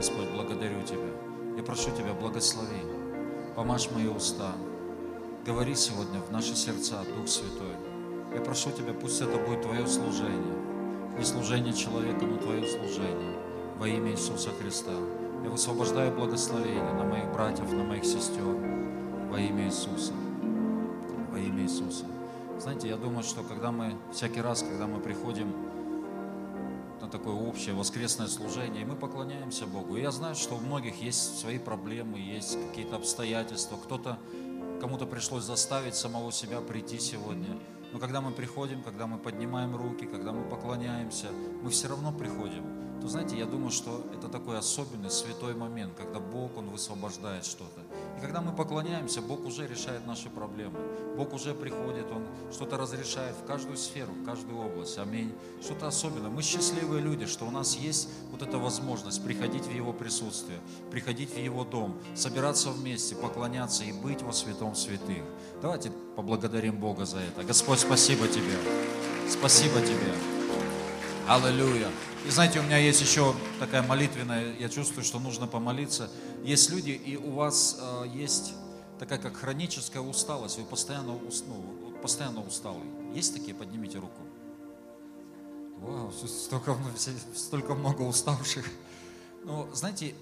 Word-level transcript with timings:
Господь, 0.00 0.30
благодарю 0.30 0.82
Тебя. 0.82 1.10
Я 1.58 1.62
прошу 1.62 1.90
Тебя, 1.90 2.14
благослови, 2.14 2.80
помажь 3.54 3.90
мои 3.90 4.06
уста. 4.06 4.52
Говори 5.44 5.74
сегодня 5.74 6.20
в 6.20 6.32
наши 6.32 6.56
сердца, 6.56 7.04
Дух 7.14 7.28
Святой. 7.28 7.76
Я 8.34 8.40
прошу 8.40 8.70
Тебя, 8.70 8.94
пусть 8.94 9.20
это 9.20 9.36
будет 9.36 9.60
Твое 9.60 9.86
служение. 9.86 10.56
Не 11.18 11.22
служение 11.22 11.74
человека, 11.74 12.24
но 12.24 12.38
Твое 12.38 12.66
служение. 12.66 13.36
Во 13.78 13.86
имя 13.86 14.12
Иисуса 14.12 14.48
Христа. 14.58 14.92
Я 15.44 15.50
высвобождаю 15.50 16.16
благословение 16.16 16.94
на 16.94 17.04
моих 17.04 17.30
братьев, 17.34 17.70
на 17.70 17.84
моих 17.84 18.06
сестер. 18.06 18.56
Во 19.30 19.38
имя 19.38 19.66
Иисуса. 19.66 20.14
Во 21.30 21.38
имя 21.38 21.64
Иисуса. 21.64 22.06
Знаете, 22.58 22.88
я 22.88 22.96
думаю, 22.96 23.22
что 23.22 23.42
когда 23.42 23.70
мы, 23.70 23.94
всякий 24.14 24.40
раз, 24.40 24.62
когда 24.62 24.86
мы 24.86 24.98
приходим 24.98 25.52
такое 27.10 27.34
общее 27.34 27.74
воскресное 27.74 28.28
служение, 28.28 28.82
и 28.82 28.84
мы 28.84 28.96
поклоняемся 28.96 29.66
Богу. 29.66 29.96
И 29.96 30.02
я 30.02 30.10
знаю, 30.10 30.34
что 30.34 30.56
у 30.56 30.60
многих 30.60 31.02
есть 31.02 31.38
свои 31.38 31.58
проблемы, 31.58 32.18
есть 32.18 32.58
какие-то 32.68 32.96
обстоятельства. 32.96 33.76
Кто-то, 33.76 34.18
кому-то 34.80 35.06
пришлось 35.06 35.44
заставить 35.44 35.94
самого 35.94 36.32
себя 36.32 36.60
прийти 36.60 36.98
сегодня. 36.98 37.58
Но 37.92 37.98
когда 37.98 38.20
мы 38.20 38.30
приходим, 38.30 38.82
когда 38.82 39.06
мы 39.06 39.18
поднимаем 39.18 39.76
руки, 39.76 40.06
когда 40.06 40.32
мы 40.32 40.48
поклоняемся, 40.48 41.26
мы 41.62 41.70
все 41.70 41.88
равно 41.88 42.12
приходим 42.12 42.80
то 43.00 43.08
знаете, 43.08 43.38
я 43.38 43.46
думаю, 43.46 43.70
что 43.70 44.04
это 44.14 44.28
такой 44.28 44.58
особенный 44.58 45.10
святой 45.10 45.54
момент, 45.54 45.94
когда 45.96 46.20
Бог, 46.20 46.56
Он 46.58 46.68
высвобождает 46.68 47.44
что-то. 47.44 47.80
Когда 48.20 48.40
мы 48.40 48.52
поклоняемся, 48.52 49.22
Бог 49.22 49.46
уже 49.46 49.66
решает 49.66 50.06
наши 50.06 50.28
проблемы. 50.28 50.78
Бог 51.16 51.32
уже 51.32 51.54
приходит, 51.54 52.06
Он 52.12 52.26
что-то 52.52 52.76
разрешает 52.76 53.34
в 53.34 53.46
каждую 53.46 53.76
сферу, 53.76 54.12
в 54.12 54.24
каждую 54.24 54.58
область. 54.58 54.98
Аминь. 54.98 55.32
Что-то 55.62 55.88
особенное. 55.88 56.30
Мы 56.30 56.42
счастливые 56.42 57.02
люди, 57.02 57.26
что 57.26 57.46
у 57.46 57.50
нас 57.50 57.76
есть 57.76 58.08
вот 58.30 58.42
эта 58.42 58.58
возможность 58.58 59.24
приходить 59.24 59.64
в 59.64 59.72
Его 59.72 59.92
присутствие, 59.92 60.58
приходить 60.90 61.34
в 61.34 61.38
Его 61.38 61.64
дом, 61.64 61.96
собираться 62.14 62.70
вместе, 62.70 63.14
поклоняться 63.16 63.84
и 63.84 63.92
быть 63.92 64.22
во 64.22 64.32
святом 64.32 64.74
святых. 64.74 65.24
Давайте 65.62 65.90
поблагодарим 66.16 66.78
Бога 66.78 67.06
за 67.06 67.18
это. 67.18 67.42
Господь, 67.42 67.78
спасибо 67.78 68.28
Тебе. 68.28 68.56
Спасибо 69.28 69.80
Тебе. 69.80 70.12
Аллилуйя. 71.26 71.88
И 72.26 72.30
знаете, 72.30 72.60
у 72.60 72.62
меня 72.62 72.76
есть 72.76 73.00
еще 73.00 73.34
такая 73.58 73.82
молитвенная, 73.82 74.54
я 74.58 74.68
чувствую, 74.68 75.04
что 75.04 75.18
нужно 75.18 75.46
помолиться. 75.46 76.10
Есть 76.44 76.70
люди, 76.70 76.90
и 76.90 77.16
у 77.16 77.30
вас 77.32 77.78
э, 77.80 78.04
есть 78.14 78.52
такая 78.98 79.18
как 79.18 79.36
хроническая 79.36 80.02
усталость, 80.02 80.58
вы 80.58 80.64
постоянно, 80.64 81.18
ну, 81.48 81.98
постоянно 82.02 82.42
усталый. 82.42 82.84
Есть 83.14 83.34
такие? 83.34 83.54
Поднимите 83.54 83.98
руку. 83.98 84.20
Вау, 85.78 86.12
столько, 86.12 86.76
столько 87.34 87.74
много 87.74 88.02
уставших. 88.02 88.66
Ну, 89.44 89.68
знаете, 89.72 90.14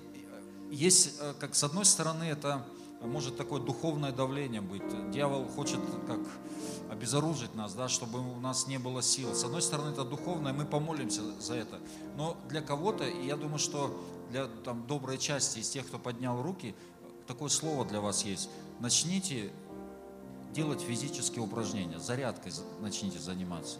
есть, 0.71 1.17
э, 1.19 1.35
как 1.41 1.57
с 1.57 1.65
одной 1.65 1.85
стороны, 1.85 2.25
это 2.25 2.65
может 3.07 3.37
такое 3.37 3.61
духовное 3.61 4.13
давление 4.13 4.61
быть. 4.61 4.83
Дьявол 5.11 5.47
хочет 5.47 5.81
как 6.07 6.21
обезоружить 6.91 7.55
нас, 7.55 7.75
да, 7.75 7.89
чтобы 7.89 8.19
у 8.19 8.41
нас 8.41 8.67
не 8.67 8.79
было 8.79 9.03
сил. 9.03 9.35
С 9.35 9.45
одной 9.45 9.63
стороны, 9.63 9.91
это 9.93 10.05
духовное, 10.05 10.53
мы 10.53 10.65
помолимся 10.65 11.23
за 11.41 11.55
это. 11.55 11.79
Но 12.17 12.37
для 12.49 12.61
кого-то, 12.61 13.05
я 13.05 13.37
думаю, 13.37 13.59
что 13.59 13.97
для 14.31 14.47
там, 14.65 14.87
доброй 14.87 15.19
части 15.19 15.61
из 15.61 15.69
тех, 15.69 15.87
кто 15.87 15.99
поднял 15.99 16.43
руки, 16.43 16.75
такое 17.27 17.49
слово 17.49 17.85
для 17.85 18.01
вас 18.01 18.25
есть. 18.25 18.51
Начните 18.81 19.53
делать 20.53 20.81
физические 20.81 21.43
упражнения, 21.43 21.99
зарядкой 21.99 22.53
начните 22.81 23.19
заниматься. 23.19 23.79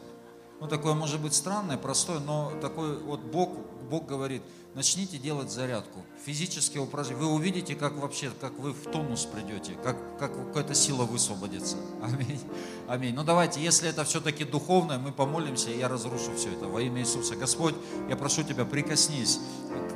Ну, 0.61 0.67
такое 0.67 0.95
может 0.95 1.21
быть 1.21 1.35
странное, 1.35 1.79
простое, 1.79 2.19
но 2.19 2.53
такой 2.61 2.99
вот 2.99 3.21
Бог, 3.21 3.51
Бог 3.89 4.07
говорит, 4.07 4.43
начните 4.75 5.19
делать 5.19 5.51
зарядку, 5.51 6.05
физические 6.25 6.83
упражнения. 6.83 7.21
Вы 7.21 7.33
увидите, 7.33 7.75
как 7.75 7.97
вообще, 7.97 8.31
как 8.41 8.59
вы 8.59 8.73
в 8.73 8.83
тонус 8.91 9.25
придете, 9.25 9.73
как, 9.83 9.97
как 10.19 10.33
какая-то 10.49 10.75
сила 10.75 11.05
высвободится. 11.05 11.77
Аминь. 12.03 12.41
Аминь. 12.87 13.15
Ну 13.15 13.25
давайте, 13.25 13.61
если 13.61 13.89
это 13.89 14.05
все-таки 14.05 14.45
духовное, 14.45 14.99
мы 14.99 15.11
помолимся, 15.11 15.71
и 15.71 15.79
я 15.79 15.89
разрушу 15.89 16.35
все 16.37 16.53
это 16.53 16.67
во 16.67 16.81
имя 16.83 17.01
Иисуса. 17.01 17.35
Господь, 17.35 17.75
я 18.09 18.17
прошу 18.17 18.43
Тебя, 18.43 18.65
прикоснись 18.65 19.41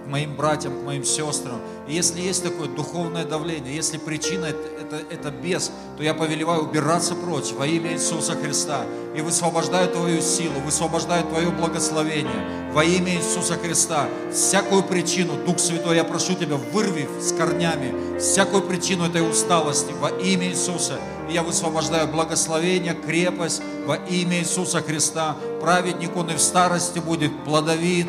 к 0.05 0.07
моим 0.09 0.37
братьям, 0.37 0.81
к 0.81 0.85
моим 0.85 1.05
сестрам. 1.05 1.61
И 1.87 1.95
если 1.95 2.21
есть 2.21 2.43
такое 2.43 2.69
духовное 2.69 3.25
давление, 3.25 3.75
если 3.75 3.99
причина 3.99 4.47
это, 4.47 4.69
это, 4.81 4.97
это 4.97 5.31
бес, 5.31 5.71
то 5.97 6.03
я 6.03 6.15
повелеваю 6.15 6.63
убираться 6.63 7.15
прочь 7.15 7.53
во 7.53 7.67
имя 7.67 7.93
Иисуса 7.93 8.35
Христа. 8.35 8.85
И 9.17 9.21
высвобождаю 9.21 9.91
Твою 9.91 10.21
силу, 10.23 10.59
высвобождаю 10.61 11.25
Твое 11.29 11.51
благословение 11.51 12.62
во 12.73 12.85
имя 12.85 13.15
Иисуса 13.15 13.57
Христа. 13.57 14.07
Всякую 14.33 14.83
причину, 14.83 15.35
Дух 15.45 15.59
Святой, 15.59 15.97
я 15.97 16.05
прошу 16.05 16.35
Тебя, 16.35 16.57
вырви 16.57 17.09
с 17.21 17.33
корнями 17.33 18.19
всякую 18.19 18.63
причину 18.63 19.07
этой 19.07 19.29
усталости 19.29 19.93
во 20.01 20.09
имя 20.09 20.49
Иисуса. 20.49 20.99
И 21.29 21.35
я 21.35 21.43
высвобождаю 21.43 22.09
благословение, 22.09 22.95
крепость 22.95 23.63
во 23.85 23.97
имя 23.97 24.39
Иисуса 24.39 24.81
Христа. 24.81 25.37
Праведник 25.61 26.17
он 26.17 26.31
и 26.31 26.35
в 26.35 26.41
старости 26.41 27.01
будет 27.01 27.33
плодовит, 27.45 28.07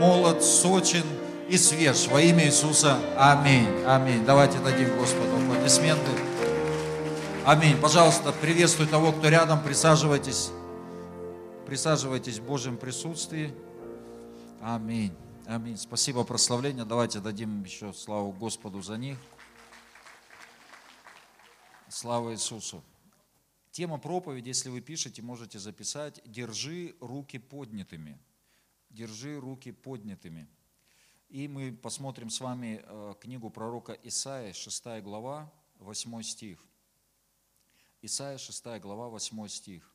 молод, 0.00 0.42
сочен 0.42 1.04
и 1.48 1.56
свеж. 1.56 2.08
Во 2.08 2.20
имя 2.20 2.46
Иисуса. 2.46 2.96
Аминь. 3.16 3.68
Аминь. 3.86 4.24
Давайте 4.24 4.58
дадим 4.58 4.96
Господу 4.96 5.36
аплодисменты. 5.36 6.10
Аминь. 7.44 7.76
Пожалуйста, 7.76 8.32
приветствую 8.32 8.88
того, 8.88 9.12
кто 9.12 9.28
рядом. 9.28 9.60
Присаживайтесь. 9.62 10.50
Присаживайтесь 11.66 12.38
в 12.38 12.42
Божьем 12.42 12.76
присутствии. 12.76 13.52
Аминь. 14.62 15.16
Аминь. 15.46 15.78
Спасибо, 15.78 16.22
прославление. 16.22 16.84
Давайте 16.84 17.20
дадим 17.20 17.64
еще 17.64 17.94
славу 17.94 18.30
Господу 18.30 18.82
за 18.82 18.98
них. 18.98 19.18
Слава 21.88 22.34
Иисусу. 22.34 22.84
Тема 23.70 23.96
проповеди, 23.96 24.48
если 24.48 24.68
вы 24.68 24.82
пишете, 24.82 25.22
можете 25.22 25.58
записать 25.58 26.20
«Держи 26.26 26.94
руки 27.00 27.38
поднятыми». 27.38 28.20
«Держи 28.90 29.40
руки 29.40 29.72
поднятыми». 29.72 30.46
И 31.30 31.48
мы 31.48 31.72
посмотрим 31.72 32.28
с 32.28 32.38
вами 32.42 32.82
э, 32.84 33.14
книгу 33.18 33.48
пророка 33.48 33.94
Исаия, 34.02 34.52
6 34.52 35.00
глава, 35.00 35.50
8 35.78 36.22
стих. 36.22 36.62
Исаия, 38.02 38.36
6 38.36 38.62
глава, 38.78 39.08
8 39.08 39.48
стих. 39.48 39.89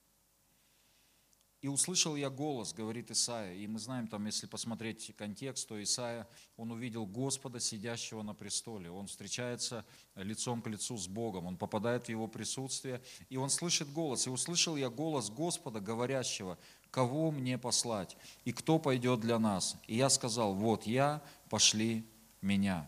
И 1.66 1.68
услышал 1.68 2.16
я 2.16 2.30
голос, 2.30 2.74
говорит 2.74 3.09
Исаия. 3.09 3.56
И 3.56 3.66
мы 3.66 3.80
знаем, 3.80 4.08
там, 4.08 4.24
если 4.28 4.46
посмотреть 4.46 5.12
контекст, 5.18 5.68
то 5.68 5.81
Исаия, 5.81 6.28
он 6.58 6.72
увидел 6.72 7.08
Господа, 7.08 7.59
сидящего 7.59 8.22
на 8.22 8.36
престоле. 8.36 8.92
Он 8.92 9.08
встречается 9.08 9.84
лицом 10.14 10.62
к 10.62 10.68
лицу 10.68 10.96
с 10.96 11.08
Богом. 11.08 11.48
Он 11.48 11.58
попадает 11.58 12.06
в 12.06 12.09
его 12.09 12.28
присутствие. 12.28 13.02
И 13.31 13.38
он 13.38 13.50
слышит 13.50 13.92
голос. 13.92 14.28
И 14.28 14.30
услышал 14.30 14.75
я 14.75 14.92
голос 14.92 15.31
Господа, 15.31 15.80
говорящего, 15.80 16.59
кого 16.92 17.31
мне 17.31 17.58
послать? 17.58 18.16
И 18.44 18.52
кто 18.52 18.78
пойдет 18.78 19.22
для 19.22 19.40
нас? 19.40 19.75
И 19.88 19.96
я 19.96 20.12
сказал, 20.12 20.54
вот 20.54 20.84
я, 20.86 21.24
пошли 21.50 22.06
меня. 22.44 22.88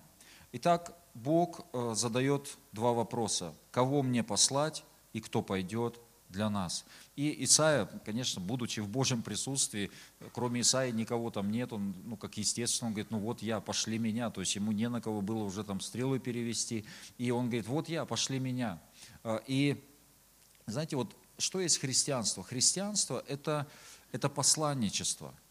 Итак, 0.51 0.95
Бог 1.15 1.65
э, 1.73 1.93
задает 1.95 2.59
два 2.73 2.93
вопроса. 2.93 3.55
Кого 3.71 4.03
мне 4.03 4.23
послать 4.23 4.83
и 5.13 5.19
кто 5.19 5.41
пойдет 5.41 5.99
для 6.29 6.49
нас. 6.49 6.85
И 7.15 7.43
Исаия, 7.43 7.85
конечно, 8.05 8.41
будучи 8.41 8.79
в 8.79 8.87
Божьем 8.87 9.21
присутствии, 9.21 9.91
кроме 10.33 10.61
Исаии 10.61 10.91
никого 10.91 11.31
там 11.31 11.51
нет, 11.51 11.73
он, 11.73 11.95
ну, 12.05 12.17
как 12.17 12.37
естественно, 12.37 12.87
он 12.89 12.93
говорит, 12.93 13.11
ну 13.11 13.19
вот 13.19 13.41
я, 13.41 13.59
пошли 13.59 13.97
меня, 13.97 14.29
то 14.29 14.41
есть 14.41 14.55
ему 14.55 14.71
не 14.71 14.89
на 14.89 15.01
кого 15.01 15.21
было 15.21 15.43
уже 15.43 15.63
там 15.63 15.79
стрелы 15.79 16.19
перевести, 16.19 16.85
и 17.17 17.31
он 17.31 17.45
говорит, 17.45 17.67
вот 17.67 17.89
я, 17.89 18.05
пошли 18.05 18.39
меня. 18.39 18.79
А, 19.23 19.41
и, 19.47 19.83
знаете, 20.65 20.95
вот 20.95 21.15
что 21.37 21.59
есть 21.59 21.79
христианство? 21.79 22.43
Христианство– 22.43 23.23
это, 23.27 23.67
это 24.11 24.29
посланничество– 24.29 25.33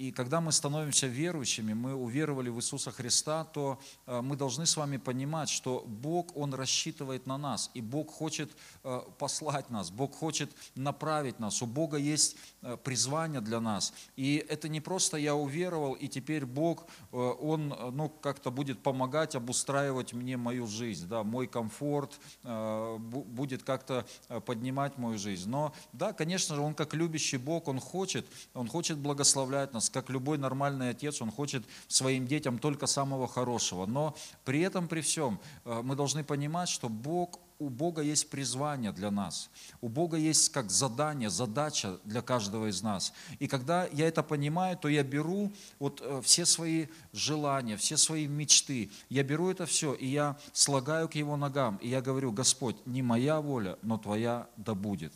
и 0.00 0.12
когда 0.12 0.40
мы 0.40 0.50
становимся 0.50 1.06
верующими, 1.06 1.74
мы 1.74 1.94
уверовали 1.94 2.48
в 2.48 2.56
Иисуса 2.56 2.90
Христа, 2.90 3.44
то 3.44 3.78
э, 4.06 4.22
мы 4.22 4.34
должны 4.34 4.64
с 4.64 4.76
вами 4.76 4.96
понимать, 4.96 5.50
что 5.50 5.84
Бог, 5.86 6.34
Он 6.36 6.54
рассчитывает 6.54 7.26
на 7.26 7.36
нас, 7.36 7.70
и 7.74 7.82
Бог 7.82 8.10
хочет 8.10 8.50
э, 8.82 9.02
послать 9.18 9.68
нас, 9.68 9.90
Бог 9.90 10.14
хочет 10.14 10.50
направить 10.74 11.38
нас. 11.38 11.60
У 11.60 11.66
Бога 11.66 11.98
есть 11.98 12.36
э, 12.62 12.78
призвание 12.82 13.42
для 13.42 13.60
нас. 13.60 13.92
И 14.16 14.44
это 14.48 14.70
не 14.70 14.80
просто 14.80 15.18
я 15.18 15.34
уверовал, 15.34 15.92
и 15.92 16.08
теперь 16.08 16.46
Бог, 16.46 16.86
Он 17.12 17.74
ну, 17.92 18.08
как-то 18.08 18.50
будет 18.50 18.82
помогать 18.82 19.34
обустраивать 19.34 20.12
мне 20.14 20.36
мою 20.36 20.66
жизнь, 20.66 21.08
да, 21.08 21.22
мой 21.24 21.46
комфорт, 21.46 22.18
будет 22.42 23.62
как-то 23.62 24.06
поднимать 24.46 24.96
мою 24.96 25.18
жизнь. 25.18 25.50
Но 25.50 25.74
да, 25.92 26.12
конечно 26.12 26.54
же, 26.54 26.62
Он 26.62 26.74
как 26.74 26.94
любящий 26.94 27.36
Бог, 27.36 27.68
Он 27.68 27.80
хочет, 27.80 28.26
Он 28.54 28.68
хочет 28.68 28.98
благословлять 28.98 29.72
нас, 29.72 29.79
как 29.88 30.10
любой 30.10 30.36
нормальный 30.36 30.90
отец, 30.90 31.22
он 31.22 31.30
хочет 31.30 31.64
своим 31.88 32.26
детям 32.26 32.58
только 32.58 32.86
самого 32.86 33.28
хорошего. 33.28 33.86
Но 33.86 34.14
при 34.44 34.60
этом, 34.60 34.88
при 34.88 35.00
всем, 35.00 35.40
э, 35.64 35.80
мы 35.82 35.96
должны 35.96 36.24
понимать, 36.24 36.68
что 36.68 36.88
Бог 36.88 37.38
у 37.60 37.68
Бога 37.68 38.02
есть 38.02 38.30
призвание 38.30 38.90
для 38.90 39.10
нас. 39.10 39.50
У 39.80 39.88
Бога 39.88 40.16
есть 40.16 40.50
как 40.50 40.70
задание, 40.70 41.28
задача 41.28 41.98
для 42.04 42.22
каждого 42.22 42.68
из 42.68 42.82
нас. 42.82 43.12
И 43.38 43.46
когда 43.46 43.86
я 43.92 44.08
это 44.08 44.22
понимаю, 44.22 44.76
то 44.78 44.88
я 44.88 45.04
беру 45.04 45.52
вот 45.78 46.00
э, 46.02 46.22
все 46.24 46.46
свои 46.46 46.86
желания, 47.12 47.76
все 47.76 47.98
свои 47.98 48.26
мечты, 48.26 48.90
я 49.10 49.22
беру 49.22 49.50
это 49.50 49.66
все, 49.66 49.92
и 49.92 50.06
я 50.06 50.38
слагаю 50.52 51.08
к 51.08 51.14
Его 51.14 51.36
ногам, 51.36 51.76
и 51.82 51.88
я 51.88 52.00
говорю, 52.00 52.32
Господь, 52.32 52.76
не 52.86 53.02
моя 53.02 53.40
воля, 53.40 53.78
но 53.82 53.98
Твоя 53.98 54.48
да 54.56 54.74
будет. 54.74 55.12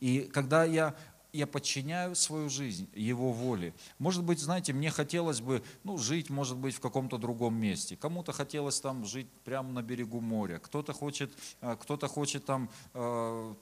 И 0.00 0.28
когда 0.32 0.64
я 0.64 0.94
я 1.36 1.46
подчиняю 1.46 2.14
свою 2.14 2.48
жизнь 2.48 2.88
Его 2.94 3.32
воле. 3.32 3.74
Может 3.98 4.24
быть, 4.24 4.38
знаете, 4.38 4.72
мне 4.72 4.90
хотелось 4.90 5.40
бы 5.40 5.62
ну, 5.84 5.98
жить, 5.98 6.30
может 6.30 6.56
быть, 6.56 6.74
в 6.74 6.80
каком-то 6.80 7.18
другом 7.18 7.54
месте. 7.54 7.96
Кому-то 7.96 8.32
хотелось 8.32 8.80
там 8.80 9.04
жить 9.04 9.28
прямо 9.44 9.70
на 9.70 9.82
берегу 9.82 10.20
моря. 10.20 10.58
Кто-то 10.58 10.92
хочет, 10.92 11.32
э, 11.60 11.76
кто-то 11.80 12.08
хочет 12.08 12.44
там 12.44 12.70
э, 12.94 13.54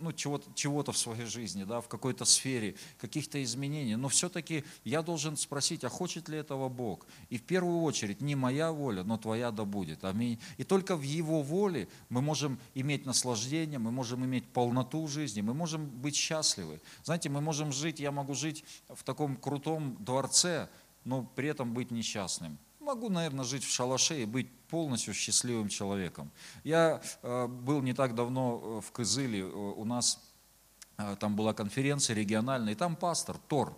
ну, 0.00 0.12
чего-то, 0.12 0.50
чего-то 0.54 0.92
в 0.92 0.98
своей 0.98 1.24
жизни, 1.24 1.64
да, 1.64 1.80
в 1.80 1.88
какой-то 1.88 2.24
сфере, 2.24 2.74
каких-то 2.98 3.42
изменений. 3.42 3.96
Но 3.96 4.08
все-таки 4.08 4.64
я 4.84 5.02
должен 5.02 5.36
спросить, 5.36 5.84
а 5.84 5.88
хочет 5.88 6.28
ли 6.28 6.38
этого 6.38 6.68
Бог? 6.68 7.06
И 7.28 7.38
в 7.38 7.42
первую 7.42 7.82
очередь 7.82 8.20
не 8.20 8.34
моя 8.34 8.72
воля, 8.72 9.04
но 9.04 9.18
твоя 9.18 9.50
да 9.50 9.64
будет. 9.64 10.04
Аминь. 10.04 10.38
И 10.56 10.64
только 10.64 10.96
в 10.96 11.02
Его 11.02 11.42
воле 11.42 11.88
мы 12.08 12.22
можем 12.22 12.58
иметь 12.74 13.06
наслаждение, 13.06 13.78
мы 13.78 13.90
можем 13.90 14.24
иметь 14.24 14.48
полноту 14.48 15.06
жизни, 15.06 15.40
мы 15.40 15.54
можем 15.54 15.86
быть 15.86 16.16
счастливы. 16.16 16.80
Знаете, 17.02 17.28
мы 17.28 17.40
можем 17.40 17.72
жить, 17.72 18.00
я 18.00 18.12
могу 18.12 18.34
жить 18.34 18.64
в 18.88 19.02
таком 19.02 19.36
крутом 19.36 19.96
дворце, 20.00 20.68
но 21.04 21.24
при 21.34 21.48
этом 21.48 21.74
быть 21.74 21.90
несчастным 21.90 22.58
могу, 22.80 23.08
наверное, 23.08 23.44
жить 23.44 23.64
в 23.64 23.70
шалаше 23.70 24.22
и 24.22 24.24
быть 24.24 24.50
полностью 24.68 25.14
счастливым 25.14 25.68
человеком. 25.68 26.30
Я 26.64 27.00
э, 27.22 27.46
был 27.46 27.82
не 27.82 27.92
так 27.92 28.14
давно 28.14 28.60
э, 28.62 28.86
в 28.86 28.92
Кызыле, 28.92 29.44
у 29.44 29.84
нас 29.84 30.20
э, 30.98 31.16
там 31.20 31.36
была 31.36 31.52
конференция 31.52 32.16
региональная, 32.16 32.72
и 32.72 32.76
там 32.76 32.96
пастор 32.96 33.36
Тор, 33.48 33.76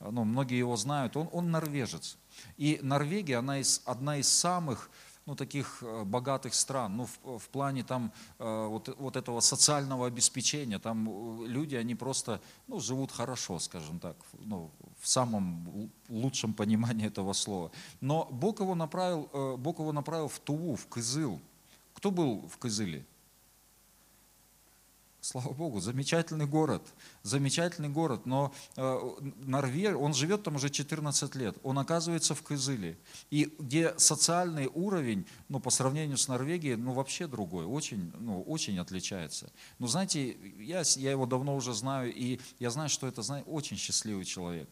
ну, 0.00 0.24
многие 0.24 0.58
его 0.58 0.76
знают, 0.76 1.16
он, 1.16 1.28
он 1.32 1.50
норвежец. 1.50 2.16
И 2.56 2.78
Норвегия, 2.82 3.36
она 3.36 3.58
из, 3.58 3.82
одна 3.84 4.16
из 4.16 4.28
самых 4.28 4.90
ну, 5.26 5.36
таких 5.36 5.82
э, 5.82 6.04
богатых 6.04 6.54
стран, 6.54 6.96
ну, 6.96 7.06
в, 7.06 7.38
в 7.38 7.48
плане 7.50 7.84
там 7.84 8.12
э, 8.38 8.66
вот, 8.66 8.88
вот 8.98 9.16
этого 9.16 9.40
социального 9.40 10.06
обеспечения, 10.06 10.78
там 10.78 11.08
э, 11.08 11.46
люди, 11.46 11.76
они 11.76 11.94
просто, 11.94 12.40
ну, 12.66 12.80
живут 12.80 13.12
хорошо, 13.12 13.58
скажем 13.58 14.00
так, 14.00 14.16
ну, 14.40 14.70
в 15.00 15.08
самом 15.08 15.90
лучшем 16.08 16.54
понимании 16.54 17.06
этого 17.06 17.32
слова. 17.32 17.70
Но 18.00 18.28
Бог 18.30 18.60
его 18.60 18.74
направил, 18.74 19.56
Бог 19.58 19.78
его 19.78 19.92
направил 19.92 20.28
в 20.28 20.38
Туву, 20.38 20.76
в 20.76 20.86
Кызыл. 20.86 21.40
Кто 21.94 22.10
был 22.10 22.48
в 22.48 22.58
Кызыле? 22.58 23.04
Слава 25.22 25.52
Богу, 25.52 25.80
замечательный 25.80 26.46
город, 26.46 26.82
замечательный 27.22 27.90
город, 27.90 28.24
но 28.24 28.54
э, 28.76 29.10
Норвег, 29.44 29.98
он 29.98 30.14
живет 30.14 30.44
там 30.44 30.56
уже 30.56 30.70
14 30.70 31.34
лет, 31.34 31.58
он 31.62 31.78
оказывается 31.78 32.34
в 32.34 32.42
Кызыле, 32.42 32.96
и 33.30 33.54
где 33.58 33.94
социальный 33.98 34.70
уровень, 34.72 35.26
ну, 35.50 35.60
по 35.60 35.68
сравнению 35.68 36.16
с 36.16 36.26
Норвегией, 36.26 36.76
ну, 36.76 36.94
вообще 36.94 37.26
другой, 37.26 37.66
очень, 37.66 38.10
ну, 38.18 38.40
очень 38.42 38.78
отличается. 38.78 39.52
Но 39.78 39.88
знаете, 39.88 40.38
я, 40.58 40.82
я 40.96 41.10
его 41.10 41.26
давно 41.26 41.54
уже 41.54 41.74
знаю, 41.74 42.14
и 42.14 42.40
я 42.58 42.70
знаю, 42.70 42.88
что 42.88 43.06
это, 43.06 43.20
знаете, 43.20 43.48
очень 43.50 43.76
счастливый 43.76 44.24
человек. 44.24 44.70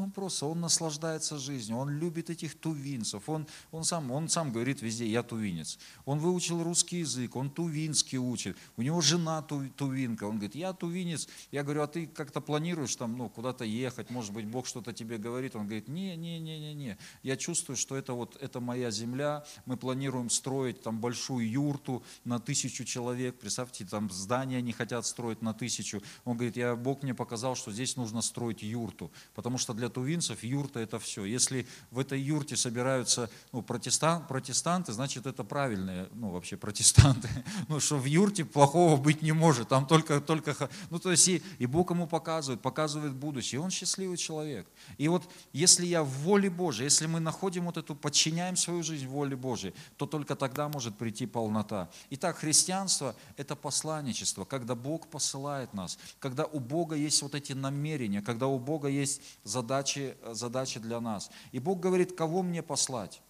Он 0.00 0.10
просто, 0.10 0.46
он 0.46 0.60
наслаждается 0.60 1.38
жизнью, 1.38 1.76
он 1.76 1.90
любит 1.90 2.30
этих 2.30 2.54
тувинцев, 2.58 3.28
он, 3.28 3.46
он, 3.70 3.84
сам, 3.84 4.10
он 4.10 4.28
сам 4.28 4.50
говорит 4.50 4.80
везде, 4.80 5.06
я 5.06 5.22
тувинец. 5.22 5.78
Он 6.06 6.18
выучил 6.18 6.62
русский 6.62 7.00
язык, 7.00 7.36
он 7.36 7.50
тувинский 7.50 8.18
учит, 8.18 8.56
у 8.76 8.82
него 8.82 9.00
жена 9.00 9.42
ту, 9.42 9.68
тувинка, 9.76 10.24
он 10.24 10.36
говорит, 10.36 10.54
я 10.54 10.72
тувинец. 10.72 11.28
Я 11.52 11.62
говорю, 11.62 11.82
а 11.82 11.86
ты 11.86 12.06
как-то 12.06 12.40
планируешь 12.40 12.96
там, 12.96 13.16
ну, 13.18 13.28
куда-то 13.28 13.64
ехать, 13.64 14.10
может 14.10 14.32
быть, 14.32 14.46
Бог 14.46 14.66
что-то 14.66 14.92
тебе 14.94 15.18
говорит? 15.18 15.54
Он 15.54 15.66
говорит, 15.66 15.88
не, 15.88 16.16
не, 16.16 16.40
не, 16.40 16.58
не, 16.58 16.74
не, 16.74 16.98
я 17.22 17.36
чувствую, 17.36 17.76
что 17.76 17.96
это 17.96 18.14
вот, 18.14 18.36
это 18.40 18.60
моя 18.60 18.90
земля, 18.90 19.44
мы 19.66 19.76
планируем 19.76 20.30
строить 20.30 20.82
там 20.82 20.98
большую 20.98 21.50
юрту 21.50 22.02
на 22.24 22.38
тысячу 22.38 22.84
человек, 22.84 23.38
представьте, 23.38 23.84
там 23.84 24.10
здания 24.10 24.58
они 24.58 24.72
хотят 24.72 25.04
строить 25.04 25.42
на 25.42 25.52
тысячу. 25.52 26.02
Он 26.24 26.36
говорит, 26.36 26.56
я, 26.56 26.74
Бог 26.74 27.02
мне 27.02 27.14
показал, 27.14 27.54
что 27.54 27.70
здесь 27.70 27.96
нужно 27.96 28.22
строить 28.22 28.62
юрту, 28.62 29.10
потому 29.34 29.58
что 29.58 29.74
для 29.74 29.89
тувинцев 29.90 30.42
юрта 30.42 30.80
это 30.80 30.98
все. 30.98 31.24
Если 31.24 31.66
в 31.90 31.98
этой 31.98 32.20
юрте 32.20 32.56
собираются 32.56 33.30
ну, 33.52 33.62
протестан, 33.62 34.26
протестанты, 34.26 34.92
значит 34.92 35.26
это 35.26 35.44
правильные, 35.44 36.08
ну 36.12 36.30
вообще 36.30 36.56
протестанты. 36.56 37.28
Ну 37.68 37.78
что 37.80 37.96
в 37.96 38.04
юрте 38.04 38.44
плохого 38.44 38.96
быть 38.96 39.22
не 39.22 39.32
может, 39.32 39.68
там 39.68 39.86
только, 39.86 40.20
только 40.20 40.56
ну 40.90 40.98
то 40.98 41.10
есть 41.10 41.28
и, 41.28 41.42
и 41.58 41.66
Бог 41.66 41.90
ему 41.90 42.06
показывает, 42.06 42.60
показывает 42.60 43.12
будущее. 43.12 43.60
Он 43.60 43.70
счастливый 43.70 44.16
человек. 44.16 44.66
И 44.98 45.08
вот 45.08 45.30
если 45.52 45.86
я 45.86 46.02
в 46.02 46.08
воле 46.08 46.50
Божией, 46.50 46.84
если 46.84 47.06
мы 47.06 47.20
находим 47.20 47.66
вот 47.66 47.76
эту, 47.76 47.94
подчиняем 47.94 48.56
свою 48.56 48.82
жизнь 48.82 49.06
воле 49.06 49.36
Божией, 49.36 49.74
то 49.96 50.06
только 50.06 50.36
тогда 50.36 50.68
может 50.68 50.96
прийти 50.96 51.26
полнота. 51.26 51.90
Итак, 52.10 52.38
христианство– 52.38 53.14
это 53.36 53.56
посланничество, 53.56 54.44
когда 54.44 54.74
Бог 54.74 55.08
посылает 55.08 55.74
нас, 55.74 55.98
когда 56.18 56.44
у 56.44 56.60
Бога 56.60 56.96
есть 56.96 57.22
вот 57.22 57.34
эти 57.34 57.52
намерения, 57.52 58.22
когда 58.22 58.46
у 58.46 58.58
Бога 58.58 58.88
есть 58.88 59.20
задача 59.44 59.69
задачи, 59.70 60.16
задачи 60.32 60.80
для 60.80 61.00
нас. 61.00 61.30
И 61.52 61.60
Бог 61.60 61.78
говорит, 61.78 62.16
кого 62.16 62.42
мне 62.42 62.62
послать? 62.62 63.22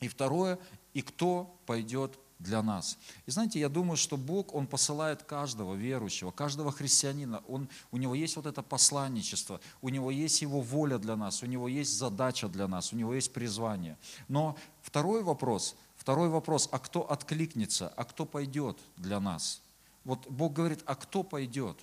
И 0.00 0.08
второе, 0.08 0.58
и 0.94 1.02
кто 1.02 1.54
пойдет 1.66 2.18
для 2.38 2.62
нас. 2.62 2.96
И 3.26 3.30
знаете, 3.30 3.60
я 3.60 3.68
думаю, 3.68 3.96
что 3.96 4.16
Бог, 4.16 4.54
Он 4.54 4.66
посылает 4.66 5.24
каждого 5.24 5.74
верующего, 5.74 6.30
каждого 6.30 6.72
христианина. 6.72 7.42
Он, 7.48 7.68
у 7.90 7.98
Него 7.98 8.14
есть 8.14 8.36
вот 8.36 8.46
это 8.46 8.62
посланничество, 8.62 9.60
у 9.82 9.88
Него 9.90 10.10
есть 10.10 10.40
Его 10.40 10.60
воля 10.60 10.98
для 10.98 11.16
нас, 11.16 11.42
у 11.42 11.46
Него 11.46 11.68
есть 11.68 11.98
задача 11.98 12.48
для 12.48 12.66
нас, 12.66 12.92
у 12.92 12.96
Него 12.96 13.12
есть 13.12 13.32
призвание. 13.32 13.98
Но 14.28 14.56
второй 14.80 15.22
вопрос, 15.22 15.76
второй 15.96 16.28
вопрос, 16.28 16.68
а 16.72 16.78
кто 16.78 17.10
откликнется, 17.10 17.92
а 17.96 18.04
кто 18.04 18.24
пойдет 18.24 18.78
для 18.96 19.20
нас? 19.20 19.60
Вот 20.04 20.26
Бог 20.28 20.54
говорит, 20.54 20.80
а 20.86 20.94
кто 20.94 21.22
пойдет? 21.22 21.76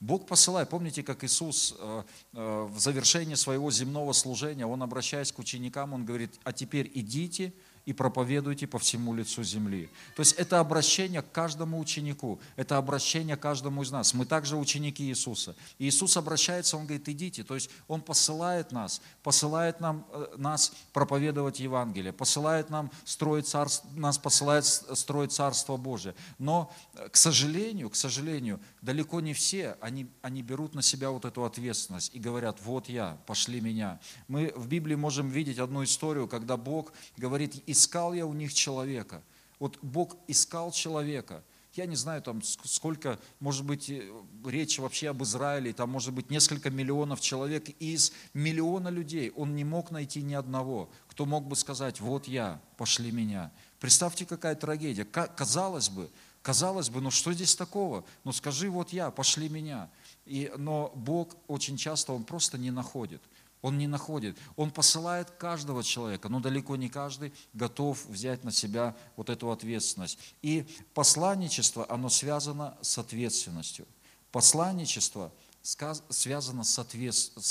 Бог 0.00 0.26
посылает. 0.26 0.68
Помните, 0.68 1.02
как 1.02 1.24
Иисус 1.24 1.74
э, 1.78 2.02
э, 2.34 2.68
в 2.70 2.78
завершении 2.78 3.34
своего 3.34 3.70
земного 3.70 4.12
служения, 4.12 4.66
Он, 4.66 4.82
обращаясь 4.82 5.32
к 5.32 5.38
ученикам, 5.38 5.94
Он 5.94 6.04
говорит, 6.04 6.30
а 6.44 6.52
теперь 6.52 6.90
идите 6.94 7.52
и 7.86 7.92
проповедуйте 7.92 8.66
по 8.66 8.80
всему 8.80 9.14
лицу 9.14 9.44
земли. 9.44 9.88
То 10.16 10.20
есть 10.20 10.32
это 10.32 10.58
обращение 10.58 11.22
к 11.22 11.30
каждому 11.30 11.78
ученику, 11.78 12.40
это 12.56 12.76
обращение 12.76 13.36
к 13.36 13.40
каждому 13.40 13.82
из 13.82 13.92
нас. 13.92 14.12
Мы 14.12 14.26
также 14.26 14.56
ученики 14.56 15.04
Иисуса. 15.04 15.54
И 15.78 15.88
Иисус 15.88 16.16
обращается, 16.16 16.76
Он 16.76 16.84
говорит, 16.84 17.08
идите. 17.08 17.44
То 17.44 17.54
есть 17.54 17.70
Он 17.86 18.02
посылает 18.02 18.72
нас, 18.72 19.00
посылает 19.22 19.78
нам, 19.78 20.04
э, 20.12 20.34
нас 20.36 20.72
проповедовать 20.92 21.60
Евангелие, 21.60 22.12
посылает 22.12 22.70
нам 22.70 22.90
строить 23.04 23.46
царство, 23.46 23.88
нас 23.94 24.18
посылает 24.18 24.64
строить 24.64 25.30
Царство 25.30 25.76
Божие. 25.76 26.16
Но, 26.40 26.72
э, 26.94 27.08
к 27.08 27.16
сожалению, 27.16 27.88
к 27.90 27.94
сожалению, 27.94 28.58
далеко 28.82 29.20
не 29.20 29.32
все, 29.32 29.76
они, 29.80 30.08
они 30.22 30.42
берут 30.42 30.74
на 30.74 30.82
себя 30.82 31.10
вот 31.10 31.24
эту 31.24 31.44
ответственность 31.44 32.10
и 32.14 32.18
говорят, 32.18 32.58
вот 32.64 32.88
я, 32.88 33.16
пошли 33.26 33.60
меня. 33.60 34.00
Мы 34.26 34.52
в 34.56 34.66
Библии 34.66 34.96
можем 34.96 35.28
видеть 35.28 35.60
одну 35.60 35.84
историю, 35.84 36.26
когда 36.26 36.56
Бог 36.56 36.92
говорит, 37.16 37.62
искал 37.76 38.14
я 38.14 38.26
у 38.26 38.32
них 38.32 38.54
человека. 38.54 39.22
Вот 39.58 39.78
Бог 39.82 40.16
искал 40.26 40.72
человека. 40.72 41.42
Я 41.74 41.84
не 41.84 41.96
знаю, 41.96 42.22
там 42.22 42.42
сколько, 42.42 43.18
может 43.38 43.64
быть, 43.64 43.90
э, 43.90 44.10
речь 44.46 44.78
вообще 44.78 45.10
об 45.10 45.22
Израиле, 45.22 45.74
там 45.74 45.90
может 45.90 46.14
быть 46.14 46.30
несколько 46.30 46.70
миллионов 46.70 47.20
человек, 47.20 47.68
из 47.78 48.12
миллиона 48.32 48.88
людей 48.88 49.30
он 49.36 49.54
не 49.54 49.64
мог 49.64 49.90
найти 49.90 50.22
ни 50.22 50.32
одного, 50.32 50.88
кто 51.08 51.26
мог 51.26 51.46
бы 51.46 51.54
сказать, 51.54 52.00
вот 52.00 52.28
я, 52.28 52.62
пошли 52.78 53.12
меня. 53.12 53.52
Представьте, 53.78 54.24
какая 54.24 54.54
трагедия. 54.54 55.04
Казалось 55.04 55.90
бы, 55.90 56.08
казалось 56.40 56.88
бы, 56.88 57.02
ну 57.02 57.10
что 57.10 57.34
здесь 57.34 57.54
такого? 57.54 58.04
Ну 58.24 58.32
скажи, 58.32 58.70
вот 58.70 58.94
я, 58.94 59.10
пошли 59.10 59.50
меня. 59.50 59.90
И, 60.24 60.50
но 60.56 60.92
Бог 60.94 61.36
очень 61.46 61.76
часто, 61.76 62.14
Он 62.14 62.24
просто 62.24 62.56
не 62.56 62.70
находит. 62.70 63.20
Он 63.66 63.78
не 63.78 63.88
находит. 63.88 64.38
Он 64.54 64.70
посылает 64.70 65.28
каждого 65.32 65.82
человека, 65.82 66.28
но 66.28 66.38
далеко 66.38 66.76
не 66.76 66.88
каждый 66.88 67.32
готов 67.52 68.06
взять 68.06 68.44
на 68.44 68.52
себя 68.52 68.94
вот 69.16 69.28
эту 69.28 69.50
ответственность. 69.50 70.20
И 70.40 70.64
посланничество, 70.94 71.84
оно 71.88 72.08
связано 72.08 72.78
с 72.80 72.96
ответственностью. 72.96 73.84
Посланничество 74.30 75.32
связано 75.62 76.62
с 76.62 76.78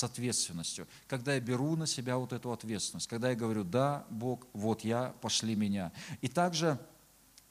ответственностью. 0.05 0.87
Когда 1.09 1.33
я 1.33 1.41
беру 1.41 1.75
на 1.75 1.85
себя 1.85 2.15
вот 2.15 2.31
эту 2.31 2.53
ответственность, 2.53 3.09
когда 3.09 3.31
я 3.31 3.35
говорю, 3.35 3.65
да, 3.65 4.05
Бог, 4.09 4.47
вот 4.53 4.85
я, 4.85 5.13
пошли 5.19 5.53
меня. 5.53 5.91
И 6.21 6.29
также 6.29 6.79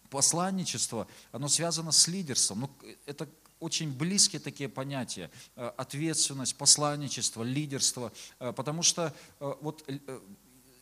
посланничество, 0.09 1.06
оно 1.33 1.49
связано 1.49 1.92
с 1.92 2.09
лидерством. 2.09 2.61
Ну, 2.61 2.71
это 3.04 3.28
очень 3.61 3.92
близкие 3.92 4.40
такие 4.40 4.68
понятия. 4.68 5.30
Э, 5.56 5.70
ответственность, 5.76 6.56
посланничество, 6.56 7.42
лидерство. 7.42 8.12
Э, 8.40 8.52
потому 8.52 8.82
что 8.82 9.14
э, 9.40 9.54
вот 9.61 9.88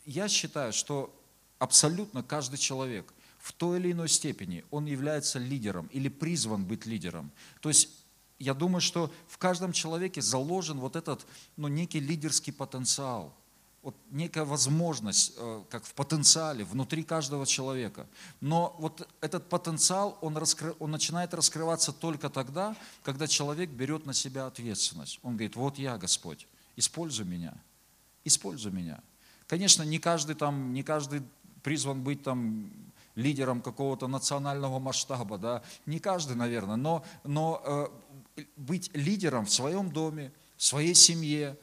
я 0.04 0.28
считаю, 0.28 0.72
что 0.72 1.14
абсолютно 1.58 2.22
каждый 2.22 2.58
человек 2.58 3.12
в 3.38 3.52
той 3.52 3.78
или 3.78 3.92
иной 3.92 4.08
степени 4.08 4.64
он 4.70 4.86
является 4.86 5.38
лидером 5.38 5.86
или 5.92 6.08
призван 6.08 6.64
быть 6.64 6.86
лидером. 6.86 7.30
То 7.60 7.68
есть 7.68 7.88
я 8.38 8.54
думаю, 8.54 8.80
что 8.80 9.12
в 9.28 9.38
каждом 9.38 9.72
человеке 9.72 10.20
заложен 10.20 10.80
вот 10.80 10.96
этот 10.96 11.26
ну, 11.56 11.68
некий 11.68 12.00
лидерский 12.00 12.52
потенциал, 12.52 13.32
вот 13.82 13.96
некая 14.10 14.44
возможность, 14.44 15.32
э, 15.36 15.62
как 15.68 15.84
в 15.84 15.92
потенциале, 15.94 16.64
внутри 16.64 17.02
каждого 17.02 17.46
человека. 17.46 18.06
Но 18.40 18.76
вот 18.78 19.08
этот 19.20 19.48
потенциал, 19.48 20.18
он, 20.20 20.36
раскры, 20.36 20.74
он 20.78 20.92
начинает 20.92 21.34
раскрываться 21.34 21.92
только 21.92 22.30
тогда, 22.30 22.76
когда 23.02 23.26
человек 23.26 23.70
берет 23.70 24.06
на 24.06 24.14
себя 24.14 24.46
ответственность. 24.46 25.18
Он 25.22 25.32
говорит, 25.32 25.56
вот 25.56 25.78
я, 25.78 25.98
Господь, 25.98 26.46
используй 26.76 27.26
меня, 27.26 27.54
используй 28.24 28.70
меня. 28.70 29.00
Конечно, 29.48 29.82
не 29.82 29.98
каждый 29.98 30.36
там, 30.36 30.72
не 30.72 30.84
каждый 30.84 31.22
призван 31.64 32.02
быть 32.02 32.22
там 32.22 32.70
лидером 33.16 33.60
какого-то 33.60 34.06
национального 34.06 34.78
масштаба, 34.78 35.38
да, 35.38 35.62
не 35.86 35.98
каждый, 35.98 36.36
наверное, 36.36 36.76
но, 36.76 37.04
но 37.24 37.90
э, 38.36 38.42
быть 38.56 38.90
лидером 38.94 39.44
в 39.44 39.52
своем 39.52 39.90
доме, 39.90 40.32
в 40.56 40.64
своей 40.64 40.94
семье, 40.94 41.58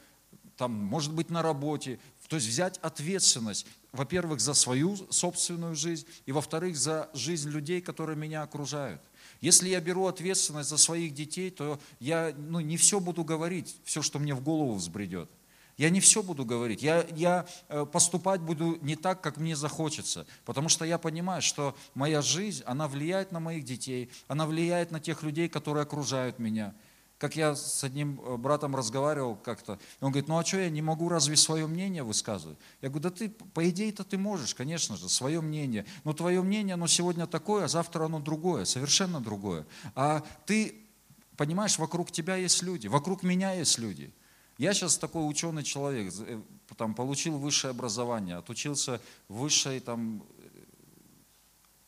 там, 0.59 0.73
может 0.73 1.13
быть, 1.13 1.29
на 1.29 1.41
работе, 1.41 1.99
то 2.27 2.35
есть 2.35 2.45
взять 2.45 2.79
ответственность, 2.79 3.65
во-первых, 3.93 4.41
за 4.41 4.53
свою 4.53 4.97
собственную 5.09 5.73
жизнь, 5.73 6.05
и 6.25 6.33
во-вторых, 6.33 6.75
за 6.75 7.09
жизнь 7.13 7.49
людей, 7.49 7.79
которые 7.79 8.17
меня 8.17 8.43
окружают. 8.43 9.01
Если 9.39 9.69
я 9.69 9.79
беру 9.79 10.07
ответственность 10.07 10.67
за 10.67 10.77
своих 10.77 11.13
детей, 11.13 11.49
то 11.49 11.79
я 12.01 12.33
ну, 12.37 12.59
не 12.59 12.75
все 12.75 12.99
буду 12.99 13.23
говорить, 13.23 13.73
все, 13.85 14.01
что 14.01 14.19
мне 14.19 14.35
в 14.35 14.43
голову 14.43 14.73
взбредет. 14.73 15.29
Я 15.77 15.89
не 15.89 16.01
все 16.01 16.21
буду 16.21 16.43
говорить, 16.43 16.83
я, 16.83 17.07
я 17.15 17.47
э, 17.69 17.85
поступать 17.85 18.41
буду 18.41 18.77
не 18.81 18.97
так, 18.97 19.21
как 19.21 19.37
мне 19.37 19.55
захочется, 19.55 20.27
потому 20.43 20.67
что 20.67 20.83
я 20.83 20.97
понимаю, 20.97 21.41
что 21.41 21.73
моя 21.93 22.21
жизнь, 22.21 22.63
она 22.65 22.89
влияет 22.89 23.31
на 23.31 23.39
моих 23.39 23.63
детей, 23.63 24.09
она 24.27 24.45
влияет 24.45 24.91
на 24.91 24.99
тех 24.99 25.23
людей, 25.23 25.47
которые 25.47 25.83
окружают 25.83 26.37
меня. 26.37 26.75
Как 27.19 27.35
я 27.35 27.53
с 27.53 27.83
одним 27.83 28.21
э, 28.21 28.38
братом 28.38 28.77
разговаривал 28.77 29.35
как-то, 29.35 29.77
он 29.99 30.11
говорит, 30.11 30.29
ну 30.29 30.39
а 30.39 30.45
что 30.45 30.57
я 30.57 30.69
не 30.69 30.81
могу 30.81 31.09
разве 31.09 31.35
свое 31.35 31.67
мнение 31.67 32.01
высказывать? 32.01 32.57
Я 32.81 32.88
говорю, 32.88 33.03
да 33.03 33.09
ты, 33.09 33.27
по 33.29 33.69
идее-то 33.69 34.05
ты 34.05 34.17
можешь, 34.17 34.55
конечно 34.55 34.95
же, 34.95 35.09
свое 35.09 35.41
мнение, 35.41 35.85
но 36.05 36.13
твое 36.13 36.41
мнение, 36.41 36.75
оно 36.75 36.88
сегодня 36.88 37.27
такое, 37.27 37.65
а 37.65 37.67
завтра 37.67 38.05
оно 38.05 38.21
другое, 38.21 38.63
совершенно 38.63 39.19
другое. 39.19 39.67
А 39.95 40.23
ты, 40.45 40.88
понимаешь, 41.35 41.77
вокруг 41.77 42.09
тебя 42.09 42.38
есть 42.38 42.63
люди, 42.63 42.88
вокруг 42.88 43.21
меня 43.21 43.51
есть 43.51 43.77
люди. 43.79 44.13
Я 44.57 44.73
сейчас 44.73 44.97
такой 44.97 45.29
ученый 45.29 45.63
человек, 45.63 46.13
э, 46.25 46.41
там, 46.77 46.95
получил 46.95 47.38
высшее 47.38 47.71
образование, 47.71 48.38
отучился 48.38 49.01
в 49.27 49.39
высшей 49.39 49.81
там, 49.81 50.23
э, 50.38 50.47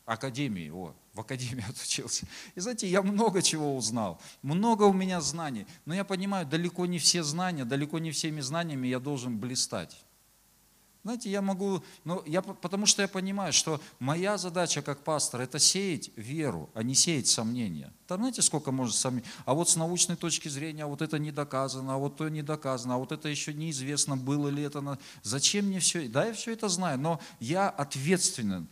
академии, 0.04 0.68
о, 0.68 0.94
в 1.14 1.20
академии 1.20 1.64
отучился. 1.68 2.26
И 2.54 2.60
знаете, 2.60 2.88
я 2.88 3.02
много 3.02 3.42
чего 3.42 3.76
узнал, 3.76 4.20
много 4.42 4.84
у 4.84 4.92
меня 4.92 5.20
знаний, 5.20 5.66
но 5.84 5.94
я 5.94 6.04
понимаю, 6.04 6.46
далеко 6.46 6.86
не 6.86 6.98
все 6.98 7.22
знания, 7.22 7.64
далеко 7.64 7.98
не 7.98 8.10
всеми 8.10 8.40
знаниями 8.40 8.88
я 8.88 9.00
должен 9.00 9.38
блистать. 9.38 9.96
Знаете, 11.04 11.30
я 11.30 11.42
могу, 11.42 11.82
ну, 12.04 12.22
я, 12.26 12.42
потому 12.42 12.86
что 12.86 13.02
я 13.02 13.08
понимаю, 13.08 13.52
что 13.52 13.80
моя 13.98 14.38
задача 14.38 14.82
как 14.82 15.02
пастор– 15.02 15.40
это 15.42 15.58
сеять 15.58 16.12
веру, 16.14 16.70
а 16.74 16.84
не 16.84 16.94
сеять 16.94 17.26
сомнения. 17.26 17.92
Там 18.06 18.20
знаете, 18.20 18.40
сколько 18.40 18.70
может 18.70 18.94
сомнений? 18.94 19.26
А 19.44 19.54
вот 19.54 19.68
с 19.68 19.74
научной 19.74 20.14
точки 20.14 20.48
зрения, 20.48 20.84
а 20.84 20.86
вот 20.86 21.02
это 21.02 21.18
не 21.18 21.32
доказано, 21.32 21.94
а 21.94 21.96
вот 21.96 22.18
то 22.18 22.28
не 22.28 22.42
доказано, 22.42 22.94
а 22.94 22.98
вот 22.98 23.10
это 23.10 23.28
еще 23.28 23.52
неизвестно, 23.52 24.16
было 24.16 24.48
ли 24.48 24.62
это. 24.62 24.96
Зачем 25.24 25.66
мне 25.66 25.80
все? 25.80 26.08
Да, 26.08 26.26
я 26.26 26.32
все 26.34 26.52
это 26.52 26.68
знаю, 26.68 27.00
но 27.00 27.20
я 27.40 27.68
ответственен 27.68 28.68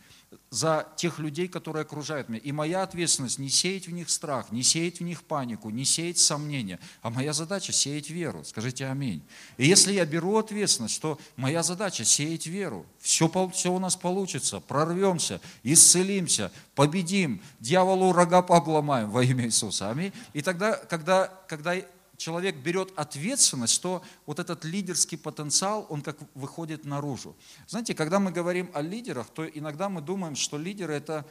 за 0.49 0.87
тех 0.97 1.19
людей, 1.19 1.47
которые 1.47 1.81
окружают 1.81 2.29
меня. 2.29 2.39
И 2.39 2.51
моя 2.51 2.83
ответственность 2.83 3.39
не 3.39 3.49
сеять 3.49 3.87
в 3.87 3.91
них 3.91 4.09
страх, 4.09 4.51
не 4.51 4.63
сеять 4.63 4.99
в 4.99 5.03
них 5.03 5.23
панику, 5.23 5.69
не 5.69 5.85
сеять 5.85 6.17
сомнения, 6.17 6.79
а 7.01 7.09
моя 7.09 7.33
задача 7.33 7.71
сеять 7.71 8.09
веру. 8.09 8.43
Скажите 8.43 8.87
аминь. 8.87 9.23
И 9.57 9.65
если 9.65 9.93
я 9.93 10.05
беру 10.05 10.37
ответственность, 10.37 11.01
то 11.01 11.19
моя 11.35 11.63
задача 11.63 12.03
сеять 12.03 12.47
веру. 12.47 12.85
Все, 12.99 13.29
все 13.53 13.73
у 13.73 13.79
нас 13.79 13.95
получится, 13.95 14.59
прорвемся, 14.59 15.41
исцелимся, 15.63 16.51
победим, 16.75 17.41
дьяволу 17.59 18.11
рога 18.11 18.39
обломаем 18.39 19.09
во 19.09 19.23
имя 19.23 19.45
Иисуса. 19.45 19.89
Аминь. 19.89 20.11
И 20.33 20.41
тогда, 20.41 20.75
когда, 20.75 21.27
когда 21.47 21.75
человек 22.21 22.55
берет 22.57 22.93
ответственность, 22.95 23.81
то 23.81 24.03
вот 24.25 24.39
этот 24.39 24.63
лидерский 24.63 25.17
потенциал, 25.17 25.87
он 25.89 26.01
как 26.01 26.17
выходит 26.35 26.85
наружу. 26.85 27.35
Знаете, 27.67 27.95
когда 27.95 28.19
мы 28.19 28.31
говорим 28.31 28.69
о 28.73 28.81
лидерах, 28.81 29.27
то 29.29 29.45
иногда 29.45 29.89
мы 29.89 30.01
думаем, 30.01 30.35
что 30.35 30.59
лидер 30.59 30.91
это, 30.91 31.25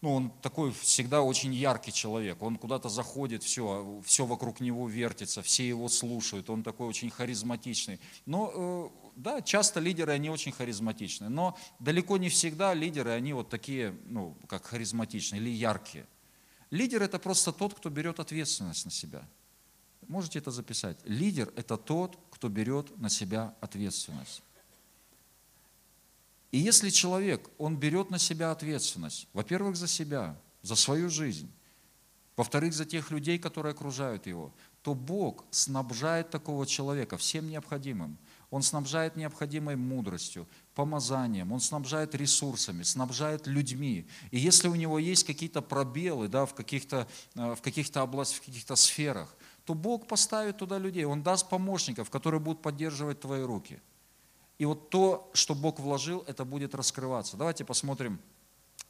ну, 0.00 0.14
он 0.14 0.30
такой 0.42 0.72
всегда 0.72 1.22
очень 1.22 1.54
яркий 1.54 1.92
человек, 1.92 2.42
он 2.42 2.56
куда-то 2.56 2.88
заходит, 2.88 3.44
все, 3.44 4.02
все 4.04 4.26
вокруг 4.26 4.58
него 4.58 4.88
вертится, 4.88 5.40
все 5.40 5.68
его 5.68 5.88
слушают, 5.88 6.50
он 6.50 6.64
такой 6.64 6.88
очень 6.88 7.10
харизматичный. 7.10 8.00
Но 8.26 8.52
э, 8.52 9.10
да, 9.14 9.40
часто 9.40 9.78
лидеры, 9.78 10.10
они 10.12 10.30
очень 10.30 10.50
харизматичны, 10.50 11.28
но 11.28 11.56
далеко 11.78 12.16
не 12.16 12.28
всегда 12.28 12.74
лидеры, 12.74 13.10
они 13.10 13.34
вот 13.34 13.50
такие, 13.50 13.96
ну, 14.06 14.36
как 14.48 14.66
харизматичные 14.66 15.40
или 15.40 15.50
яркие. 15.50 16.06
Лидер– 16.70 17.02
это 17.04 17.20
просто 17.20 17.52
тот, 17.52 17.74
кто 17.74 17.88
берет 17.88 18.18
ответственность 18.18 18.84
на 18.84 18.90
себя– 18.90 19.22
Можете 20.08 20.38
это 20.38 20.50
записать. 20.50 20.98
Лидер– 21.04 21.52
это 21.56 21.76
тот, 21.76 22.18
кто 22.30 22.48
берет 22.48 22.96
на 22.98 23.08
себя 23.08 23.54
ответственность. 23.60 24.42
И 26.50 26.58
если 26.58 26.90
человек, 26.90 27.48
он 27.58 27.76
берет 27.76 28.10
на 28.10 28.18
себя 28.18 28.50
ответственность, 28.50 29.26
во-первых, 29.32 29.76
за 29.76 29.88
себя, 29.88 30.38
за 30.62 30.76
свою 30.76 31.08
жизнь, 31.08 31.50
во-вторых, 32.36 32.74
за 32.74 32.84
тех 32.84 33.10
людей, 33.10 33.38
которые 33.38 33.72
окружают 33.72 34.26
его, 34.26 34.52
то 34.82 34.94
Бог 34.94 35.44
снабжает 35.50 36.30
такого 36.30 36.66
человека 36.66 37.16
всем 37.16 37.48
необходимым. 37.48 38.18
Он 38.50 38.62
снабжает 38.62 39.16
необходимой 39.16 39.76
мудростью, 39.76 40.46
помазанием, 40.74 41.52
он 41.52 41.60
снабжает 41.60 42.14
ресурсами, 42.14 42.82
снабжает 42.82 43.46
людьми. 43.46 44.06
И 44.30 44.38
если 44.38 44.68
у 44.68 44.74
него 44.74 44.98
есть 44.98 45.24
какие-то 45.24 45.62
пробелы 45.62 46.28
да, 46.28 46.44
в 46.44 46.54
каких-то 46.54 47.08
э, 47.34 47.56
каких 47.62 47.94
областях, 47.96 48.42
в 48.42 48.46
каких-то 48.46 48.76
сферах, 48.76 49.34
то 49.64 49.74
Бог 49.74 50.06
поставит 50.06 50.58
туда 50.58 50.78
людей, 50.78 51.04
Он 51.04 51.22
даст 51.22 51.48
помощников, 51.48 52.10
которые 52.10 52.40
будут 52.40 52.62
поддерживать 52.62 53.20
твои 53.20 53.42
руки. 53.42 53.80
И 54.58 54.64
вот 54.64 54.90
то, 54.90 55.30
что 55.32 55.54
Бог 55.54 55.80
вложил, 55.80 56.24
это 56.26 56.44
будет 56.44 56.74
раскрываться. 56.74 57.36
Давайте 57.36 57.64
посмотрим 57.64 58.20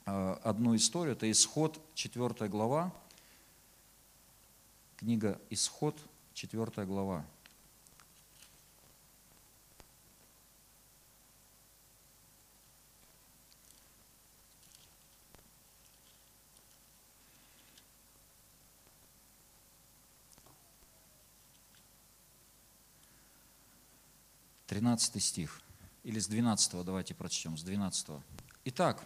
э, 0.07 0.37
одну 0.43 0.77
историю. 0.77 1.15
Это 1.15 1.31
Исход, 1.31 1.81
4 1.95 2.49
глава. 2.49 2.93
Книга 4.97 5.41
Исход, 5.51 5.97
4 6.35 6.87
глава. 6.87 7.25
13 24.83 25.23
стих. 25.23 25.61
Или 26.03 26.19
с 26.19 26.27
12 26.27 26.85
давайте 26.85 27.15
прочтем, 27.15 27.57
с 27.57 27.63
12. 27.63 28.09
Итак, 28.65 29.01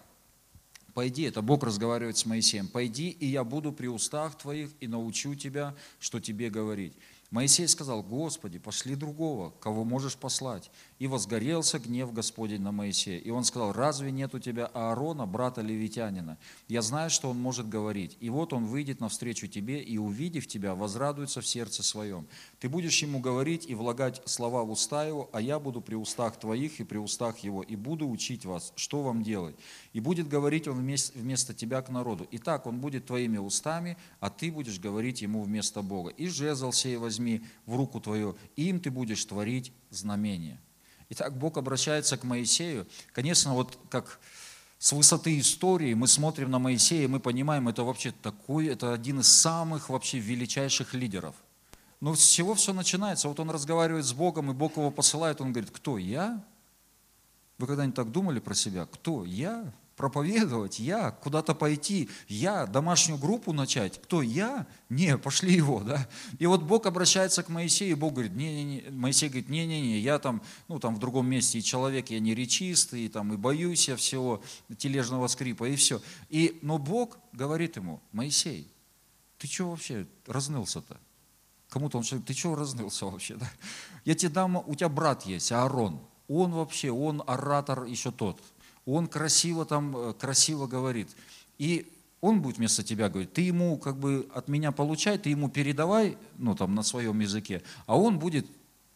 пойди, 0.94 1.24
это 1.24 1.42
Бог 1.42 1.62
разговаривает 1.64 2.16
с 2.16 2.24
Моисеем, 2.24 2.66
пойди, 2.66 3.10
и 3.10 3.26
я 3.26 3.44
буду 3.44 3.72
при 3.72 3.86
устах 3.86 4.38
твоих 4.38 4.70
и 4.80 4.88
научу 4.88 5.34
тебя, 5.34 5.74
что 5.98 6.18
тебе 6.18 6.48
говорить. 6.48 6.94
Моисей 7.30 7.66
сказал, 7.66 8.02
Господи, 8.02 8.58
пошли 8.58 8.94
другого, 8.94 9.50
кого 9.60 9.84
можешь 9.84 10.16
послать. 10.16 10.70
И 11.00 11.08
возгорелся 11.08 11.78
гнев 11.78 12.12
Господень 12.12 12.62
на 12.62 12.72
Моисея. 12.72 13.18
И 13.18 13.30
он 13.30 13.44
сказал, 13.44 13.72
разве 13.72 14.12
нет 14.12 14.34
у 14.34 14.38
тебя 14.38 14.66
Аарона, 14.66 15.26
брата 15.26 15.60
Левитянина? 15.60 16.38
Я 16.68 16.82
знаю, 16.82 17.10
что 17.10 17.28
он 17.28 17.38
может 17.38 17.68
говорить. 17.68 18.16
И 18.20 18.30
вот 18.30 18.52
он 18.52 18.66
выйдет 18.66 19.00
навстречу 19.00 19.48
тебе, 19.48 19.82
и, 19.82 19.98
увидев 19.98 20.46
тебя, 20.46 20.74
возрадуется 20.74 21.40
в 21.40 21.46
сердце 21.46 21.82
своем. 21.82 22.26
Ты 22.60 22.68
будешь 22.68 23.02
ему 23.02 23.18
говорить 23.18 23.68
и 23.68 23.74
влагать 23.74 24.22
слова 24.24 24.62
в 24.62 24.70
уста 24.70 25.04
его, 25.04 25.28
а 25.32 25.40
я 25.40 25.58
буду 25.58 25.80
при 25.80 25.96
устах 25.96 26.38
твоих 26.38 26.80
и 26.80 26.84
при 26.84 26.98
устах 26.98 27.38
его, 27.38 27.62
и 27.62 27.74
буду 27.74 28.08
учить 28.08 28.44
вас, 28.44 28.72
что 28.76 29.02
вам 29.02 29.22
делать. 29.22 29.56
И 29.92 30.00
будет 30.00 30.28
говорить 30.28 30.68
он 30.68 30.78
вместо, 30.78 31.18
вместо 31.18 31.54
тебя 31.54 31.82
к 31.82 31.90
народу. 31.90 32.26
Итак, 32.30 32.66
он 32.66 32.80
будет 32.80 33.06
твоими 33.06 33.38
устами, 33.38 33.96
а 34.20 34.30
ты 34.30 34.52
будешь 34.52 34.78
говорить 34.78 35.22
ему 35.22 35.42
вместо 35.42 35.82
Бога. 35.82 36.10
И 36.10 36.28
жезл 36.28 36.70
сей 36.70 36.96
возьми 36.96 37.15
в 37.18 37.76
руку 37.76 38.00
твою, 38.00 38.36
им 38.56 38.80
ты 38.80 38.90
будешь 38.90 39.24
творить 39.24 39.72
знамение. 39.90 40.60
Итак, 41.10 41.36
Бог 41.38 41.56
обращается 41.56 42.16
к 42.16 42.24
Моисею. 42.24 42.86
Конечно, 43.12 43.54
вот 43.54 43.78
как 43.90 44.20
с 44.78 44.92
высоты 44.92 45.38
истории 45.38 45.94
мы 45.94 46.08
смотрим 46.08 46.50
на 46.50 46.58
Моисея, 46.58 47.08
мы 47.08 47.20
понимаем, 47.20 47.68
это 47.68 47.84
вообще 47.84 48.12
такой, 48.22 48.66
это 48.66 48.92
один 48.92 49.20
из 49.20 49.28
самых 49.28 49.88
вообще 49.88 50.18
величайших 50.18 50.94
лидеров. 50.94 51.34
Но 52.00 52.14
с 52.14 52.28
чего 52.28 52.54
все 52.54 52.72
начинается? 52.72 53.28
Вот 53.28 53.40
он 53.40 53.50
разговаривает 53.50 54.04
с 54.04 54.12
Богом, 54.12 54.50
и 54.50 54.54
Бог 54.54 54.76
его 54.76 54.90
посылает, 54.90 55.40
он 55.40 55.52
говорит, 55.52 55.70
кто 55.70 55.96
я? 55.96 56.44
Вы 57.58 57.66
когда-нибудь 57.66 57.96
так 57.96 58.12
думали 58.12 58.38
про 58.38 58.54
себя? 58.54 58.86
Кто 58.86 59.24
я? 59.24 59.72
Проповедовать, 59.96 60.78
я 60.78 61.10
куда-то 61.10 61.54
пойти, 61.54 62.10
я 62.28 62.66
домашнюю 62.66 63.18
группу 63.18 63.52
начать. 63.54 64.00
Кто 64.02 64.20
я? 64.20 64.66
Не, 64.90 65.16
пошли 65.16 65.54
его, 65.54 65.80
да. 65.80 66.06
И 66.38 66.46
вот 66.46 66.62
Бог 66.62 66.86
обращается 66.86 67.42
к 67.42 67.48
Моисею, 67.48 67.92
и 67.92 67.94
Бог 67.94 68.12
говорит, 68.12 68.34
не, 68.34 68.54
не, 68.54 68.64
не. 68.64 68.90
Моисей 68.90 69.28
говорит, 69.28 69.48
не, 69.48 69.66
не, 69.66 69.80
не, 69.80 69.98
я 69.98 70.18
там, 70.18 70.42
ну 70.68 70.78
там 70.78 70.94
в 70.94 70.98
другом 70.98 71.26
месте 71.28 71.58
и 71.58 71.62
человек, 71.62 72.10
я 72.10 72.20
не 72.20 72.34
речистый, 72.34 73.06
и 73.06 73.08
там 73.08 73.32
и 73.32 73.36
боюсь 73.38 73.88
я 73.88 73.96
всего 73.96 74.42
тележного 74.76 75.28
скрипа 75.28 75.64
и 75.64 75.76
все. 75.76 76.02
И, 76.28 76.58
но 76.60 76.76
Бог 76.76 77.16
говорит 77.32 77.76
ему, 77.76 78.02
Моисей, 78.12 78.70
ты 79.38 79.48
что 79.48 79.70
вообще 79.70 80.06
разнылся-то? 80.26 80.98
Кому-то 81.70 81.98
он 81.98 82.04
говорит, 82.04 82.26
ты 82.26 82.34
что 82.34 82.54
разнылся 82.54 83.06
вообще? 83.06 83.36
Да? 83.36 83.50
Я 84.04 84.14
тебе 84.14 84.30
дам, 84.30 84.56
у 84.56 84.74
тебя 84.74 84.90
брат 84.90 85.24
есть, 85.24 85.52
Аарон. 85.52 86.00
Он 86.28 86.52
вообще, 86.52 86.90
он 86.90 87.22
оратор 87.26 87.84
еще 87.84 88.10
тот 88.10 88.42
он 88.86 89.08
красиво 89.08 89.66
там, 89.66 89.96
э, 89.96 90.14
красиво 90.14 90.66
говорит. 90.66 91.08
И 91.58 91.92
он 92.20 92.40
будет 92.40 92.56
вместо 92.56 92.82
тебя 92.82 93.08
говорить, 93.08 93.32
ты 93.32 93.42
ему 93.42 93.76
как 93.76 93.98
бы 93.98 94.28
от 94.32 94.48
меня 94.48 94.72
получай, 94.72 95.18
ты 95.18 95.30
ему 95.30 95.48
передавай, 95.48 96.16
ну 96.38 96.54
там 96.54 96.74
на 96.74 96.82
своем 96.82 97.20
языке, 97.20 97.62
а 97.86 97.98
он 97.98 98.18
будет 98.18 98.46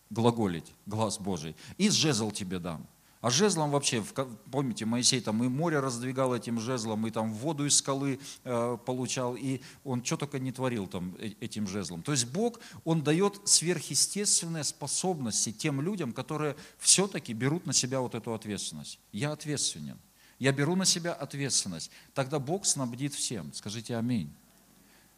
глаголить, 0.09 0.73
глаз 0.87 1.19
Божий, 1.19 1.55
и 1.77 1.91
жезл 1.91 2.31
тебе 2.31 2.59
дам. 2.59 2.87
А 3.21 3.29
жезлом 3.29 3.71
вообще, 3.71 4.03
помните, 4.51 4.87
Моисей 4.87 5.21
там 5.21 5.45
и 5.45 5.49
море 5.49 5.81
раздвигал 5.81 6.35
этим 6.35 6.59
жезлом, 6.59 7.07
и 7.07 7.11
там 7.11 7.35
воду 7.35 7.67
из 7.67 7.77
скалы 7.77 8.19
э, 8.45 8.79
получал, 8.87 9.37
и 9.37 9.61
он 9.85 10.03
что 10.03 10.17
только 10.17 10.39
не 10.39 10.53
творил 10.53 10.87
там 10.87 11.15
э, 11.19 11.33
этим 11.41 11.69
жезлом. 11.69 12.03
То 12.03 12.13
есть 12.13 12.27
Бог, 12.27 12.61
Он 12.85 13.03
дает 13.03 13.39
сверхъестественные 13.45 14.65
способности 14.65 15.53
тем 15.53 15.83
людям, 15.83 16.15
которые 16.15 16.57
все-таки 16.79 17.35
берут 17.35 17.67
на 17.67 17.75
себя 17.75 18.01
вот 18.01 18.15
эту 18.15 18.33
ответственность. 18.33 18.99
Я 19.13 19.33
ответственен. 19.33 19.99
Я 20.39 20.53
беру 20.53 20.75
на 20.75 20.87
себя 20.87 21.13
ответственность. 21.13 21.91
Тогда 22.15 22.39
Бог 22.39 22.65
снабдит 22.65 23.13
всем. 23.13 23.53
Скажите 23.53 23.97
аминь 23.97 24.35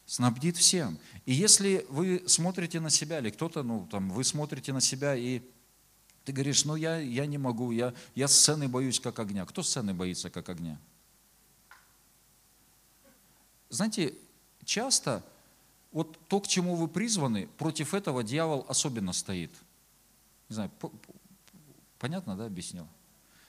снабдит 0.04 0.56
всем. 0.56 0.98
И 1.24 1.32
если 1.32 1.86
вы 1.88 2.24
смотрите 2.26 2.80
на 2.80 2.90
себя, 2.90 3.20
или 3.20 3.30
кто-то, 3.30 3.62
ну, 3.62 3.86
там, 3.90 4.10
вы 4.10 4.24
смотрите 4.24 4.72
на 4.72 4.80
себя 4.80 5.14
и 5.14 5.40
ты 6.24 6.32
говоришь, 6.32 6.64
ну 6.64 6.76
я, 6.76 6.98
я 6.98 7.26
не 7.26 7.38
могу, 7.38 7.72
я, 7.72 7.94
я 8.14 8.28
сцены 8.28 8.68
боюсь 8.68 9.00
как 9.00 9.18
огня. 9.18 9.44
Кто 9.44 9.62
сцены 9.62 9.92
боится 9.92 10.30
как 10.30 10.48
огня? 10.48 10.78
Знаете, 13.70 14.14
часто 14.64 15.24
вот 15.90 16.16
то, 16.28 16.40
к 16.40 16.46
чему 16.46 16.76
вы 16.76 16.88
призваны, 16.88 17.48
против 17.58 17.94
этого 17.94 18.22
дьявол 18.22 18.64
особенно 18.68 19.12
стоит. 19.12 19.50
Не 20.48 20.54
знаю, 20.54 20.70
понятно, 21.98 22.36
да, 22.36 22.46
объяснил? 22.46 22.86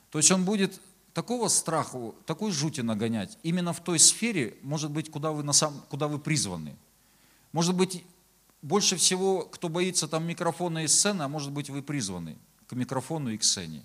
То 0.09 0.17
есть 0.17 0.31
он 0.31 0.43
будет 0.43 0.81
такого 1.13 1.49
страху, 1.49 2.15
такой 2.25 2.51
жути 2.51 2.81
нагонять 2.81 3.37
именно 3.43 3.73
в 3.73 3.83
той 3.83 3.99
сфере, 3.99 4.57
может 4.63 4.89
быть, 4.89 5.11
куда 5.11 5.31
вы, 5.31 5.43
на 5.43 5.53
сам, 5.53 5.83
куда 5.89 6.07
вы 6.07 6.17
призваны. 6.17 6.75
Может 7.51 7.75
быть, 7.75 8.03
больше 8.63 8.95
всего, 8.95 9.43
кто 9.43 9.69
боится 9.69 10.07
там 10.07 10.25
микрофона 10.25 10.83
и 10.83 10.87
сцены, 10.87 11.21
а 11.21 11.27
может 11.27 11.51
быть, 11.51 11.69
вы 11.69 11.83
призваны 11.83 12.37
микрофону 12.75 13.29
и 13.29 13.37
к 13.37 13.43
сцене. 13.43 13.83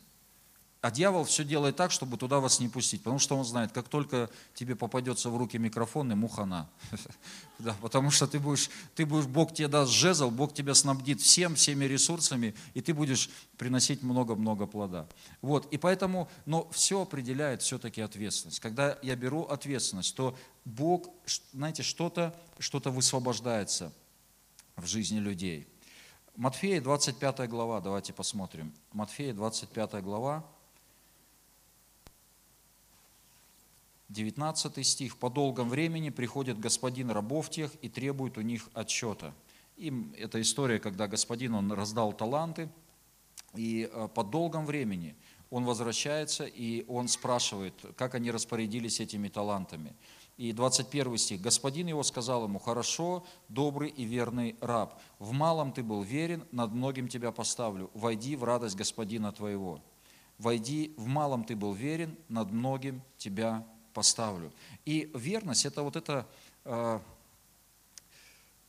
А 0.81 0.93
дьявол 0.93 1.25
все 1.25 1.43
делает 1.43 1.75
так, 1.75 1.91
чтобы 1.91 2.17
туда 2.17 2.39
вас 2.39 2.61
не 2.61 2.69
пустить, 2.69 3.03
потому 3.03 3.19
что 3.19 3.37
он 3.37 3.45
знает, 3.45 3.73
как 3.73 3.89
только 3.89 4.31
тебе 4.55 4.77
попадется 4.77 5.29
в 5.29 5.37
руки 5.37 5.59
микрофон, 5.59 6.09
ему 6.13 6.29
хана. 6.29 6.71
да, 7.59 7.75
потому 7.81 8.13
что 8.13 8.29
ты 8.29 8.39
будешь, 8.39 8.71
ты 8.95 9.05
будешь, 9.05 9.27
Бог 9.27 9.53
тебе 9.53 9.67
даст 9.67 9.91
жезл, 9.91 10.31
Бог 10.31 10.55
тебя 10.55 10.75
снабдит 10.75 11.21
всем, 11.21 11.57
всеми 11.57 11.85
ресурсами, 11.85 12.55
и 12.75 12.81
ты 12.81 12.95
будешь 12.95 13.29
приносить 13.57 14.05
много-много 14.05 14.67
плода. 14.67 15.09
Вот, 15.43 15.67
и 15.73 15.79
поэтому, 15.79 16.29
но 16.47 16.71
все 16.71 17.03
определяет 17.03 17.63
все-таки 17.63 18.01
ответственность. 18.01 18.61
Когда 18.61 18.97
я 19.03 19.17
беру 19.17 19.43
ответственность, 19.43 20.15
то 20.15 20.39
Бог, 20.65 21.09
знаете, 21.53 21.83
что-то 21.83 22.39
что 22.61 22.79
высвобождается 22.79 23.93
в 24.77 24.87
жизни 24.87 25.19
людей. 25.19 25.67
Матфея 26.39 26.81
25 26.81 27.49
глава, 27.49 27.81
давайте 27.81 28.13
посмотрим. 28.13 28.73
Матфея 28.93 29.35
25 29.35 30.05
глава, 30.05 30.45
19 34.09 34.87
стих. 34.87 35.17
«По 35.17 35.31
долгом 35.31 35.69
времени 35.69 36.11
приходит 36.11 36.61
господин 36.61 37.11
рабов 37.11 37.51
тех 37.51 37.73
и 37.83 37.89
требует 37.89 38.39
у 38.39 38.43
них 38.43 38.69
отчета». 38.73 39.35
Им 39.79 40.15
эта 40.17 40.41
история, 40.41 40.79
когда 40.79 41.09
господин, 41.09 41.57
он 41.57 41.73
раздал 41.73 42.13
таланты, 42.13 42.69
и 43.55 43.91
э, 43.93 44.09
по 44.15 44.23
долгом 44.23 44.65
времени 44.65 45.17
он 45.51 45.65
возвращается, 45.65 46.45
и 46.45 46.85
он 46.87 47.09
спрашивает, 47.09 47.75
как 47.97 48.15
они 48.15 48.31
распорядились 48.31 49.01
этими 49.01 49.27
талантами. 49.27 49.93
И 50.39 50.53
21 50.53 51.19
стих. 51.19 51.41
«Господин 51.41 51.89
его 51.89 52.03
сказал 52.03 52.45
ему, 52.45 52.59
хорошо, 52.59 53.27
добрый 53.49 53.91
и 53.91 54.05
верный 54.05 54.57
раб, 54.61 54.99
в 55.19 55.33
малом 55.33 55.73
ты 55.73 55.83
был 55.83 56.03
верен, 56.03 56.47
над 56.53 56.73
многим 56.73 57.09
тебя 57.09 57.33
поставлю, 57.33 57.91
войди 57.93 58.37
в 58.37 58.45
радость 58.45 58.77
господина 58.77 59.33
твоего». 59.33 59.83
Войди, 60.39 60.95
в 60.97 61.07
малом 61.07 61.45
ты 61.45 61.57
был 61.57 61.73
верен, 61.73 62.17
над 62.29 62.53
многим 62.53 63.03
тебя 63.17 63.67
поставлю. 63.93 64.53
И 64.85 65.11
верность– 65.15 65.65
это 65.67 65.83
вот 65.83 65.97
это, 65.97 66.29
э, 66.65 67.01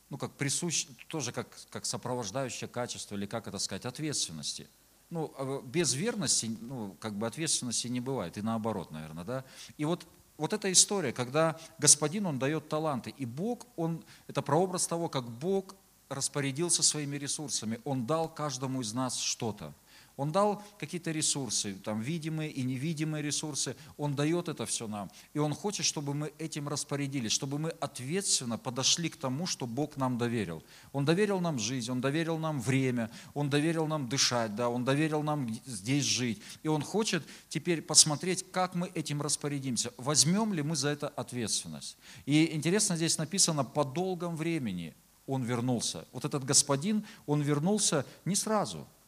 ну, 0.08 0.18
как 0.18 0.32
присущ, 0.32 0.88
тоже 1.06 1.30
как, 1.30 1.56
как 1.70 1.86
сопровождающее 1.86 2.66
качество, 2.66 3.14
или 3.14 3.26
как 3.26 3.46
это 3.46 3.60
сказать, 3.60 3.86
ответственности. 3.86 4.68
Ну, 5.10 5.32
а 5.38 5.62
без 5.62 5.94
верности, 5.94 6.50
ну, 6.60 6.96
как 6.98 7.14
бы 7.14 7.28
ответственности 7.28 7.86
не 7.86 8.00
бывает, 8.00 8.36
и 8.36 8.42
наоборот, 8.42 8.90
наверное, 8.90 9.24
да. 9.24 9.44
И 9.76 9.84
вот 9.84 10.04
вот 10.40 10.54
эта 10.54 10.72
история, 10.72 11.12
когда 11.12 11.60
Господин, 11.78 12.24
Он 12.24 12.38
дает 12.38 12.68
таланты, 12.68 13.14
и 13.18 13.26
Бог, 13.26 13.66
Он, 13.76 14.02
это 14.26 14.40
прообраз 14.40 14.86
того, 14.86 15.10
как 15.10 15.28
Бог 15.28 15.76
распорядился 16.08 16.82
своими 16.82 17.16
ресурсами, 17.16 17.78
Он 17.84 18.06
дал 18.06 18.26
каждому 18.26 18.80
из 18.80 18.94
нас 18.94 19.18
что-то. 19.18 19.74
Он 20.16 20.32
дал 20.32 20.62
какие-то 20.78 21.12
ресурсы, 21.12 21.74
там 21.74 22.00
видимые 22.00 22.50
и 22.50 22.62
невидимые 22.62 23.22
ресурсы. 23.22 23.74
Он 23.96 24.14
дает 24.14 24.48
это 24.48 24.66
все 24.66 24.86
нам. 24.86 25.10
И 25.32 25.38
Он 25.38 25.54
хочет, 25.54 25.86
чтобы 25.86 26.14
мы 26.14 26.32
этим 26.38 26.68
распорядились, 26.68 27.32
чтобы 27.32 27.58
мы 27.58 27.70
ответственно 27.70 28.58
подошли 28.58 29.08
к 29.08 29.16
тому, 29.16 29.46
что 29.46 29.66
Бог 29.66 29.96
нам 29.96 30.18
доверил. 30.18 30.62
Он 30.92 31.04
доверил 31.04 31.40
нам 31.40 31.58
жизнь, 31.58 31.90
Он 31.90 32.00
доверил 32.00 32.38
нам 32.38 32.60
время, 32.60 33.10
Он 33.34 33.48
доверил 33.48 33.86
нам 33.86 34.08
дышать, 34.08 34.54
да, 34.54 34.68
Он 34.68 34.84
доверил 34.84 35.22
нам 35.22 35.48
здесь 35.64 36.04
жить. 36.04 36.42
И 36.62 36.68
Он 36.68 36.82
хочет 36.82 37.22
теперь 37.48 37.80
посмотреть, 37.80 38.44
как 38.52 38.74
мы 38.74 38.88
этим 38.94 39.22
распорядимся. 39.22 39.92
Возьмем 39.96 40.52
ли 40.52 40.62
мы 40.62 40.76
за 40.76 40.88
это 40.88 41.08
ответственность? 41.08 41.96
И 42.26 42.54
интересно, 42.54 42.96
здесь 42.96 43.16
написано 43.16 43.64
«по 43.64 43.84
долгом 43.84 44.36
времени» 44.36 44.94
он 45.26 45.44
вернулся. 45.44 46.06
Вот 46.12 46.24
этот 46.24 46.44
господин, 46.44 47.06
он 47.24 47.40
вернулся 47.40 48.04
не 48.24 48.34
сразу– 48.34 48.86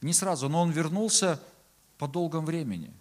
не 0.00 0.12
сразу, 0.12 0.48
но 0.48 0.62
он 0.62 0.70
вернулся 0.70 1.40
по 1.98 2.06
долгом 2.06 2.44
времени, 2.44 2.92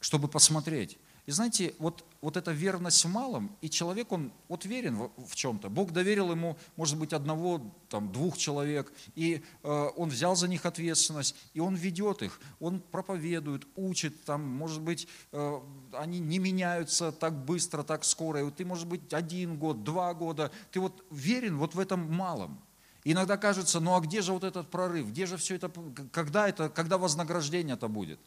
чтобы 0.00 0.28
посмотреть. 0.28 0.98
И 1.28 1.30
знаете, 1.30 1.74
вот, 1.78 2.06
вот 2.22 2.38
эта 2.38 2.52
верность 2.52 3.04
в 3.04 3.08
малом, 3.10 3.54
и 3.60 3.68
человек, 3.68 4.12
он 4.12 4.32
вот 4.48 4.64
верен 4.64 4.96
в, 4.96 5.10
в 5.26 5.36
чем-то. 5.36 5.68
Бог 5.68 5.92
доверил 5.92 6.30
ему, 6.30 6.56
может 6.76 6.98
быть, 6.98 7.12
одного, 7.12 7.60
там, 7.90 8.10
двух 8.10 8.38
человек, 8.38 8.90
и 9.14 9.42
э, 9.62 9.88
он 9.94 10.08
взял 10.08 10.36
за 10.36 10.48
них 10.48 10.64
ответственность, 10.64 11.36
и 11.52 11.60
он 11.60 11.74
ведет 11.74 12.22
их, 12.22 12.40
он 12.60 12.80
проповедует, 12.80 13.66
учит, 13.76 14.24
там, 14.24 14.42
может 14.42 14.80
быть, 14.80 15.06
э, 15.32 15.60
они 15.92 16.18
не 16.18 16.38
меняются 16.38 17.12
так 17.12 17.44
быстро, 17.44 17.82
так 17.82 18.04
скоро. 18.04 18.40
И 18.40 18.44
вот 18.44 18.56
ты, 18.56 18.64
может 18.64 18.86
быть, 18.86 19.12
один 19.12 19.58
год, 19.58 19.84
два 19.84 20.14
года, 20.14 20.50
ты 20.70 20.80
вот 20.80 21.04
верен 21.10 21.58
вот 21.58 21.74
в 21.74 21.78
этом 21.78 22.10
малом. 22.10 22.58
Иногда 23.04 23.36
кажется, 23.36 23.80
ну 23.80 23.96
а 23.96 24.00
где 24.00 24.22
же 24.22 24.32
вот 24.32 24.44
этот 24.44 24.70
прорыв? 24.70 25.08
Где 25.08 25.26
же 25.26 25.36
все 25.36 25.54
это, 25.54 25.70
когда 26.12 26.48
это, 26.48 26.68
когда 26.68 26.98
вознаграждение 26.98 27.74
это 27.74 27.88
будет? 27.88 28.18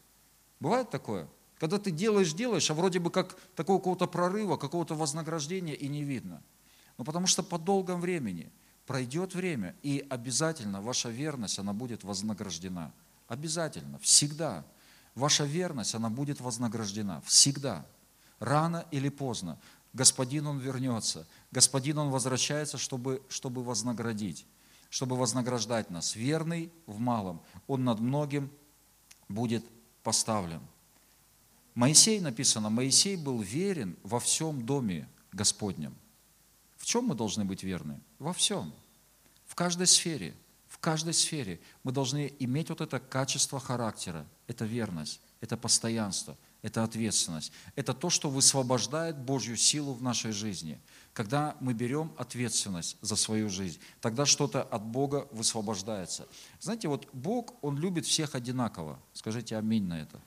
Бывает 0.60 0.90
такое? 0.90 1.28
Когда 1.60 1.78
ты 1.78 1.92
делаешь, 1.92 2.34
делаешь, 2.34 2.72
а 2.72 2.74
вроде 2.74 3.00
бы 3.00 3.12
как 3.12 3.38
такого 3.56 3.78
какого-то 3.78 4.08
прорыва, 4.08 4.58
какого-то 4.58 4.96
вознаграждения 4.96 5.76
и 5.76 5.88
не 5.88 6.04
видно. 6.04 6.42
Ну 6.98 7.04
потому 7.04 7.28
что 7.28 7.44
по 7.44 7.60
долгом 7.60 8.02
времени 8.02 8.52
пройдет 8.88 9.36
время, 9.36 9.76
и 9.84 10.06
обязательно 10.10 10.82
ваша 10.82 11.10
верность, 11.10 11.60
она 11.60 11.74
будет 11.74 12.04
вознаграждена. 12.04 12.92
Обязательно, 13.28 14.00
всегда. 14.00 14.66
Ваша 15.14 15.44
верность, 15.44 15.94
она 15.94 16.10
будет 16.10 16.42
вознаграждена. 16.42 17.22
Всегда. 17.26 17.86
Рано 18.40 18.86
или 18.92 19.10
поздно. 19.10 19.60
Господин, 19.94 20.48
Он 20.48 20.58
вернется. 20.58 21.28
Господин, 21.52 22.00
Он 22.00 22.10
возвращается, 22.10 22.78
чтобы, 22.78 23.22
чтобы 23.30 23.64
вознаградить 23.64 24.46
чтобы 24.92 25.16
вознаграждать 25.16 25.90
нас. 25.90 26.16
Верный 26.16 26.70
в 26.86 27.00
малом, 27.00 27.42
он 27.66 27.86
над 27.86 28.02
многим 28.02 28.52
будет 29.30 29.66
поставлен. 30.04 30.60
Моисей 31.74 32.20
написано, 32.20 32.70
Моисей 32.70 33.16
был 33.16 33.40
верен 33.40 33.96
во 34.04 34.20
всем 34.20 34.66
доме 34.66 35.08
Господнем. 35.32 35.96
В 36.76 36.86
чем 36.86 37.06
мы 37.06 37.16
должны 37.16 37.46
быть 37.46 37.64
верны? 37.64 38.02
Во 38.20 38.34
всем. 38.34 38.74
В 39.46 39.56
каждой 39.56 39.88
сфере. 39.88 40.36
В 40.68 40.78
каждой 40.78 41.14
сфере 41.14 41.62
мы 41.84 41.94
должны 41.94 42.34
иметь 42.40 42.70
вот 42.70 42.82
это 42.82 43.00
качество 43.00 43.60
характера, 43.60 44.28
это 44.48 44.66
верность. 44.66 45.22
это 45.40 45.58
постоянство, 45.58 46.38
это 46.62 46.84
ответственность. 46.84 47.52
Это 47.76 47.94
то, 47.94 48.10
что 48.10 48.30
высвобождает 48.30 49.18
Божью 49.18 49.58
силу 49.58 49.94
в 49.94 50.04
нашей 50.04 50.32
жизни. 50.32 50.80
Когда 51.14 51.58
мы 51.60 51.74
берем 51.74 52.14
ответственность 52.18 52.98
за 53.02 53.16
свою 53.16 53.50
жизнь, 53.50 53.80
тогда 54.00 54.26
что-то 54.26 54.64
от 54.64 54.84
Бога 54.84 55.28
высвобождается. 55.32 56.28
Знаете, 56.62 56.88
вот 56.88 57.08
Бог, 57.12 57.54
Он 57.62 57.78
любит 57.78 58.06
всех 58.06 58.34
одинаково. 58.34 58.98
Скажите 59.14 59.58
аминь 59.58 59.86
на 59.86 60.02
это. 60.02 60.22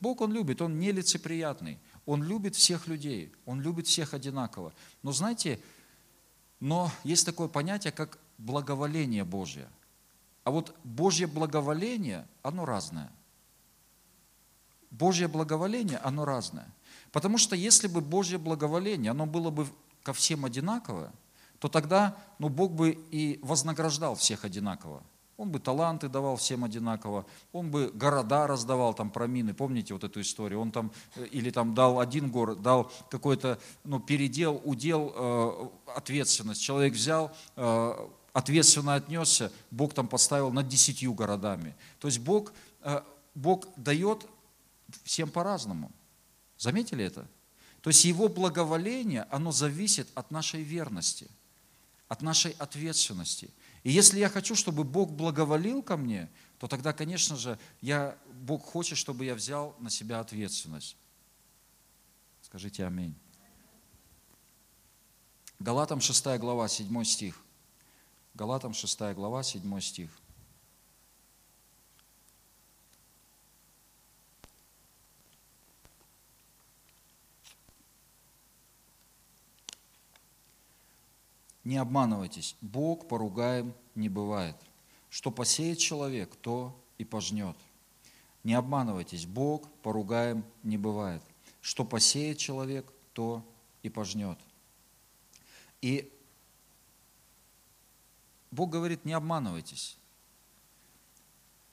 Бог 0.00 0.22
Он 0.22 0.32
любит, 0.32 0.62
Он 0.62 0.78
нелицеприятный. 0.78 1.78
Он 2.06 2.22
любит 2.22 2.56
всех 2.56 2.86
людей, 2.86 3.32
Он 3.44 3.60
любит 3.60 3.86
всех 3.86 4.14
одинаково. 4.14 4.72
Но 5.02 5.12
знаете, 5.12 5.60
но 6.58 6.90
есть 7.04 7.26
такое 7.26 7.48
понятие, 7.48 7.92
как 7.92 8.18
благоволение 8.38 9.24
Божье. 9.24 9.68
А 10.44 10.50
вот 10.50 10.74
Божье 10.84 11.26
благоволение, 11.26 12.26
оно 12.42 12.64
разное. 12.64 13.12
Божье 14.90 15.28
благоволение, 15.28 15.98
оно 15.98 16.24
разное. 16.24 16.72
Потому 17.12 17.36
что 17.36 17.54
если 17.54 17.88
бы 17.88 18.00
Божье 18.00 18.38
благоволение, 18.38 19.10
оно 19.10 19.26
было 19.26 19.50
бы 19.50 19.66
ко 20.08 20.14
всем 20.14 20.46
одинаковое, 20.46 21.12
то 21.58 21.68
тогда 21.68 22.16
ну, 22.38 22.48
Бог 22.48 22.72
бы 22.72 22.98
и 23.10 23.38
вознаграждал 23.42 24.14
всех 24.14 24.46
одинаково. 24.46 25.02
Он 25.36 25.50
бы 25.50 25.60
таланты 25.60 26.08
давал 26.08 26.36
всем 26.36 26.64
одинаково, 26.64 27.26
он 27.52 27.70
бы 27.70 27.90
города 27.92 28.46
раздавал, 28.46 28.94
там 28.94 29.10
промины, 29.10 29.52
помните 29.52 29.92
вот 29.92 30.04
эту 30.04 30.22
историю, 30.22 30.60
он 30.60 30.70
там, 30.70 30.92
э, 31.16 31.26
или 31.26 31.50
там 31.50 31.74
дал 31.74 32.00
один 32.00 32.30
город, 32.30 32.62
дал 32.62 32.90
какой-то, 33.10 33.58
ну, 33.84 34.00
передел, 34.00 34.62
удел, 34.64 35.12
э, 35.14 35.68
ответственность. 35.94 36.62
Человек 36.62 36.94
взял, 36.94 37.30
э, 37.56 38.08
ответственно 38.32 38.94
отнесся, 38.94 39.52
Бог 39.70 39.92
там 39.92 40.08
поставил 40.08 40.50
над 40.50 40.68
десятью 40.68 41.12
городами. 41.12 41.76
То 41.98 42.08
есть 42.08 42.20
Бог, 42.20 42.54
э, 42.80 43.02
Бог 43.34 43.66
дает 43.76 44.26
всем 45.04 45.28
по-разному. 45.28 45.92
Заметили 46.56 47.04
это? 47.04 47.28
То 47.88 47.90
есть 47.90 48.04
Его 48.04 48.28
благоволение, 48.28 49.22
оно 49.30 49.50
зависит 49.50 50.10
от 50.14 50.30
нашей 50.30 50.62
верности, 50.62 51.26
от 52.06 52.20
нашей 52.20 52.50
ответственности. 52.58 53.48
И 53.82 53.90
если 53.90 54.18
я 54.18 54.28
хочу, 54.28 54.54
чтобы 54.54 54.84
Бог 54.84 55.10
благоволил 55.10 55.82
ко 55.82 55.96
мне, 55.96 56.28
то 56.58 56.68
тогда, 56.68 56.92
конечно 56.92 57.34
же, 57.38 57.58
я, 57.80 58.18
Бог 58.42 58.62
хочет, 58.62 58.98
чтобы 58.98 59.24
я 59.24 59.34
взял 59.34 59.74
на 59.78 59.88
себя 59.88 60.20
ответственность. 60.20 60.98
Скажите 62.42 62.84
аминь. 62.84 63.14
Галатам 65.58 66.02
6 66.02 66.26
глава, 66.40 66.68
7 66.68 67.04
стих. 67.04 67.40
Галатам 68.34 68.74
6 68.74 69.00
глава, 69.14 69.42
7 69.42 69.80
стих. 69.80 70.10
Не 81.68 81.76
обманывайтесь, 81.76 82.56
Бог 82.62 83.06
поругаем 83.08 83.74
не 83.94 84.08
бывает. 84.08 84.56
Что 85.10 85.30
посеет 85.30 85.76
человек, 85.76 86.34
то 86.36 86.74
и 86.96 87.04
пожнет. 87.04 87.58
Не 88.42 88.54
обманывайтесь, 88.54 89.26
Бог 89.26 89.70
поругаем 89.82 90.46
не 90.62 90.78
бывает. 90.78 91.22
Что 91.60 91.84
посеет 91.84 92.38
человек, 92.38 92.90
то 93.12 93.44
и 93.82 93.90
пожнет. 93.90 94.38
И 95.82 96.10
Бог 98.50 98.70
говорит, 98.70 99.04
не 99.04 99.12
обманывайтесь. 99.12 99.98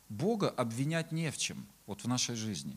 Бога 0.09 0.49
обвинять 0.49 1.13
не 1.13 1.31
в 1.31 1.37
чем, 1.37 1.65
вот 1.85 2.03
в 2.03 2.07
нашей 2.09 2.35
жизни. 2.35 2.75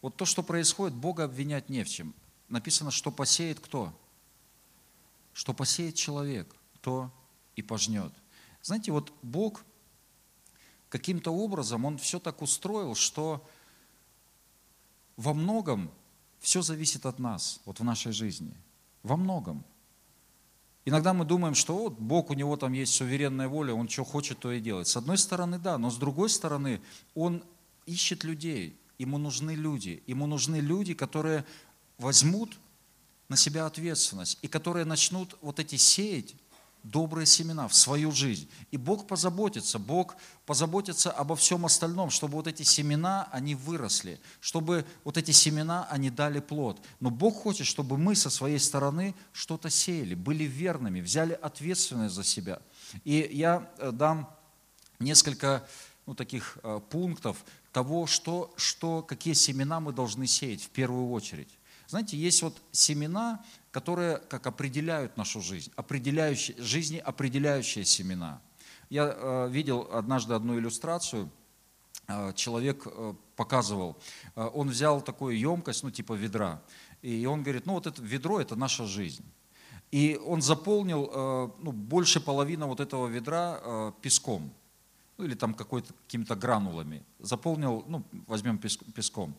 Вот 0.00 0.16
то, 0.16 0.24
что 0.24 0.42
происходит, 0.42 0.96
Бога 0.96 1.24
обвинять 1.24 1.68
не 1.68 1.84
в 1.84 1.88
чем. 1.90 2.14
Написано, 2.48 2.90
что 2.90 3.10
посеет 3.10 3.60
кто? 3.60 3.92
Что 5.38 5.54
посеет 5.54 5.94
человек, 5.94 6.52
то 6.80 7.12
и 7.54 7.62
пожнет. 7.62 8.12
Знаете, 8.60 8.90
вот 8.90 9.12
Бог 9.22 9.64
каким-то 10.88 11.30
образом, 11.30 11.84
Он 11.84 11.96
все 11.96 12.18
так 12.18 12.42
устроил, 12.42 12.96
что 12.96 13.48
во 15.16 15.34
многом 15.34 15.92
все 16.40 16.60
зависит 16.60 17.06
от 17.06 17.20
нас, 17.20 17.60
вот 17.66 17.78
в 17.78 17.84
нашей 17.84 18.10
жизни. 18.10 18.52
Во 19.04 19.16
многом. 19.16 19.64
Иногда 20.84 21.14
мы 21.14 21.24
думаем, 21.24 21.54
что 21.54 21.78
вот 21.78 22.00
Бог, 22.00 22.30
у 22.30 22.34
него 22.34 22.56
там 22.56 22.72
есть 22.72 22.94
суверенная 22.94 23.46
воля, 23.46 23.74
он 23.74 23.88
что 23.88 24.02
хочет, 24.02 24.40
то 24.40 24.50
и 24.50 24.58
делает. 24.58 24.88
С 24.88 24.96
одной 24.96 25.18
стороны, 25.18 25.60
да, 25.60 25.78
но 25.78 25.88
с 25.90 25.98
другой 25.98 26.30
стороны, 26.30 26.80
он 27.14 27.44
ищет 27.86 28.24
людей, 28.24 28.76
ему 28.98 29.18
нужны 29.18 29.54
люди, 29.54 30.02
ему 30.08 30.26
нужны 30.26 30.56
люди, 30.56 30.94
которые 30.94 31.44
возьмут 31.96 32.58
на 33.28 33.36
себя 33.36 33.66
ответственность, 33.66 34.38
и 34.42 34.48
которые 34.48 34.84
начнут 34.84 35.36
вот 35.40 35.60
эти 35.60 35.76
сеять 35.76 36.34
добрые 36.82 37.26
семена 37.26 37.68
в 37.68 37.74
свою 37.74 38.12
жизнь. 38.12 38.48
И 38.70 38.76
Бог 38.76 39.06
позаботится, 39.06 39.78
Бог 39.78 40.16
позаботится 40.46 41.10
обо 41.10 41.36
всем 41.36 41.66
остальном, 41.66 42.10
чтобы 42.10 42.34
вот 42.34 42.46
эти 42.46 42.62
семена, 42.62 43.28
они 43.32 43.54
выросли, 43.54 44.20
чтобы 44.40 44.86
вот 45.04 45.18
эти 45.18 45.32
семена, 45.32 45.86
они 45.90 46.08
дали 46.08 46.40
плод. 46.40 46.80
Но 47.00 47.10
Бог 47.10 47.42
хочет, 47.42 47.66
чтобы 47.66 47.98
мы 47.98 48.14
со 48.14 48.30
своей 48.30 48.58
стороны 48.58 49.14
что-то 49.32 49.70
сеяли, 49.70 50.14
были 50.14 50.44
верными, 50.44 51.00
взяли 51.00 51.32
ответственность 51.32 52.14
за 52.14 52.24
себя. 52.24 52.60
И 53.04 53.28
я 53.32 53.70
э, 53.78 53.90
дам 53.92 54.30
несколько 54.98 55.66
ну, 56.06 56.14
таких 56.14 56.58
э, 56.62 56.80
пунктов 56.88 57.44
того, 57.72 58.06
что, 58.06 58.52
что, 58.56 59.02
какие 59.02 59.34
семена 59.34 59.80
мы 59.80 59.92
должны 59.92 60.26
сеять 60.26 60.62
в 60.62 60.70
первую 60.70 61.10
очередь. 61.10 61.57
Знаете, 61.88 62.18
есть 62.18 62.42
вот 62.42 62.60
семена, 62.70 63.42
которые 63.70 64.18
как 64.18 64.46
определяют 64.46 65.16
нашу 65.16 65.40
жизнь, 65.40 65.72
определяющие, 65.74 66.54
жизни 66.62 66.98
определяющие 66.98 67.86
семена. 67.86 68.42
Я 68.90 69.14
э, 69.16 69.48
видел 69.50 69.88
однажды 69.90 70.34
одну 70.34 70.58
иллюстрацию, 70.58 71.30
э, 72.06 72.32
человек 72.34 72.82
э, 72.86 73.14
показывал, 73.36 73.96
э, 74.36 74.50
он 74.52 74.68
взял 74.68 75.00
такую 75.00 75.38
емкость, 75.38 75.82
ну 75.82 75.90
типа 75.90 76.12
ведра, 76.12 76.60
и 77.00 77.24
он 77.24 77.42
говорит, 77.42 77.64
ну 77.64 77.72
вот 77.72 77.86
это 77.86 78.02
ведро– 78.02 78.38
это 78.42 78.54
наша 78.54 78.84
жизнь. 78.84 79.24
И 79.90 80.20
он 80.26 80.42
заполнил 80.42 81.10
э, 81.10 81.48
ну, 81.60 81.72
больше 81.72 82.20
половины 82.20 82.66
вот 82.66 82.80
этого 82.80 83.06
ведра 83.06 83.60
э, 83.62 83.92
песком, 84.02 84.52
ну 85.16 85.24
или 85.24 85.34
там 85.34 85.54
какой-то 85.54 85.94
какими-то 86.04 86.36
гранулами. 86.36 87.02
Заполнил, 87.18 87.84
ну 87.88 88.04
возьмем 88.26 88.58
песком. 88.58 89.34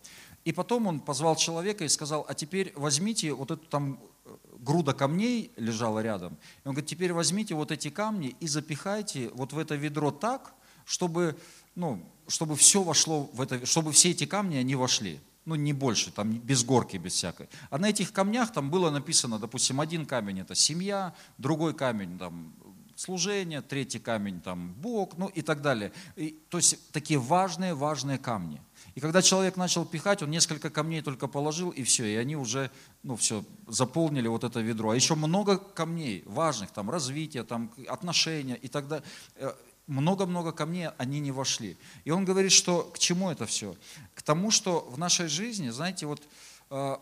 И 0.45 0.51
потом 0.51 0.87
он 0.87 0.99
позвал 0.99 1.35
человека 1.35 1.83
и 1.83 1.89
сказал, 1.89 2.25
а 2.27 2.33
теперь 2.33 2.73
возьмите 2.75 3.33
вот 3.33 3.51
эту 3.51 3.65
там 3.67 3.99
э, 4.25 4.35
груда 4.59 4.93
камней 4.93 5.51
лежала 5.57 5.99
рядом. 5.99 6.33
И 6.63 6.67
он 6.67 6.73
говорит, 6.73 6.89
теперь 6.89 7.13
возьмите 7.13 7.55
вот 7.55 7.71
эти 7.71 7.89
камни 7.89 8.35
и 8.39 8.47
запихайте 8.47 9.29
вот 9.33 9.53
в 9.53 9.59
это 9.59 9.75
ведро 9.75 10.11
так, 10.11 10.53
чтобы, 10.85 11.37
ну, 11.75 12.03
чтобы 12.27 12.55
все 12.55 12.81
вошло 12.81 13.29
в 13.33 13.41
это, 13.41 13.65
чтобы 13.65 13.91
все 13.91 14.11
эти 14.11 14.25
камни, 14.25 14.55
они 14.57 14.75
вошли. 14.75 15.19
Ну, 15.45 15.55
не 15.55 15.73
больше, 15.73 16.11
там 16.11 16.31
без 16.31 16.63
горки, 16.63 16.97
без 16.97 17.13
всякой. 17.13 17.49
А 17.69 17.77
на 17.77 17.89
этих 17.89 18.11
камнях 18.11 18.53
там 18.53 18.69
было 18.69 18.91
написано, 18.91 19.39
допустим, 19.39 19.81
один 19.81 20.05
камень 20.05 20.41
это 20.41 20.53
семья, 20.53 21.13
другой 21.37 21.73
камень 21.73 22.17
там 22.19 22.53
служение, 22.95 23.61
третий 23.61 23.99
камень 23.99 24.41
там 24.41 24.73
Бог, 24.73 25.17
ну 25.17 25.27
и 25.27 25.41
так 25.41 25.61
далее. 25.61 25.91
И, 26.15 26.37
то 26.49 26.57
есть 26.57 26.91
такие 26.91 27.19
важные, 27.19 27.73
важные 27.73 28.17
камни. 28.17 28.61
И 28.99 29.01
когда 29.01 29.21
человек 29.21 29.55
начал 29.55 29.85
пихать, 29.85 30.23
он 30.23 30.29
несколько 30.29 30.69
камней 30.69 31.01
только 31.01 31.27
положил, 31.27 31.69
и 31.69 31.83
все, 31.83 32.05
и 32.05 32.17
они 32.17 32.35
уже, 32.35 32.69
ну 33.01 33.15
все, 33.15 33.45
заполнили 33.65 34.27
вот 34.27 34.43
это 34.43 34.59
ведро. 34.59 34.89
А 34.89 34.95
еще 34.95 35.15
много 35.15 35.57
камней 35.57 36.21
важных, 36.25 36.71
там 36.71 36.89
развитие, 36.89 37.45
там 37.45 37.71
отношения 37.87 38.57
и 38.57 38.67
далее. 38.89 39.05
Э, 39.35 39.53
много-много 39.87 40.51
камней, 40.51 40.89
они 40.97 41.21
не 41.21 41.31
вошли. 41.31 41.77
И 42.03 42.11
он 42.11 42.25
говорит, 42.25 42.51
что 42.51 42.91
к 42.93 42.99
чему 42.99 43.31
это 43.31 43.45
все? 43.45 43.73
К 44.15 44.21
тому, 44.21 44.51
что 44.51 44.81
в 44.91 44.97
нашей 44.97 45.29
жизни, 45.29 45.69
знаете, 45.69 46.05
вот 46.05 46.21
э, 46.69 46.97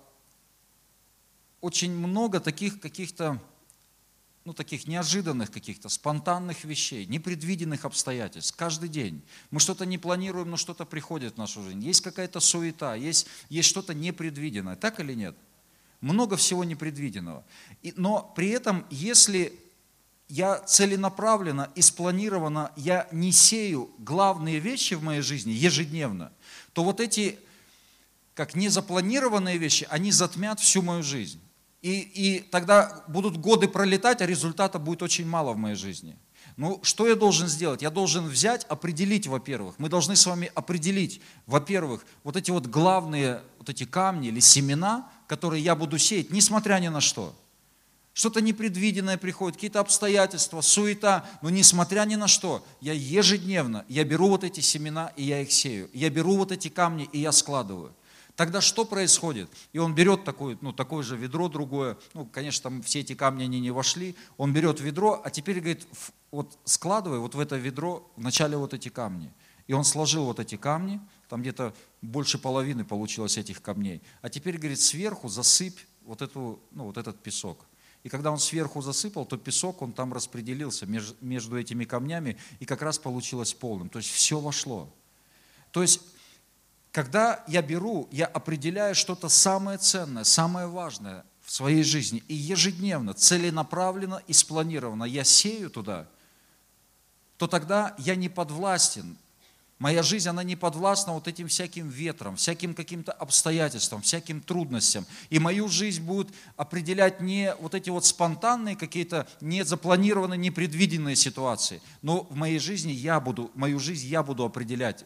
очень 1.62 1.98
много 1.98 2.40
таких 2.40 2.80
каких-то 2.80 3.42
ну, 4.48 4.54
таких 4.54 4.88
неожиданных 4.88 5.52
каких-то, 5.52 5.90
спонтанных 5.90 6.64
вещей, 6.64 7.06
непредвиденных 7.06 7.84
обстоятельств 7.84 8.56
каждый 8.56 8.88
день. 8.88 9.22
Мы 9.52 9.60
что-то 9.60 9.86
не 9.86 9.98
планируем, 9.98 10.50
но 10.50 10.56
что-то 10.56 10.86
приходит 10.86 11.34
в 11.34 11.38
нашу 11.38 11.62
жизнь. 11.64 11.84
Есть 11.84 12.00
какая-то 12.00 12.40
суета, 12.40 12.96
есть, 12.96 13.28
есть 13.50 13.68
что-то 13.68 13.94
непредвиденное. 13.94 14.78
Так 14.78 15.02
или 15.02 15.14
нет? 15.14 15.36
Много 16.00 16.38
всего 16.38 16.64
непредвиденного. 16.64 17.44
И, 17.84 17.94
но 17.98 18.32
при 18.38 18.48
этом, 18.52 18.86
если 18.90 19.54
я 20.30 20.60
целенаправленно 20.60 21.70
и 21.76 21.82
спланированно, 21.82 22.72
я 22.78 23.10
не 23.12 23.34
сею 23.34 23.90
главные 23.98 24.60
вещи 24.60 24.94
в 24.94 25.04
моей 25.04 25.20
жизни 25.20 25.52
ежедневно, 25.52 26.32
то 26.72 26.86
вот 26.86 27.02
эти, 27.02 27.38
как 28.34 28.56
незапланированные 28.56 29.58
вещи, 29.58 29.86
они 29.90 30.14
затмят 30.14 30.62
всю 30.62 30.82
мою 30.84 31.04
жизнь. 31.04 31.42
И, 31.82 32.00
и 32.00 32.40
тогда 32.40 33.04
будут 33.08 33.38
годы 33.38 33.68
пролетать, 33.68 34.22
а 34.22 34.26
результата 34.26 34.80
будет 34.80 35.04
очень 35.04 35.28
мало 35.28 35.54
в 35.54 35.58
моей 35.58 35.76
жизни. 35.76 36.18
Ну, 36.56 36.80
что 36.82 37.08
я 37.08 37.16
должен 37.16 37.48
сделать? 37.48 37.84
Я 37.84 37.92
должен 37.92 38.28
взять, 38.28 38.64
определить, 38.66 39.28
во-первых. 39.28 39.76
Мы 39.78 39.90
должны 39.90 40.16
с 40.16 40.26
вами 40.26 40.52
определить, 40.56 41.22
во-первых, 41.46 42.04
вот 42.24 42.36
эти 42.36 42.50
вот 42.50 42.66
главные, 42.66 43.42
вот 43.60 43.70
эти 43.70 43.86
камни 43.86 44.30
или 44.30 44.40
семена, 44.40 45.08
которые 45.28 45.64
я 45.64 45.76
буду 45.76 46.00
сеять, 46.00 46.32
несмотря 46.32 46.80
ни 46.80 46.88
на 46.88 47.00
что. 47.00 47.36
Что-то 48.14 48.42
непредвиденное 48.42 49.18
приходит, 49.18 49.58
какие-то 49.58 49.80
обстоятельства, 49.80 50.62
суета, 50.62 51.24
но 51.44 51.52
несмотря 51.52 52.04
ни 52.06 52.16
на 52.16 52.28
что, 52.28 52.66
я 52.82 52.94
ежедневно, 52.94 53.86
я 53.88 54.04
беру 54.04 54.30
вот 54.30 54.44
эти 54.44 54.60
семена 54.60 55.14
и 55.16 55.24
я 55.24 55.42
их 55.42 55.52
сею. 55.52 55.88
Я 55.94 56.10
беру 56.10 56.36
вот 56.38 56.52
эти 56.52 56.70
камни 56.70 57.08
и 57.12 57.20
я 57.20 57.32
складываю. 57.32 57.94
Тогда 58.38 58.62
что 58.62 58.86
происходит? 58.86 59.50
И 59.74 59.80
он 59.80 59.96
берет 59.96 60.24
такое, 60.24 60.60
ну, 60.62 60.72
такое 60.72 61.02
же 61.02 61.18
ведро 61.18 61.50
другое, 61.50 61.98
ну, 62.14 62.24
конечно, 62.28 62.70
там 62.70 62.84
все 62.84 63.00
эти 63.00 63.16
камни, 63.16 63.44
они 63.44 63.60
не 63.60 63.72
вошли, 63.72 64.16
он 64.38 64.54
берет 64.54 64.80
ведро, 64.80 65.20
а 65.24 65.32
теперь 65.32 65.60
говорит, 65.60 65.88
вот 66.30 66.56
складывай 66.64 67.18
вот 67.18 67.34
в 67.34 67.40
это 67.40 67.56
ведро 67.56 68.08
вначале 68.16 68.56
вот 68.56 68.76
эти 68.76 68.90
камни. 68.90 69.34
И 69.66 69.74
он 69.74 69.84
сложил 69.84 70.26
вот 70.26 70.40
эти 70.40 70.56
камни, 70.56 71.02
там 71.30 71.42
где-то 71.42 71.74
больше 72.04 72.38
половины 72.38 72.86
получилось 72.86 73.40
этих 73.40 73.60
камней. 73.60 74.04
А 74.22 74.30
теперь, 74.30 74.60
говорит, 74.60 74.80
сверху 74.80 75.30
засыпь 75.30 75.80
вот, 76.06 76.22
эту, 76.22 76.60
ну, 76.70 76.84
вот 76.84 76.98
этот 76.98 77.20
песок. 77.24 77.66
И 78.04 78.10
когда 78.10 78.32
он 78.32 78.38
сверху 78.38 78.82
засыпал, 78.84 79.26
то 79.26 79.38
песок, 79.38 79.82
он 79.82 79.94
там 79.94 80.14
распределился 80.14 80.86
между, 80.86 81.58
этими 81.60 81.86
камнями, 81.86 82.38
и 82.60 82.66
как 82.66 82.84
раз 82.84 83.00
получилось 83.00 83.56
полным. 83.56 83.90
То 83.90 83.98
есть 83.98 84.12
все 84.12 84.40
вошло. 84.40 84.94
То 85.72 85.82
есть 85.82 86.02
когда 86.92 87.44
я 87.48 87.62
беру, 87.62 88.08
я 88.12 88.26
определяю 88.26 88.96
что-то 88.96 89.30
самое 89.30 89.78
ценное, 89.78 90.24
самое 90.24 90.68
важное 90.68 91.26
в 91.44 91.52
своей 91.52 91.84
жизни, 91.84 92.24
и 92.28 92.34
ежедневно, 92.34 93.14
целенаправленно 93.14 94.22
и 94.28 94.34
спланированно 94.34 95.06
я 95.06 95.24
сею 95.24 95.70
туда, 95.70 96.08
то 97.38 97.48
тогда 97.48 97.96
я 97.98 98.16
не 98.16 98.30
подвластен. 98.30 99.18
Моя 99.80 100.02
жизнь, 100.02 100.28
она 100.28 100.44
не 100.44 100.56
подвластна 100.56 101.14
вот 101.14 101.28
этим 101.28 101.48
всяким 101.48 101.88
ветрам, 101.88 102.36
всяким 102.36 102.74
каким-то 102.74 103.12
обстоятельствам, 103.12 104.02
всяким 104.02 104.42
трудностям. 104.42 105.06
И 105.30 105.38
мою 105.38 105.68
жизнь 105.68 106.02
будут 106.02 106.34
определять 106.56 107.22
не 107.22 107.54
вот 107.60 107.76
эти 107.76 107.92
вот 107.92 108.04
спонтанные 108.04 108.76
какие-то, 108.76 109.28
не 109.40 109.64
запланированные, 109.64 110.40
непредвиденные 110.40 111.16
ситуации. 111.16 111.80
Но 112.02 112.24
в 112.24 112.36
моей 112.36 112.58
жизни 112.58 112.92
я 112.92 113.20
буду, 113.20 113.52
мою 113.54 113.80
жизнь 113.80 114.08
я 114.08 114.24
буду 114.24 114.44
определять 114.44 115.06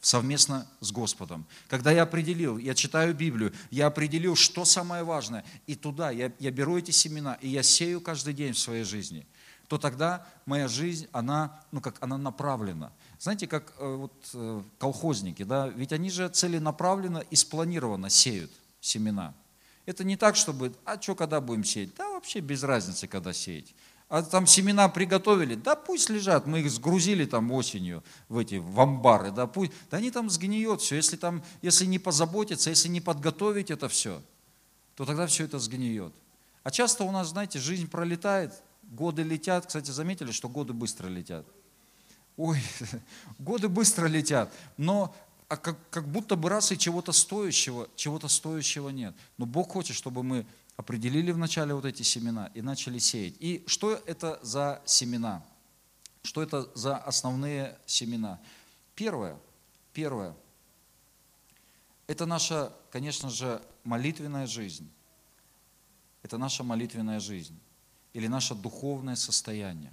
совместно 0.00 0.66
с 0.80 0.92
Господом. 0.92 1.46
Когда 1.68 1.92
я 1.92 2.02
определил, 2.02 2.58
я 2.58 2.74
читаю 2.74 3.14
Библию, 3.14 3.52
я 3.70 3.86
определил, 3.86 4.34
что 4.34 4.64
самое 4.64 5.04
важное, 5.04 5.44
и 5.66 5.74
туда 5.74 6.10
я, 6.10 6.32
я 6.38 6.50
беру 6.50 6.78
эти 6.78 6.90
семена, 6.90 7.34
и 7.40 7.48
я 7.48 7.62
сею 7.62 8.00
каждый 8.00 8.34
день 8.34 8.54
в 8.54 8.58
своей 8.58 8.84
жизни, 8.84 9.26
то 9.68 9.78
тогда 9.78 10.26
моя 10.46 10.68
жизнь, 10.68 11.06
она, 11.12 11.60
ну 11.70 11.80
как, 11.80 11.96
она 12.00 12.18
направлена. 12.18 12.92
Знаете, 13.18 13.46
как 13.46 13.74
э, 13.78 13.94
вот, 13.94 14.30
э, 14.32 14.62
колхозники, 14.78 15.42
да, 15.44 15.68
ведь 15.68 15.92
они 15.92 16.10
же 16.10 16.28
целенаправленно 16.28 17.18
и 17.18 17.36
спланированно 17.36 18.08
сеют 18.08 18.50
семена. 18.80 19.34
Это 19.86 20.04
не 20.04 20.16
так, 20.16 20.36
чтобы, 20.36 20.74
а 20.84 21.00
что, 21.00 21.14
когда 21.14 21.40
будем 21.40 21.64
сеять? 21.64 21.94
Да 21.96 22.08
вообще 22.10 22.40
без 22.40 22.62
разницы, 22.62 23.06
когда 23.06 23.32
сеять 23.32 23.74
а 24.10 24.22
там 24.22 24.44
семена 24.44 24.88
приготовили, 24.88 25.54
да 25.54 25.76
пусть 25.76 26.10
лежат, 26.10 26.44
мы 26.44 26.60
их 26.60 26.70
сгрузили 26.70 27.24
там 27.26 27.52
осенью 27.52 28.02
в 28.28 28.38
эти 28.38 28.56
в 28.56 28.80
амбары, 28.80 29.30
да 29.30 29.46
пусть, 29.46 29.70
да 29.88 29.98
они 29.98 30.10
там 30.10 30.28
сгниет 30.28 30.80
все, 30.80 30.96
если 30.96 31.16
там, 31.16 31.44
если 31.62 31.86
не 31.86 32.00
позаботиться, 32.00 32.70
если 32.70 32.88
не 32.88 33.00
подготовить 33.00 33.70
это 33.70 33.88
все, 33.88 34.20
то 34.96 35.04
тогда 35.04 35.28
все 35.28 35.44
это 35.44 35.60
сгниет. 35.60 36.12
А 36.64 36.72
часто 36.72 37.04
у 37.04 37.12
нас, 37.12 37.28
знаете, 37.28 37.60
жизнь 37.60 37.88
пролетает, 37.88 38.52
годы 38.82 39.22
летят, 39.22 39.66
кстати, 39.66 39.92
заметили, 39.92 40.32
что 40.32 40.48
годы 40.48 40.72
быстро 40.72 41.06
летят? 41.06 41.46
Ой, 42.36 42.60
годы 43.38 43.68
быстро 43.68 44.08
летят, 44.08 44.52
но 44.76 45.14
а 45.48 45.56
как, 45.56 45.76
как 45.90 46.08
будто 46.08 46.34
бы 46.34 46.48
раз 46.48 46.72
и 46.72 46.78
чего-то 46.78 47.12
стоящего, 47.12 47.88
чего-то 47.94 48.26
стоящего 48.26 48.88
нет. 48.88 49.14
Но 49.38 49.46
Бог 49.46 49.70
хочет, 49.70 49.96
чтобы 49.96 50.24
мы 50.24 50.46
определили 50.80 51.30
вначале 51.30 51.74
вот 51.74 51.84
эти 51.84 52.02
семена 52.02 52.50
и 52.54 52.62
начали 52.62 52.98
сеять. 52.98 53.34
И 53.38 53.62
что 53.66 53.92
это 54.06 54.40
за 54.42 54.82
семена? 54.86 55.44
Что 56.22 56.42
это 56.42 56.70
за 56.74 56.96
основные 56.96 57.78
семена? 57.84 58.40
Первое, 58.94 59.38
первое, 59.92 60.34
это 62.06 62.24
наша, 62.24 62.72
конечно 62.90 63.28
же, 63.28 63.62
молитвенная 63.84 64.46
жизнь. 64.46 64.90
Это 66.22 66.38
наша 66.38 66.64
молитвенная 66.64 67.20
жизнь. 67.20 67.58
Или 68.14 68.26
наше 68.26 68.54
духовное 68.54 69.16
состояние. 69.16 69.92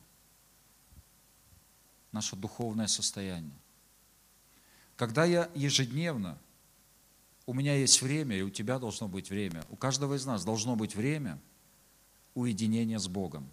Наше 2.14 2.38
духовное 2.38 2.88
состояние. 2.88 3.60
Когда 4.96 5.26
я 5.26 5.52
ежедневно 5.54 6.38
у 7.48 7.54
меня 7.54 7.76
есть 7.76 8.02
время, 8.02 8.38
и 8.38 8.42
у 8.42 8.50
тебя 8.50 8.78
должно 8.78 9.08
быть 9.08 9.30
время. 9.30 9.64
У 9.70 9.78
каждого 9.78 10.16
из 10.16 10.26
нас 10.26 10.44
должно 10.44 10.76
быть 10.76 10.96
время 10.96 11.40
уединения 12.36 13.00
с 13.00 13.08
Богом. 13.08 13.50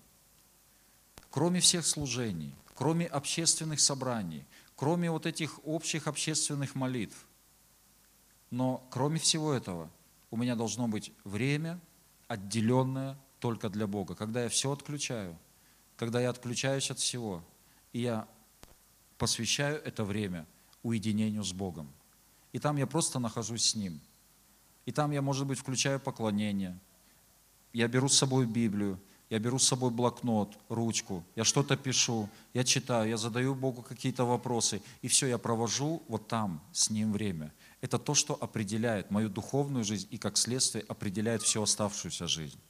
Кроме 1.31 1.61
всех 1.61 1.87
служений, 1.87 2.53
кроме 2.75 3.07
общественных 3.07 3.79
собраний, 3.79 4.45
кроме 4.75 5.13
вот 5.13 5.27
этих 5.27 5.65
общих 5.65 6.09
общественных 6.09 6.75
молитв. 6.75 7.17
Но 8.51 8.85
кроме 8.91 9.21
всего 9.21 9.53
этого, 9.53 9.89
у 10.33 10.37
меня 10.37 10.57
должно 10.57 10.89
быть 10.89 11.13
время, 11.23 11.81
отделенное 12.27 13.17
только 13.39 13.69
для 13.69 13.87
Бога. 13.87 14.17
Когда 14.17 14.43
я 14.43 14.49
все 14.49 14.73
отключаю, 14.73 15.39
когда 15.97 16.21
я 16.21 16.31
отключаюсь 16.31 16.91
от 16.91 16.99
всего, 16.99 17.45
и 17.93 18.01
я 18.01 18.27
посвящаю 19.19 19.81
это 19.85 20.03
время 20.03 20.47
уединению 20.83 21.45
с 21.45 21.53
Богом. 21.53 21.93
И 22.55 22.61
там 22.61 22.77
я 22.77 22.87
просто 22.87 23.19
нахожусь 23.19 23.65
с 23.65 23.75
Ним. 23.75 24.01
И 24.87 24.93
там 24.93 25.11
я, 25.11 25.21
может 25.23 25.45
быть, 25.45 25.59
включаю 25.59 25.99
поклонение. 25.99 26.79
Я 27.73 27.89
беру 27.89 28.09
с 28.09 28.17
собой 28.17 28.47
Библию, 28.47 29.01
я 29.29 29.41
беру 29.41 29.59
с 29.59 29.67
собой 29.67 29.91
блокнот, 29.91 30.57
ручку, 30.69 31.25
я 31.35 31.43
что-то 31.43 31.77
пишу, 31.77 32.29
я 32.53 32.63
читаю, 32.63 33.09
я 33.09 33.17
задаю 33.17 33.57
Богу 33.57 33.83
какие-то 33.83 34.25
вопросы. 34.25 34.81
И 35.03 35.09
все, 35.09 35.27
я 35.27 35.37
провожу 35.37 36.05
вот 36.07 36.29
там 36.29 36.63
с 36.71 36.91
Ним 36.91 37.13
время. 37.13 37.53
Это 37.81 37.99
то, 37.99 38.15
что 38.15 38.39
определяет 38.41 39.11
мою 39.11 39.29
духовную 39.29 39.85
жизнь 39.85 40.07
и, 40.13 40.17
как 40.17 40.37
следствие, 40.37 40.85
определяет 40.87 41.43
всю 41.43 41.61
оставшуюся 41.61 42.29
жизнь. 42.29 42.61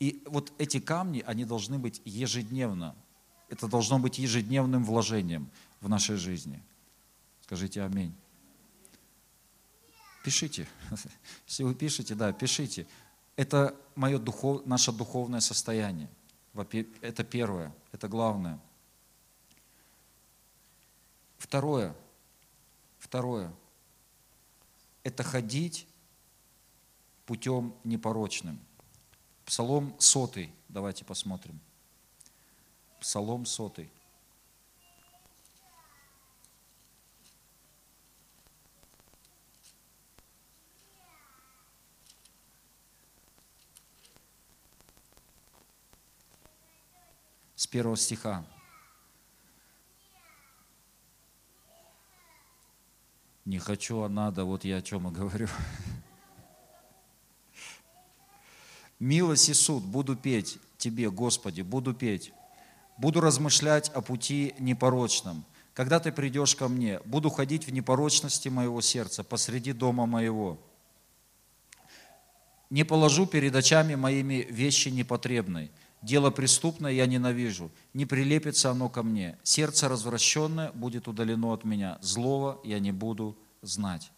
И 0.00 0.22
вот 0.24 0.50
эти 0.56 0.80
камни, 0.80 1.22
они 1.26 1.44
должны 1.44 1.78
быть 1.78 2.00
ежедневно. 2.06 2.96
Это 3.50 3.68
должно 3.68 3.98
быть 3.98 4.18
ежедневным 4.18 4.82
вложением 4.82 5.50
в 5.82 5.90
нашей 5.90 6.16
жизни. 6.16 6.62
Скажите 7.42 7.82
аминь. 7.82 8.14
Пишите. 10.26 10.66
Если 11.46 11.62
вы 11.62 11.72
пишете, 11.72 12.16
да, 12.16 12.32
пишите. 12.32 12.84
Это 13.36 13.76
мое 13.94 14.18
духов, 14.18 14.66
наше 14.66 14.90
духовное 14.90 15.38
состояние. 15.38 16.08
Это 17.00 17.22
первое, 17.22 17.72
это 17.92 18.08
главное. 18.08 18.58
Второе, 21.38 21.94
второе, 22.98 23.54
это 25.04 25.22
ходить 25.22 25.86
путем 27.24 27.72
непорочным. 27.84 28.58
Псалом 29.44 29.94
сотый, 30.00 30.52
давайте 30.68 31.04
посмотрим. 31.04 31.60
Псалом 32.98 33.46
сотый. 33.46 33.88
Первого 47.76 47.98
стиха. 47.98 48.42
Не 53.44 53.58
хочу, 53.58 54.00
а 54.00 54.08
надо, 54.08 54.46
вот 54.46 54.64
я 54.64 54.78
о 54.78 54.82
чем 54.82 55.06
и 55.08 55.10
говорю. 55.10 55.46
Милость 58.98 59.50
и 59.50 59.52
суд 59.52 59.82
буду 59.84 60.16
петь 60.16 60.58
Тебе, 60.78 61.10
Господи, 61.10 61.60
буду 61.60 61.92
петь. 61.92 62.32
Буду 62.96 63.20
размышлять 63.20 63.90
о 63.90 64.00
пути 64.00 64.54
непорочном. 64.58 65.44
Когда 65.74 66.00
Ты 66.00 66.12
придешь 66.12 66.54
ко 66.54 66.68
мне, 66.68 67.00
буду 67.04 67.28
ходить 67.28 67.66
в 67.66 67.72
непорочности 67.72 68.48
моего 68.48 68.80
сердца 68.80 69.22
посреди 69.22 69.74
дома 69.74 70.06
моего. 70.06 70.58
Не 72.70 72.84
положу 72.84 73.26
перед 73.26 73.54
очами 73.54 73.96
моими 73.96 74.46
вещи 74.48 74.88
непотребной– 74.88 75.70
Дело 76.02 76.30
преступное 76.30 76.92
я 76.92 77.06
ненавижу, 77.06 77.70
не 77.94 78.06
прилепится 78.06 78.70
оно 78.70 78.88
ко 78.88 79.02
мне. 79.02 79.38
Сердце 79.42 79.88
развращенное 79.88 80.70
будет 80.72 81.08
удалено 81.08 81.52
от 81.52 81.64
меня, 81.64 81.98
злого 82.00 82.60
я 82.64 82.78
не 82.78 82.92
буду 82.92 83.36
знать. 83.62 84.12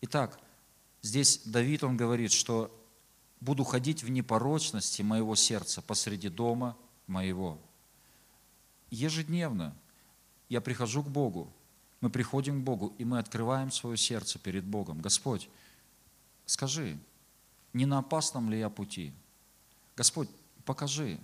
Итак, 0.00 0.40
здесь 1.02 1.42
Давид, 1.44 1.84
он 1.84 1.96
говорит, 1.96 2.32
что 2.32 2.74
буду 3.40 3.64
ходить 3.64 4.02
в 4.02 4.10
непорочности 4.10 5.02
моего 5.02 5.34
сердца 5.36 5.82
посреди 5.82 6.28
дома 6.28 6.76
моего. 7.06 7.58
ежедневно 8.90 9.76
я 10.48 10.60
прихожу 10.60 11.02
к 11.02 11.08
Богу, 11.08 11.52
мы 12.00 12.10
приходим 12.10 12.60
к 12.60 12.64
Богу, 12.64 12.94
и 12.98 13.04
мы 13.04 13.18
открываем 13.18 13.70
свое 13.70 13.96
сердце 13.96 14.38
перед 14.38 14.64
Богом. 14.64 15.00
Господь, 15.00 15.48
скажи, 16.46 16.98
не 17.72 17.86
на 17.86 17.98
опасном 17.98 18.50
ли 18.50 18.58
я 18.58 18.70
пути? 18.70 19.12
Господь, 19.96 20.28
покажи, 20.68 21.18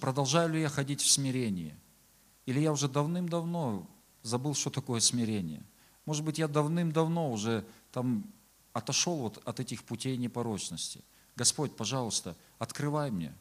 продолжаю 0.00 0.50
ли 0.52 0.60
я 0.60 0.68
ходить 0.68 1.00
в 1.00 1.10
смирении? 1.10 1.74
Или 2.46 2.60
я 2.60 2.70
уже 2.70 2.86
давным-давно 2.86 3.90
забыл, 4.22 4.54
что 4.54 4.70
такое 4.70 5.00
смирение? 5.00 5.64
Может 6.06 6.24
быть, 6.24 6.38
я 6.38 6.46
давным-давно 6.46 7.32
уже 7.32 7.66
там 7.90 8.24
отошел 8.72 9.16
вот 9.16 9.42
от 9.44 9.58
этих 9.58 9.82
путей 9.82 10.16
непорочности. 10.16 11.02
Господь, 11.34 11.74
пожалуйста, 11.76 12.36
открывай 12.60 13.10
мне, 13.10 13.34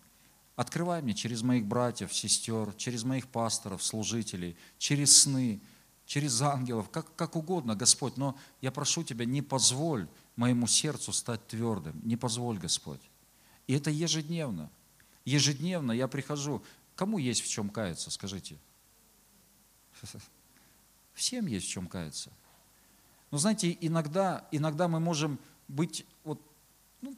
открывай 0.55 1.03
мне 1.03 1.13
через 1.13 1.43
моих 1.43 1.67
братьев, 1.67 2.11
сестер, 2.11 2.73
через 2.77 3.03
моих 3.03 3.27
пасторов, 3.27 3.83
служителей, 3.83 4.57
через 4.79 5.21
сны, 5.21 5.61
через 6.07 6.41
ангелов, 6.41 6.89
как, 6.89 7.15
как 7.15 7.35
угодно, 7.35 7.75
Господь, 7.75 8.17
но 8.17 8.35
я 8.61 8.71
прошу 8.71 9.03
Тебя, 9.03 9.25
не 9.25 9.43
позволь 9.43 10.07
моему 10.35 10.65
сердцу 10.65 11.13
стать 11.13 11.45
твердым, 11.45 12.01
не 12.03 12.17
позволь, 12.17 12.57
Господь. 12.57 13.01
И 13.67 13.73
это 13.73 13.91
ежедневно. 13.91 14.71
Ежедневно 15.25 15.91
я 15.91 16.07
прихожу. 16.07 16.63
Кому 16.95 17.17
есть 17.17 17.41
в 17.41 17.47
чем 17.47 17.69
каяться, 17.69 18.09
скажите? 18.09 18.57
Всем 21.13 21.45
есть 21.47 21.67
в 21.67 21.69
чем 21.69 21.87
каяться. 21.87 22.31
Но 23.29 23.37
знаете, 23.37 23.77
иногда, 23.81 24.47
иногда 24.51 24.87
мы 24.87 24.99
можем 24.99 25.37
быть, 25.67 26.05
вот, 26.23 26.41
ну, 27.01 27.15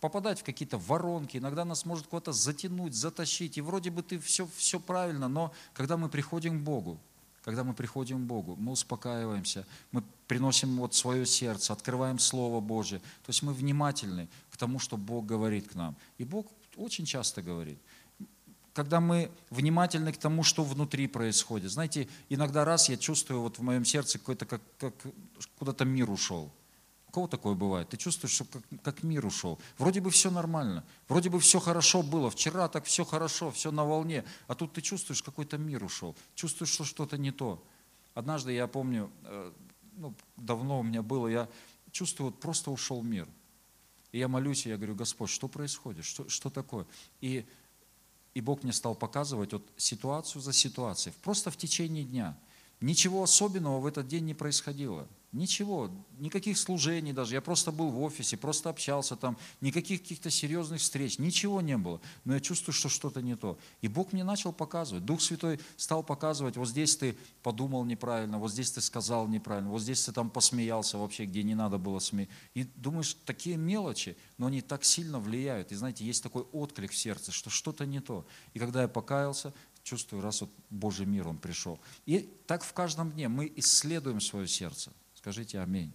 попадать 0.00 0.40
в 0.40 0.44
какие-то 0.44 0.76
воронки, 0.76 1.38
иногда 1.38 1.64
нас 1.64 1.86
может 1.86 2.06
куда-то 2.06 2.32
затянуть, 2.32 2.94
затащить, 2.94 3.56
и 3.56 3.62
вроде 3.62 3.90
бы 3.90 4.02
ты 4.02 4.18
все, 4.18 4.46
все 4.56 4.78
правильно, 4.78 5.28
но 5.28 5.54
когда 5.72 5.96
мы 5.96 6.10
приходим 6.10 6.60
к 6.60 6.62
Богу, 6.62 7.00
когда 7.42 7.64
мы 7.64 7.74
приходим 7.74 8.24
к 8.24 8.26
Богу, 8.26 8.56
мы 8.56 8.72
успокаиваемся, 8.72 9.66
мы 9.90 10.02
приносим 10.28 10.76
вот 10.76 10.94
свое 10.94 11.26
сердце, 11.26 11.72
открываем 11.72 12.18
Слово 12.18 12.60
Божье. 12.60 12.98
То 12.98 13.30
есть 13.30 13.42
мы 13.42 13.52
внимательны 13.52 14.28
к 14.50 14.56
тому, 14.56 14.78
что 14.78 14.96
Бог 14.96 15.26
говорит 15.26 15.68
к 15.68 15.74
нам. 15.74 15.96
И 16.18 16.24
Бог 16.24 16.46
очень 16.76 17.04
часто 17.04 17.42
говорит. 17.42 17.78
Когда 18.74 19.00
мы 19.00 19.30
внимательны 19.50 20.12
к 20.12 20.16
тому, 20.16 20.44
что 20.44 20.64
внутри 20.64 21.06
происходит. 21.06 21.70
Знаете, 21.70 22.08
иногда 22.30 22.64
раз 22.64 22.88
я 22.88 22.96
чувствую 22.96 23.42
вот 23.42 23.58
в 23.58 23.62
моем 23.62 23.84
сердце 23.84 24.18
какой-то, 24.18 24.46
как, 24.46 24.62
как 24.78 24.94
куда-то 25.58 25.84
мир 25.84 26.10
ушел. 26.10 26.50
У 27.12 27.14
кого 27.14 27.26
такое 27.26 27.52
бывает? 27.52 27.90
Ты 27.90 27.98
чувствуешь, 27.98 28.32
что 28.32 28.46
как, 28.46 28.62
как 28.82 29.02
мир 29.02 29.26
ушел. 29.26 29.58
Вроде 29.76 30.00
бы 30.00 30.08
все 30.08 30.30
нормально, 30.30 30.82
вроде 31.08 31.28
бы 31.28 31.40
все 31.40 31.60
хорошо 31.60 32.02
было. 32.02 32.30
Вчера 32.30 32.68
так 32.68 32.86
все 32.86 33.04
хорошо, 33.04 33.50
все 33.50 33.70
на 33.70 33.84
волне. 33.84 34.24
А 34.46 34.54
тут 34.54 34.72
ты 34.72 34.80
чувствуешь, 34.80 35.22
какой-то 35.22 35.58
мир 35.58 35.84
ушел. 35.84 36.16
Чувствуешь, 36.34 36.70
что 36.70 36.84
что-то 36.84 37.18
не 37.18 37.30
то. 37.30 37.62
Однажды 38.14 38.54
я 38.54 38.66
помню, 38.66 39.10
э, 39.24 39.52
ну, 39.98 40.14
давно 40.38 40.80
у 40.80 40.82
меня 40.82 41.02
было, 41.02 41.28
я 41.28 41.50
чувствую, 41.90 42.30
вот 42.30 42.40
просто 42.40 42.70
ушел 42.70 43.02
мир. 43.02 43.28
И 44.12 44.18
я 44.18 44.26
молюсь, 44.26 44.64
и 44.64 44.70
я 44.70 44.78
говорю, 44.78 44.94
Господь, 44.94 45.28
что 45.28 45.48
происходит, 45.48 46.06
что, 46.06 46.26
что 46.30 46.48
такое? 46.48 46.86
И, 47.20 47.44
и 48.32 48.40
Бог 48.40 48.62
мне 48.62 48.72
стал 48.72 48.94
показывать 48.94 49.52
вот 49.52 49.70
ситуацию 49.76 50.40
за 50.40 50.54
ситуацией, 50.54 51.14
просто 51.22 51.50
в 51.50 51.58
течение 51.58 52.04
дня. 52.04 52.38
Ничего 52.80 53.22
особенного 53.22 53.80
в 53.80 53.86
этот 53.86 54.08
день 54.08 54.24
не 54.24 54.32
происходило. 54.32 55.06
Ничего, 55.32 55.90
никаких 56.18 56.58
служений 56.58 57.14
даже. 57.14 57.34
Я 57.34 57.40
просто 57.40 57.72
был 57.72 57.88
в 57.88 58.02
офисе, 58.02 58.36
просто 58.36 58.68
общался 58.68 59.16
там, 59.16 59.38
никаких 59.62 60.02
каких-то 60.02 60.28
серьезных 60.28 60.82
встреч, 60.82 61.18
ничего 61.18 61.62
не 61.62 61.78
было. 61.78 62.02
Но 62.24 62.34
я 62.34 62.40
чувствую, 62.40 62.74
что 62.74 62.90
что-то 62.90 63.22
не 63.22 63.34
то. 63.34 63.58
И 63.80 63.88
Бог 63.88 64.12
мне 64.12 64.24
начал 64.24 64.52
показывать. 64.52 65.06
Дух 65.06 65.22
Святой 65.22 65.58
стал 65.78 66.02
показывать, 66.02 66.58
вот 66.58 66.68
здесь 66.68 66.96
ты 66.96 67.16
подумал 67.42 67.86
неправильно, 67.86 68.38
вот 68.38 68.52
здесь 68.52 68.72
ты 68.72 68.82
сказал 68.82 69.26
неправильно, 69.26 69.70
вот 69.70 69.80
здесь 69.80 70.04
ты 70.04 70.12
там 70.12 70.28
посмеялся 70.28 70.98
вообще, 70.98 71.24
где 71.24 71.42
не 71.42 71.54
надо 71.54 71.78
было 71.78 71.98
смеяться. 71.98 72.34
И 72.52 72.64
думаешь, 72.64 73.16
такие 73.24 73.56
мелочи, 73.56 74.18
но 74.36 74.48
они 74.48 74.60
так 74.60 74.84
сильно 74.84 75.18
влияют. 75.18 75.72
И 75.72 75.76
знаете, 75.76 76.04
есть 76.04 76.22
такой 76.22 76.42
отклик 76.52 76.92
в 76.92 76.96
сердце, 76.96 77.32
что 77.32 77.48
что-то 77.48 77.86
не 77.86 78.00
то. 78.00 78.26
И 78.52 78.58
когда 78.58 78.82
я 78.82 78.88
покаялся, 78.88 79.54
чувствую, 79.82 80.22
раз 80.22 80.42
вот 80.42 80.50
Божий 80.68 81.06
мир, 81.06 81.26
он 81.26 81.38
пришел. 81.38 81.80
И 82.04 82.30
так 82.46 82.64
в 82.64 82.72
каждом 82.74 83.12
дне 83.12 83.28
мы 83.28 83.50
исследуем 83.56 84.20
свое 84.20 84.46
сердце. 84.46 84.92
Скажите 85.22 85.60
аминь. 85.60 85.92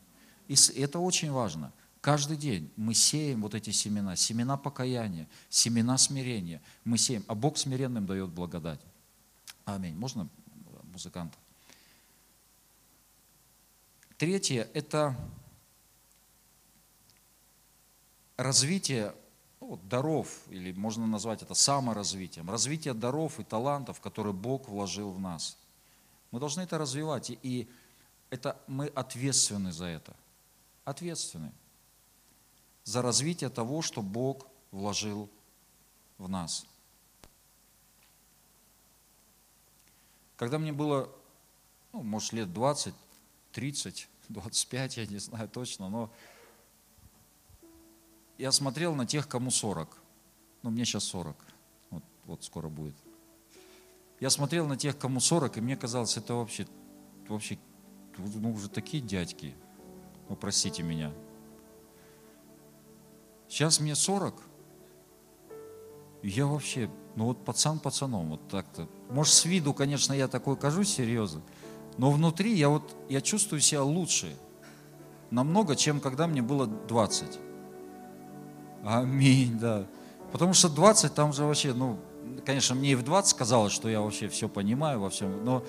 И 0.48 0.56
это 0.78 1.00
очень 1.00 1.32
важно. 1.32 1.74
Каждый 2.00 2.38
день 2.38 2.72
мы 2.78 2.94
сеем 2.94 3.42
вот 3.42 3.56
эти 3.56 3.72
семена, 3.72 4.16
семена 4.16 4.56
покаяния, 4.56 5.28
семена 5.50 5.98
смирения. 5.98 6.62
Мы 6.86 6.98
сеем, 6.98 7.26
а 7.28 7.36
Бог 7.36 7.58
смиренным 7.58 8.06
дает 8.06 8.30
благодать. 8.30 8.80
Аминь. 9.66 9.96
Можно 9.96 10.30
музыканта? 10.94 11.38
Третье– 14.18 14.70
это 14.74 15.14
развитие 18.38 19.14
ну, 19.60 19.78
даров, 19.84 20.40
или 20.50 20.72
можно 20.72 21.06
назвать 21.06 21.42
это 21.42 21.54
саморазвитием, 21.54 22.50
развитие 22.50 22.94
даров 22.94 23.42
и 23.42 23.44
талантов, 23.44 24.00
которые 24.00 24.32
Бог 24.32 24.70
вложил 24.70 25.12
в 25.12 25.20
нас. 25.20 25.58
Мы 26.32 26.40
должны 26.40 26.62
это 26.62 26.78
развивать. 26.78 27.30
И 27.44 27.68
это 28.30 28.60
мы 28.68 28.88
ответственны 28.88 29.72
за 29.72 29.86
это. 29.86 30.16
Ответственны 30.86 31.52
за 32.88 33.02
развитие 33.02 33.50
того, 33.50 33.82
что 33.82 34.02
Бог 34.02 34.48
вложил 34.72 35.30
в 36.18 36.30
нас. 36.30 36.66
Когда 40.38 40.58
мне 40.58 40.72
было, 40.72 41.10
ну, 41.92 42.02
может, 42.04 42.32
лет 42.32 42.54
20, 42.54 42.94
30, 43.52 44.08
25, 44.30 44.98
я 44.98 45.06
не 45.06 45.18
знаю 45.18 45.50
точно, 45.50 45.90
но 45.90 46.10
я 48.38 48.54
смотрел 48.54 48.96
на 48.96 49.06
тех, 49.06 49.28
кому 49.28 49.52
40. 49.52 49.98
Ну, 50.64 50.70
мне 50.70 50.86
сейчас 50.86 51.04
40. 51.04 51.36
Вот, 51.90 52.04
вот 52.24 52.44
скоро 52.46 52.70
будет. 52.70 52.96
Я 54.22 54.30
смотрел 54.30 54.66
на 54.66 54.78
тех, 54.78 54.98
кому 54.98 55.20
40, 55.20 55.58
и 55.58 55.62
мне 55.62 55.76
казалось, 55.76 56.16
это 56.16 56.36
вообще, 56.36 56.68
вообще 57.28 57.60
ну, 58.18 58.52
уже 58.52 58.70
такие 58.70 59.02
дядьки, 59.02 59.56
ну, 60.30 60.36
простите 60.36 60.84
меня. 60.84 61.12
Сейчас 63.48 63.80
мне 63.80 63.96
40, 63.96 64.36
и 66.22 66.30
я 66.30 66.46
вообще, 66.46 66.90
ну 67.16 67.26
вот 67.26 67.46
пацан 67.46 67.80
пацаном, 67.80 68.32
вот 68.32 68.48
так-то. 68.50 68.88
Может, 69.10 69.34
с 69.34 69.46
виду, 69.46 69.74
конечно, 69.74 70.14
я 70.14 70.28
такой 70.28 70.58
кажусь 70.58 70.90
серьезно, 70.90 71.42
но 71.98 72.12
внутри 72.12 72.54
я 72.54 72.70
вот, 72.70 72.96
я 73.10 73.22
чувствую 73.22 73.62
себя 73.62 73.84
лучше, 73.84 74.36
намного, 75.32 75.76
чем 75.76 76.00
когда 76.00 76.28
мне 76.28 76.42
было 76.42 76.68
20. 76.68 77.40
Аминь, 78.84 79.58
да. 79.60 79.86
Потому 80.32 80.54
что 80.54 80.70
20 80.70 81.14
там 81.14 81.34
же 81.34 81.44
вообще, 81.44 81.74
ну, 81.74 82.00
конечно, 82.46 82.76
мне 82.76 82.92
и 82.92 82.96
в 82.96 83.04
20 83.04 83.38
казалось, 83.38 83.74
что 83.74 83.90
я 83.90 84.02
вообще 84.02 84.28
все 84.28 84.50
понимаю 84.50 85.00
во 85.00 85.10
всем, 85.10 85.44
но, 85.44 85.64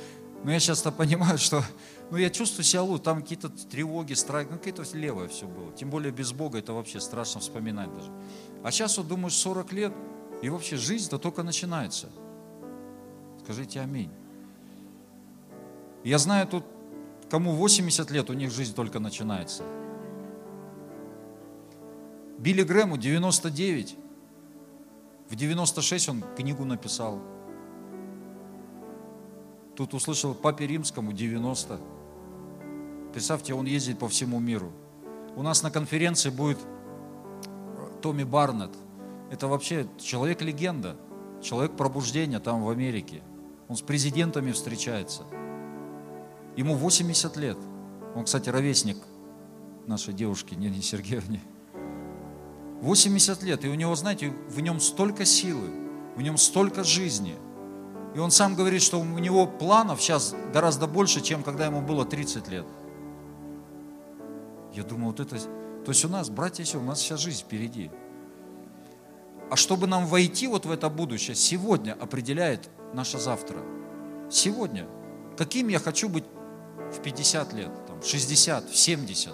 но 0.45 0.51
я 0.51 0.61
сейчас-то 0.61 0.91
понимаю, 0.93 1.39
что 1.39 1.63
ну, 2.11 2.17
я 2.17 2.31
чувствую 2.31 2.65
себя 2.65 2.83
лучше, 2.83 3.05
там 3.05 3.23
какие-то 3.23 3.51
тревоги, 3.51 4.15
страхи, 4.15 4.49
ну, 4.51 4.57
какое-то 4.57 4.85
левое 4.97 5.29
все 5.29 5.47
было. 5.47 5.73
Тем 5.73 5.91
более 5.91 6.11
без 6.11 6.33
Бога 6.33 6.59
это 6.59 6.73
вообще 6.73 7.01
страшно 7.01 7.41
вспоминать 7.41 7.93
даже. 7.95 8.11
А 8.63 8.71
сейчас 8.71 8.97
вот 8.97 9.09
думаешь, 9.09 9.35
40 9.35 9.73
лет, 9.73 9.93
и 10.41 10.49
вообще 10.49 10.77
жизнь-то 10.77 11.19
только 11.19 11.43
начинается. 11.43 12.09
Скажите 13.43 13.81
аминь. 13.81 14.11
Я 16.03 16.19
знаю 16.19 16.47
тут, 16.47 16.65
кому 17.29 17.53
80 17.53 18.11
лет, 18.11 18.31
у 18.31 18.33
них 18.33 18.51
жизнь 18.51 18.75
только 18.75 19.01
начинается. 19.01 19.65
Билли 22.39 22.63
Грэму 22.63 22.97
99. 22.97 23.97
В 25.29 25.35
96 25.35 26.09
он 26.09 26.25
книгу 26.37 26.65
написал. 26.65 27.21
Тут 29.77 29.93
услышал 29.93 30.35
Папе 30.35 30.67
Римскому 30.67 31.13
90. 31.13 31.98
Представьте, 33.13 33.55
он 33.55 33.67
ездит 33.67 33.99
по 33.99 34.09
всему 34.09 34.39
миру. 34.39 34.73
У 35.37 35.43
нас 35.43 35.63
на 35.63 35.71
конференции 35.71 36.31
будет 36.31 36.59
Томми 38.03 38.25
Барнетт. 38.25 38.77
Это 39.31 39.47
вообще 39.49 39.87
человек-легенда, 39.99 40.97
человек 41.43 41.77
пробуждения 41.77 42.39
там 42.41 42.63
в 42.63 42.71
Америке. 42.71 43.23
Он 43.69 43.77
с 43.77 43.83
президентами 43.83 44.53
встречается. 44.53 45.25
Ему 46.57 46.75
80 46.75 47.37
лет. 47.37 47.59
Он, 48.15 48.25
кстати, 48.25 48.49
ровесник 48.49 48.97
нашей 49.87 50.15
девушки 50.15 50.55
Нине 50.55 50.83
Сергеевне. 50.83 51.41
80 52.81 53.43
лет, 53.43 53.65
и 53.65 53.69
у 53.69 53.75
него, 53.75 53.95
знаете, 53.95 54.33
в 54.49 54.61
нем 54.61 54.81
столько 54.81 55.25
силы, 55.25 55.69
в 56.17 56.23
нем 56.23 56.37
столько 56.37 56.85
жизни. 56.85 57.37
И 58.15 58.19
он 58.19 58.31
сам 58.31 58.55
говорит, 58.55 58.83
что 58.83 59.01
у 59.01 59.05
него 59.05 59.47
планов 59.47 60.01
сейчас 60.01 60.35
гораздо 60.53 60.87
больше, 60.87 61.21
чем 61.21 61.43
когда 61.43 61.67
ему 61.67 61.81
было 61.81 62.05
30 62.05 62.49
лет. 62.49 62.67
Я 64.79 64.85
думаю, 64.85 65.09
вот 65.09 65.19
это... 65.19 65.37
То 65.85 65.89
есть 65.89 66.05
у 66.05 66.09
нас, 66.09 66.31
братья 66.31 66.63
и 66.63 66.65
сестры, 66.65 66.81
у 66.81 66.85
нас 66.85 67.01
сейчас 67.01 67.19
жизнь 67.19 67.41
впереди. 67.41 67.91
А 69.51 69.57
чтобы 69.57 69.89
нам 69.89 70.07
войти 70.07 70.47
вот 70.47 70.67
в 70.67 70.71
это 70.71 70.89
будущее, 70.89 71.35
сегодня 71.35 71.97
определяет 72.01 72.71
наше 72.95 73.19
завтра. 73.19 73.59
Сегодня. 74.31 74.87
Каким 75.37 75.67
я 75.67 75.81
хочу 75.81 76.09
быть 76.09 76.23
в 76.93 77.03
50 77.03 77.53
лет, 77.55 77.73
там, 77.89 78.01
в 78.01 78.07
60, 78.07 78.71
в 78.71 78.77
70. 78.77 79.33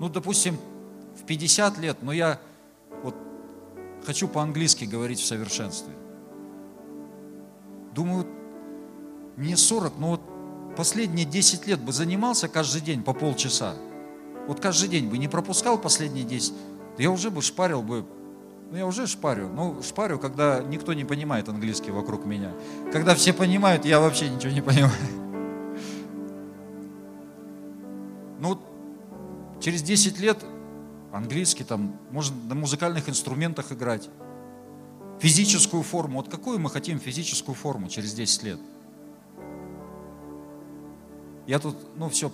Ну, 0.00 0.08
допустим, 0.08 0.58
в 1.16 1.24
50 1.26 1.78
лет, 1.78 1.98
но 2.02 2.10
я 2.10 2.40
вот 3.04 3.14
хочу 4.04 4.26
по-английски 4.26 4.84
говорить 4.84 5.20
в 5.20 5.26
совершенстве. 5.26 5.94
Думаю, 7.94 8.26
мне 9.36 9.56
40, 9.56 9.96
но 9.98 10.10
вот 10.10 10.22
последние 10.76 11.24
10 11.24 11.68
лет 11.68 11.80
бы 11.80 11.92
занимался 11.92 12.48
каждый 12.48 12.80
день 12.80 13.04
по 13.04 13.12
полчаса. 13.12 13.76
Вот 14.50 14.58
каждый 14.58 14.88
день 14.88 15.08
бы 15.08 15.16
не 15.16 15.28
пропускал 15.28 15.78
последние 15.78 16.24
10, 16.24 16.52
я 16.98 17.08
уже 17.12 17.30
бы 17.30 17.40
шпарил 17.40 17.82
бы 17.82 18.04
ну, 18.72 18.76
я 18.76 18.84
уже 18.84 19.06
шпарю. 19.06 19.48
Ну, 19.48 19.80
шпарю, 19.80 20.18
когда 20.18 20.60
никто 20.60 20.92
не 20.92 21.04
понимает 21.04 21.48
английский 21.48 21.92
вокруг 21.92 22.24
меня. 22.24 22.52
Когда 22.92 23.14
все 23.14 23.32
понимают, 23.32 23.84
я 23.84 24.00
вообще 24.00 24.28
ничего 24.28 24.52
не 24.52 24.60
понимаю. 24.60 24.92
Ну, 28.40 28.60
через 29.60 29.82
10 29.82 30.18
лет 30.18 30.44
английский 31.12 31.62
там, 31.62 31.96
можно 32.10 32.36
на 32.48 32.56
музыкальных 32.56 33.08
инструментах 33.08 33.70
играть. 33.70 34.08
Физическую 35.20 35.84
форму. 35.84 36.16
Вот 36.16 36.28
какую 36.28 36.58
мы 36.58 36.70
хотим 36.70 36.98
физическую 36.98 37.54
форму 37.54 37.88
через 37.88 38.14
10 38.14 38.42
лет? 38.42 38.58
Я 41.46 41.60
тут, 41.60 41.76
ну, 41.96 42.08
все, 42.08 42.32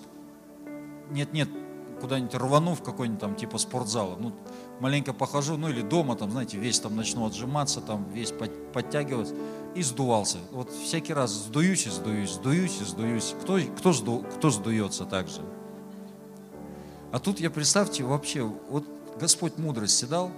нет-нет, 1.11 1.49
куда-нибудь 2.01 2.35
рвану 2.35 2.75
в 2.75 2.83
какой-нибудь 2.83 3.21
там 3.21 3.35
типа 3.35 3.59
спортзала. 3.59 4.17
Ну, 4.17 4.33
маленько 4.81 5.13
похожу, 5.13 5.57
ну 5.57 5.69
или 5.69 5.83
дома, 5.83 6.17
там, 6.17 6.31
знаете, 6.31 6.59
весь 6.59 6.81
там 6.81 6.97
начну 6.97 7.27
отжиматься, 7.27 7.81
там 7.81 8.07
весь 8.13 8.33
подтягиваться, 8.73 9.35
и 9.75 9.83
сдувался. 9.83 10.39
Вот 10.53 10.71
всякий 10.71 11.13
раз 11.13 11.33
сдуюсь 11.33 11.87
и 11.87 11.91
сдуюсь, 11.91 12.33
сдуюсь 12.33 12.81
и 12.81 12.85
сдуюсь. 12.85 13.35
Кто, 13.43 13.59
кто, 13.77 13.93
сду, 13.93 14.25
кто 14.37 14.51
сдуется 14.51 15.05
так 15.05 15.29
же? 15.29 15.43
А 17.13 17.19
тут 17.19 17.41
я, 17.41 17.51
представьте, 17.51 18.05
вообще, 18.05 18.43
вот 18.43 18.85
Господь 19.19 19.59
мудрости 19.59 20.05
дал. 20.05 20.31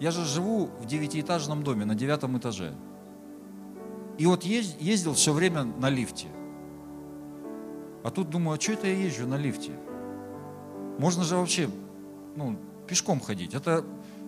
Я 0.00 0.10
же 0.10 0.24
живу 0.24 0.70
в 0.80 0.86
девятиэтажном 0.86 1.62
доме, 1.62 1.84
на 1.84 1.94
девятом 1.94 2.36
этаже. 2.38 2.74
И 4.18 4.26
вот 4.26 4.44
ездил 4.44 5.14
все 5.14 5.32
время 5.32 5.64
на 5.64 5.90
лифте. 5.90 6.28
А 8.02 8.10
тут 8.10 8.30
думаю, 8.30 8.56
а 8.56 8.60
что 8.60 8.72
это 8.72 8.86
я 8.86 8.94
езжу 8.94 9.26
на 9.26 9.36
лифте? 9.36 9.72
Можно 10.98 11.24
же 11.24 11.36
вообще, 11.36 11.68
ну, 12.36 12.56
пешком 12.86 13.20
ходить. 13.20 13.54
Это, 13.54 13.84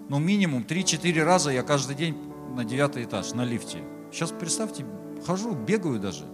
ну, 0.09 0.19
минимум 0.19 0.65
3-4 0.69 1.23
раза 1.23 1.51
я 1.51 1.63
каждый 1.63 1.97
день 1.97 2.17
на 2.55 2.65
девятый 2.65 3.05
этаж, 3.05 3.33
на 3.33 3.45
лифте. 3.45 3.79
Сейчас 4.13 4.33
представьте, 4.33 4.85
хожу, 5.27 5.53
бегаю 5.53 5.99
даже. 5.99 6.25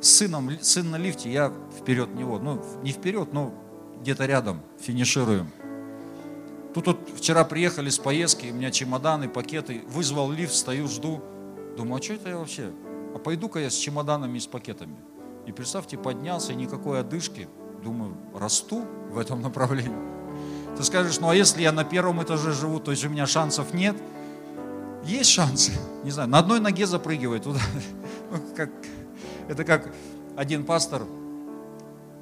С 0.00 0.08
сыном, 0.08 0.50
сын 0.60 0.90
на 0.90 0.96
лифте, 0.96 1.32
я 1.32 1.52
вперед 1.78 2.14
него. 2.14 2.38
Ну, 2.38 2.62
не 2.82 2.92
вперед, 2.92 3.32
но 3.32 3.54
где-то 4.00 4.26
рядом, 4.26 4.60
финишируем. 4.80 5.50
Тут 6.74 6.88
вот 6.88 7.08
вчера 7.16 7.44
приехали 7.44 7.88
с 7.88 7.98
поездки, 7.98 8.50
у 8.50 8.54
меня 8.54 8.70
чемоданы, 8.70 9.28
пакеты, 9.28 9.82
вызвал 9.88 10.30
лифт, 10.30 10.52
стою, 10.52 10.88
жду. 10.88 11.22
Думаю, 11.76 12.00
а 12.00 12.02
что 12.02 12.14
это 12.14 12.28
я 12.28 12.36
вообще? 12.36 12.70
А 13.14 13.18
пойду-ка 13.18 13.60
я 13.60 13.70
с 13.70 13.74
чемоданами 13.76 14.36
и 14.36 14.40
с 14.40 14.46
пакетами. 14.46 14.96
И 15.46 15.52
представьте, 15.52 15.96
поднялся, 15.96 16.54
никакой 16.54 17.00
одышки. 17.00 17.48
Думаю, 17.82 18.16
расту 18.34 18.84
в 19.10 19.18
этом 19.18 19.42
направлении. 19.42 20.16
Ты 20.76 20.84
скажешь, 20.84 21.20
ну 21.20 21.28
а 21.30 21.34
если 21.34 21.62
я 21.62 21.72
на 21.72 21.84
первом 21.84 22.22
этаже 22.22 22.52
живу, 22.52 22.80
то 22.80 22.90
есть 22.90 23.04
у 23.04 23.08
меня 23.08 23.26
шансов 23.26 23.72
нет? 23.72 23.96
Есть 25.04 25.30
шансы. 25.30 25.72
Не 26.04 26.10
знаю, 26.10 26.28
на 26.28 26.38
одной 26.38 26.60
ноге 26.60 26.86
запрыгивает 26.86 27.44
туда. 27.44 27.60
Ну, 28.28 28.38
как, 28.56 28.70
это 29.48 29.62
как 29.62 29.94
один 30.36 30.64
пастор, 30.64 31.02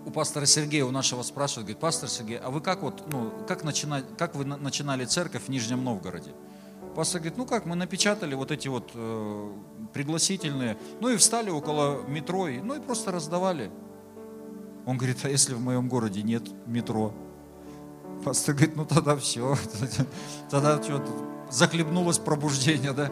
у 0.05 0.11
пастора 0.11 0.45
Сергея, 0.45 0.85
у 0.85 0.91
нашего 0.91 1.23
спрашивает, 1.23 1.67
говорит, 1.67 1.81
пастор 1.81 2.11
Сергей, 2.11 2.39
а 2.39 2.51
вы 2.51 2.61
как 2.61 2.83
вот, 2.83 3.11
ну, 3.11 3.33
как, 3.49 3.65
начинать, 3.65 4.05
как 4.19 4.35
вы 4.35 4.45
начинали 4.45 5.07
церковь 5.07 5.45
в 5.45 5.49
Нижнем 5.49 5.83
Новгороде? 5.83 6.33
Пастор 6.95 7.23
говорит, 7.23 7.39
ну 7.39 7.47
как, 7.47 7.65
мы 7.67 7.75
напечатали 7.75 8.35
вот 8.35 8.51
эти 8.51 8.69
вот 8.69 8.91
э, 8.95 9.53
пригласительные, 9.93 10.77
ну 11.01 11.09
и 11.09 11.17
встали 11.17 11.51
около 11.51 12.03
метро, 12.07 12.49
и, 12.49 12.59
ну 12.59 12.75
и 12.75 12.81
просто 12.81 13.11
раздавали. 13.11 13.71
Он 14.87 14.97
говорит, 14.97 15.19
а 15.25 15.29
если 15.29 15.55
в 15.55 15.61
моем 15.61 15.89
городе 15.89 16.23
нет 16.23 16.43
метро? 16.67 17.13
Пастор 18.25 18.55
говорит, 18.55 18.77
ну 18.77 18.85
тогда 18.85 19.17
все, 19.17 19.57
тогда 20.51 20.83
что, 20.83 21.03
захлебнулось 21.51 22.19
пробуждение, 22.19 22.93
да? 22.93 23.11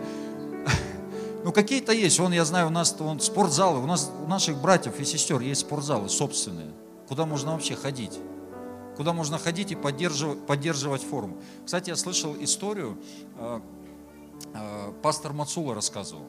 Ну 1.44 1.52
какие-то 1.52 1.92
есть, 1.92 2.20
он, 2.20 2.32
я 2.32 2.44
знаю, 2.44 2.68
у 2.68 2.70
нас 2.70 2.96
он, 3.00 3.18
спортзалы, 3.20 3.82
у 3.82 3.86
нас, 3.86 4.12
у 4.24 4.28
наших 4.28 4.58
братьев 4.58 5.00
и 5.00 5.04
сестер 5.04 5.40
есть 5.40 5.62
спортзалы 5.62 6.08
собственные, 6.08 6.70
куда 7.08 7.26
можно 7.26 7.52
вообще 7.52 7.74
ходить 7.74 8.18
куда 8.96 9.12
можно 9.12 9.38
ходить 9.38 9.72
и 9.72 9.74
поддерживать, 9.74 10.46
поддерживать 10.46 11.02
форму. 11.02 11.38
Кстати, 11.64 11.90
я 11.90 11.96
слышал 11.96 12.36
историю, 12.38 12.98
э, 13.36 13.60
э, 14.54 14.92
пастор 15.02 15.32
Мацула 15.32 15.74
рассказывал. 15.74 16.26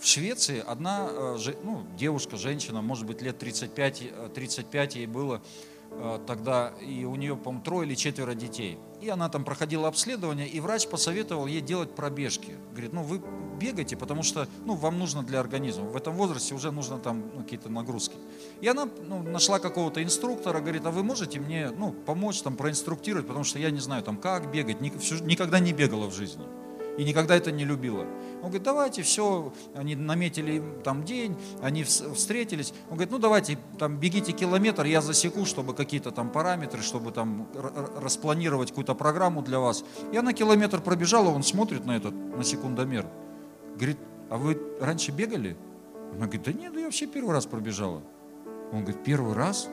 В 0.00 0.06
Швеции 0.06 0.62
одна 0.66 1.08
э, 1.10 1.36
ну, 1.64 1.86
девушка, 1.96 2.36
женщина, 2.36 2.82
может 2.82 3.06
быть, 3.06 3.20
лет 3.22 3.38
35, 3.38 4.32
35 4.34 4.96
ей 4.96 5.06
было, 5.06 5.42
Э, 5.90 6.18
тогда, 6.26 6.74
и 6.80 7.04
у 7.04 7.14
нее, 7.16 7.36
по-моему, 7.36 7.64
трое 7.64 7.88
или 7.88 7.94
четверо 7.94 8.34
детей. 8.34 8.78
И 9.00 9.08
она 9.08 9.28
там 9.28 9.44
проходила 9.44 9.88
обследование, 9.88 10.46
и 10.46 10.60
врач 10.60 10.86
посоветовал 10.86 11.46
ей 11.46 11.60
делать 11.60 11.94
пробежки. 11.94 12.54
Говорит, 12.72 12.92
ну 12.92 13.02
вы 13.02 13.22
бегайте, 13.58 13.96
потому 13.96 14.22
что 14.22 14.46
ну, 14.64 14.74
вам 14.74 14.98
нужно 14.98 15.22
для 15.22 15.40
организма. 15.40 15.84
В 15.84 15.96
этом 15.96 16.14
возрасте 16.14 16.54
уже 16.54 16.70
нужно 16.72 16.98
там 16.98 17.30
ну, 17.34 17.42
какие-то 17.42 17.70
нагрузки. 17.70 18.16
И 18.60 18.68
она 18.68 18.88
ну, 19.06 19.22
нашла 19.22 19.58
какого-то 19.58 20.02
инструктора, 20.02 20.60
говорит, 20.60 20.84
а 20.84 20.90
вы 20.90 21.02
можете 21.02 21.40
мне 21.40 21.70
ну, 21.70 21.92
помочь 21.92 22.42
там 22.42 22.56
проинструктировать, 22.56 23.26
потому 23.26 23.44
что 23.44 23.58
я 23.58 23.70
не 23.70 23.80
знаю 23.80 24.02
там 24.02 24.18
как 24.18 24.52
бегать, 24.52 24.80
никогда 24.80 25.58
не 25.58 25.72
бегала 25.72 26.08
в 26.08 26.14
жизни 26.14 26.44
и 26.98 27.04
никогда 27.04 27.36
это 27.36 27.52
не 27.52 27.64
любила. 27.64 28.04
Он 28.40 28.50
говорит, 28.50 28.62
давайте, 28.62 29.02
все, 29.02 29.52
они 29.74 29.96
наметили 29.96 30.62
там 30.84 31.04
день, 31.04 31.36
они 31.60 31.82
встретились. 31.82 32.72
Он 32.88 32.94
говорит, 32.94 33.10
ну 33.10 33.18
давайте, 33.18 33.58
там 33.78 33.96
бегите 33.96 34.32
километр, 34.32 34.84
я 34.84 35.00
засеку, 35.00 35.44
чтобы 35.44 35.74
какие-то 35.74 36.12
там 36.12 36.30
параметры, 36.30 36.82
чтобы 36.82 37.10
там 37.10 37.48
распланировать 37.96 38.68
какую-то 38.68 38.94
программу 38.94 39.42
для 39.42 39.58
вас. 39.58 39.84
И 40.12 40.16
она 40.16 40.32
километр 40.32 40.80
пробежала, 40.80 41.30
он 41.30 41.42
смотрит 41.42 41.84
на 41.84 41.96
этот, 41.96 42.14
на 42.14 42.44
секундомер. 42.44 43.06
Говорит, 43.74 43.98
а 44.30 44.36
вы 44.36 44.60
раньше 44.80 45.10
бегали? 45.10 45.56
Она 46.12 46.26
говорит, 46.26 46.42
да 46.44 46.52
нет, 46.52 46.74
я 46.76 46.84
вообще 46.84 47.06
первый 47.06 47.32
раз 47.32 47.46
пробежала. 47.46 48.02
Он 48.72 48.80
говорит, 48.80 49.02
первый 49.02 49.34
раз? 49.34 49.68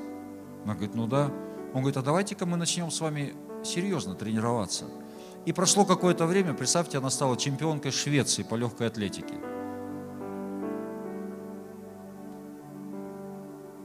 Она 0.63 0.73
говорит, 0.73 0.95
ну 0.95 1.07
да. 1.07 1.31
Он 1.73 1.81
говорит, 1.81 1.97
а 1.97 2.01
давайте-ка 2.01 2.45
мы 2.45 2.57
начнем 2.57 2.89
с 2.89 2.99
вами 2.99 3.35
серьезно 3.63 4.15
тренироваться. 4.15 4.85
И 5.45 5.53
прошло 5.53 5.85
какое-то 5.85 6.25
время, 6.25 6.53
представьте, 6.53 6.97
она 6.97 7.09
стала 7.09 7.37
чемпионкой 7.37 7.91
Швеции 7.91 8.43
по 8.43 8.55
легкой 8.55 8.87
атлетике. 8.87 9.35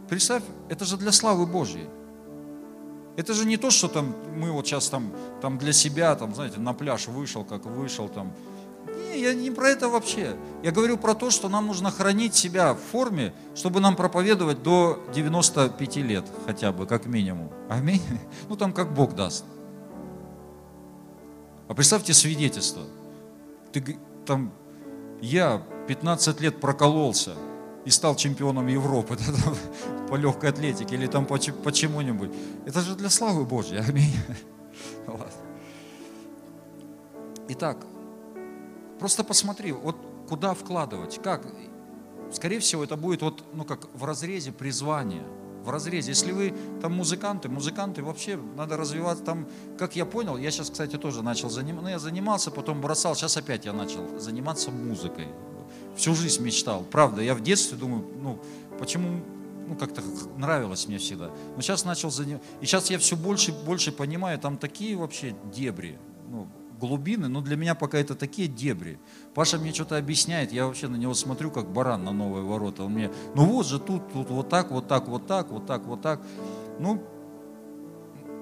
Представь, 0.09 0.43
это 0.69 0.85
же 0.85 0.97
для 0.97 1.13
славы 1.13 1.47
Божьей. 1.47 1.89
Это 3.17 3.35
же 3.35 3.45
не 3.45 3.59
то, 3.59 3.71
что 3.71 3.89
там 3.89 4.15
мы 4.35 4.51
вот 4.51 4.67
сейчас 4.67 4.89
там, 4.89 5.13
там 5.43 5.59
для 5.59 5.73
себя, 5.73 6.17
там, 6.17 6.35
знаете, 6.35 6.59
на 6.59 6.73
пляж 6.73 7.09
вышел, 7.09 7.45
как 7.45 7.67
вышел 7.67 8.09
там. 8.09 8.33
Не, 8.97 9.21
я 9.21 9.35
не 9.35 9.51
про 9.51 9.69
это 9.69 9.89
вообще. 9.89 10.37
Я 10.63 10.71
говорю 10.71 10.97
про 10.97 11.15
то, 11.15 11.31
что 11.31 11.51
нам 11.51 11.67
нужно 11.67 11.91
хранить 11.91 12.35
себя 12.35 12.73
в 12.73 12.79
форме, 12.79 13.35
чтобы 13.55 13.81
нам 13.81 13.95
проповедовать 13.95 14.63
до 14.63 14.99
95 15.15 15.97
лет 15.97 16.25
хотя 16.47 16.73
бы, 16.73 16.87
как 16.87 17.05
минимум. 17.07 17.51
Аминь. 17.69 18.03
Ну 18.49 18.57
там 18.57 18.73
как 18.73 18.95
Бог 18.95 19.15
даст. 19.15 19.45
А 21.71 21.75
представьте 21.75 22.13
свидетельство. 22.15 22.83
Ты, 23.71 23.97
там, 24.27 24.53
я 25.21 25.63
15 25.87 26.41
лет 26.41 26.61
прокололся 26.61 27.37
и 27.85 27.91
стал 27.91 28.17
чемпионом 28.17 28.67
Европы 28.67 29.17
по 30.11 30.17
легкой 30.17 30.51
атлетике 30.51 30.97
или 30.97 31.07
там 31.07 31.27
по, 31.27 31.39
по 31.39 31.71
чему-нибудь. 31.71 32.33
Это 32.67 32.81
же 32.81 32.97
для 32.97 33.09
славы 33.09 33.45
Божьей. 33.45 33.79
Аминь. 33.89 34.17
Итак, 37.51 37.87
просто 38.99 39.23
посмотри, 39.23 39.71
вот 39.71 39.97
куда 40.29 40.55
вкладывать, 40.55 41.23
как. 41.23 41.47
Скорее 42.33 42.59
всего, 42.59 42.83
это 42.83 42.97
будет 42.97 43.23
вот, 43.23 43.45
ну, 43.55 43.65
как 43.65 43.95
в 43.95 44.05
разрезе 44.05 44.51
призвания– 44.51 45.23
в 45.65 45.71
разрезе. 45.71 46.11
Если 46.11 46.33
вы 46.33 46.55
там 46.81 46.95
музыканты, 46.95 47.49
музыканты 47.49 48.03
вообще 48.03 48.39
надо 48.57 48.77
развиваться 48.77 49.25
там, 49.25 49.49
как 49.79 49.97
я 49.97 50.05
понял, 50.05 50.37
я 50.37 50.51
сейчас, 50.51 50.71
кстати, 50.71 50.97
тоже 50.97 51.23
начал 51.23 51.51
заниматься, 51.51 51.83
ну, 51.85 51.89
я 51.89 51.99
занимался, 51.99 52.51
потом 52.51 52.81
бросал, 52.81 53.15
сейчас 53.15 53.37
опять 53.37 53.65
я 53.65 53.73
начал 53.73 54.19
заниматься 54.19 54.71
музыкой. 54.71 55.29
Всю 55.97 56.15
жизнь 56.15 56.43
мечтал. 56.43 56.85
Правда, 56.91 57.23
я 57.23 57.35
в 57.35 57.43
детстве 57.43 57.77
думаю, 57.77 58.05
ну, 58.21 58.41
почему, 58.79 59.23
ну, 59.69 59.77
как-то 59.77 60.03
нравилось 60.37 60.89
мне 60.89 60.99
всегда. 60.99 61.31
Но 61.57 61.63
сейчас 61.63 61.85
начал 61.85 62.11
заниматься. 62.11 62.49
И 62.61 62.67
сейчас 62.67 62.91
я 62.91 62.99
все 62.99 63.17
больше 63.17 63.51
и 63.51 63.55
больше 63.55 63.93
понимаю, 63.93 64.39
там 64.39 64.57
такие 64.59 64.97
вообще 64.97 65.35
дебри, 65.53 65.99
глубины, 66.81 67.29
но 67.29 67.41
для 67.43 67.57
меня 67.57 67.75
пока 67.75 67.99
это 67.99 68.15
такие 68.15 68.49
дебри. 68.49 68.99
Паша 69.35 69.59
мне 69.59 69.73
что-то 69.73 69.97
объясняет, 69.97 70.53
я 70.53 70.67
вообще 70.67 70.89
на 70.89 70.97
него 70.97 71.15
смотрю, 71.15 71.51
как 71.51 71.71
баран 71.71 72.05
на 72.05 72.13
новые 72.13 72.45
ворота. 72.45 72.85
Он 72.85 72.93
мне, 72.93 73.11
ну 73.35 73.45
вот 73.45 73.67
же 73.67 73.79
тут, 73.79 74.13
тут 74.13 74.31
вот 74.31 74.49
так, 74.49 74.71
вот 74.71 74.89
так, 74.89 75.07
вот 75.07 75.27
так, 75.27 75.51
вот 75.51 75.67
так, 75.67 75.85
вот 75.85 76.03
так. 76.03 76.21
Ну, 76.79 77.03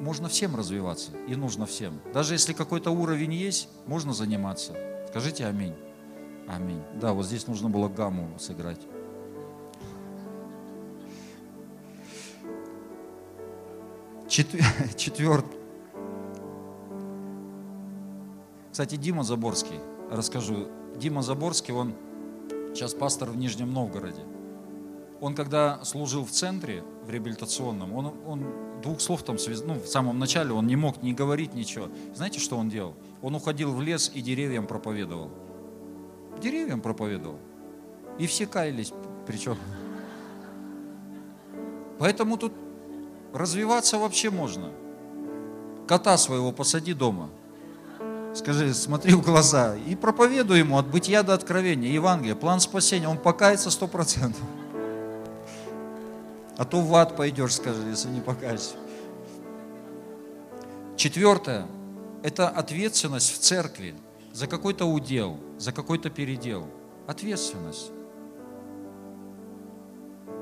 можно 0.00 0.28
всем 0.28 0.54
развиваться, 0.56 1.10
и 1.26 1.34
нужно 1.34 1.66
всем. 1.66 2.00
Даже 2.14 2.34
если 2.34 2.52
какой-то 2.52 2.90
уровень 2.90 3.34
есть, 3.34 3.68
можно 3.86 4.12
заниматься. 4.12 4.74
Скажите 5.08 5.44
аминь. 5.44 5.74
Аминь. 6.46 6.82
Да, 6.94 7.12
вот 7.12 7.26
здесь 7.26 7.46
нужно 7.46 7.68
было 7.68 7.88
гамму 7.88 8.38
сыграть. 8.38 8.80
Четвертый. 14.28 15.54
Кстати, 18.78 18.94
Дима 18.94 19.24
Заборский, 19.24 19.80
расскажу. 20.08 20.68
Дима 20.94 21.20
Заборский, 21.20 21.74
он 21.74 21.94
сейчас 22.72 22.94
пастор 22.94 23.28
в 23.28 23.36
Нижнем 23.36 23.72
Новгороде. 23.72 24.22
Он 25.20 25.34
когда 25.34 25.84
служил 25.84 26.24
в 26.24 26.30
центре, 26.30 26.84
в 27.04 27.10
реабилитационном, 27.10 27.92
он, 27.92 28.14
он 28.24 28.46
двух 28.80 29.00
слов 29.00 29.24
там 29.24 29.36
ну, 29.66 29.74
в 29.80 29.88
самом 29.88 30.20
начале 30.20 30.52
он 30.52 30.68
не 30.68 30.76
мог 30.76 31.02
ни 31.02 31.12
говорить 31.12 31.54
ничего. 31.54 31.88
Знаете, 32.14 32.38
что 32.38 32.56
он 32.56 32.68
делал? 32.68 32.94
Он 33.20 33.34
уходил 33.34 33.74
в 33.74 33.82
лес 33.82 34.12
и 34.14 34.20
деревьям 34.20 34.68
проповедовал. 34.68 35.32
Деревьям 36.40 36.80
проповедовал. 36.80 37.40
И 38.16 38.28
все 38.28 38.46
каялись, 38.46 38.92
причем. 39.26 39.56
Поэтому 41.98 42.36
тут 42.36 42.52
развиваться 43.34 43.98
вообще 43.98 44.30
можно. 44.30 44.70
Кота 45.88 46.16
своего 46.16 46.52
посади 46.52 46.94
дома. 46.94 47.28
Скажи, 48.38 48.72
смотри 48.72 49.14
в 49.14 49.20
глаза 49.20 49.74
и 49.74 49.96
проповедуй 49.96 50.60
ему 50.60 50.78
от 50.78 50.86
бытия 50.86 51.24
до 51.24 51.34
откровения, 51.34 51.90
Евангелие, 51.90 52.36
план 52.36 52.60
спасения, 52.60 53.08
он 53.08 53.18
покается 53.18 53.68
сто 53.68 53.88
процентов. 53.88 54.40
А 56.56 56.64
то 56.64 56.80
в 56.80 56.94
ад 56.94 57.16
пойдешь, 57.16 57.56
скажи, 57.56 57.82
если 57.88 58.08
не 58.08 58.20
покаешься. 58.20 58.76
Четвертое– 60.94 61.66
это 62.22 62.48
ответственность 62.48 63.34
в 63.34 63.38
церкви 63.38 63.96
за 64.32 64.46
какой-то 64.46 64.84
удел, 64.84 65.40
за 65.58 65.72
какой-то 65.72 66.08
передел. 66.08 66.68
Ответственность. 67.08 67.90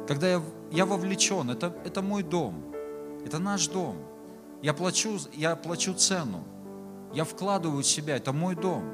Когда 0.06 0.28
я, 0.28 0.42
я 0.70 0.84
вовлечен, 0.84 1.48
это, 1.48 1.74
это 1.86 2.02
мой 2.02 2.22
дом, 2.22 2.62
это 3.24 3.38
наш 3.38 3.68
дом. 3.68 3.96
Я 4.60 4.74
плачу, 4.74 5.18
я 5.32 5.56
плачу 5.56 5.94
цену, 5.94 6.44
я 7.12 7.24
вкладываю 7.24 7.82
в 7.82 7.86
себя, 7.86 8.16
это 8.16 8.32
мой 8.32 8.54
дом. 8.54 8.84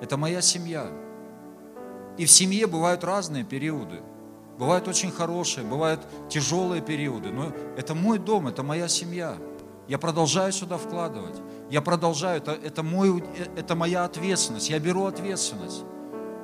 Это 0.00 0.16
моя 0.16 0.40
семья. 0.40 0.90
И 2.18 2.26
в 2.26 2.30
семье 2.30 2.66
бывают 2.66 3.04
разные 3.04 3.44
периоды. 3.44 4.00
Бывают 4.58 4.86
очень 4.86 5.10
хорошие, 5.10 5.64
бывают 5.64 6.00
тяжелые 6.28 6.82
периоды, 6.82 7.30
но 7.30 7.52
это 7.76 7.94
мой 7.94 8.18
дом, 8.18 8.48
это 8.48 8.62
моя 8.62 8.86
семья. 8.88 9.36
Я 9.88 9.98
продолжаю 9.98 10.52
сюда 10.52 10.78
вкладывать. 10.78 11.36
Я 11.70 11.82
продолжаю, 11.82 12.38
это, 12.38 12.52
это, 12.52 12.82
мой, 12.82 13.24
это 13.56 13.74
моя 13.74 14.04
ответственность. 14.04 14.70
Я 14.70 14.78
беру 14.78 15.06
ответственность. 15.06 15.84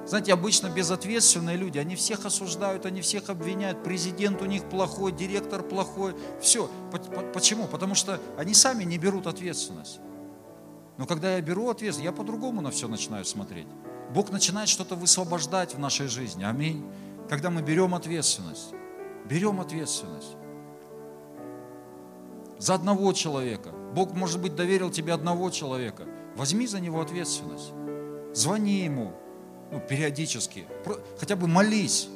Знаете, 0.09 0.33
обычно 0.33 0.69
безответственные 0.69 1.57
люди, 1.57 1.79
они 1.79 1.95
всех 1.95 2.25
осуждают, 2.25 2.87
они 2.87 3.03
всех 3.03 3.29
обвиняют, 3.29 3.85
президент 3.85 4.41
у 4.41 4.47
них 4.47 4.69
плохой, 4.69 5.13
директор 5.13 5.63
плохой, 5.63 6.17
все. 6.41 6.71
Почему? 7.35 7.67
Потому 7.67 7.95
что 7.95 8.19
они 8.39 8.55
сами 8.55 8.85
не 8.85 8.99
берут 8.99 9.27
ответственность. 9.27 10.01
Но 10.97 11.07
когда 11.07 11.37
я 11.37 11.43
беру 11.43 11.69
ответственность, 11.69 12.05
я 12.05 12.13
по-другому 12.13 12.63
на 12.63 12.71
все 12.71 12.89
начинаю 12.89 13.25
смотреть. 13.25 13.69
Бог 14.15 14.31
начинает 14.31 14.69
что-то 14.69 14.97
высвобождать 14.97 15.75
в 15.75 15.79
нашей 15.79 16.09
жизни. 16.09 16.43
Аминь 16.43 16.85
когда 17.29 17.51
мы 17.51 17.63
берем 17.63 17.95
ответственность. 17.95 18.73
Берем 19.29 19.61
ответственность. 19.61 20.37
За 22.59 22.75
одного 22.75 23.13
человека. 23.13 23.71
Бог, 23.95 24.15
может 24.15 24.41
быть, 24.41 24.57
доверил 24.57 24.91
тебе 24.91 25.13
одного 25.13 25.51
человека. 25.51 26.05
Возьми 26.35 26.67
за 26.67 26.81
него 26.81 27.01
ответственность. 27.01 27.73
Звони 28.35 28.81
ему 28.81 29.13
ну, 29.71 29.81
периодически. 29.81 30.67
Хотя 31.19 31.37
бы 31.37 31.47
молись. 31.47 32.09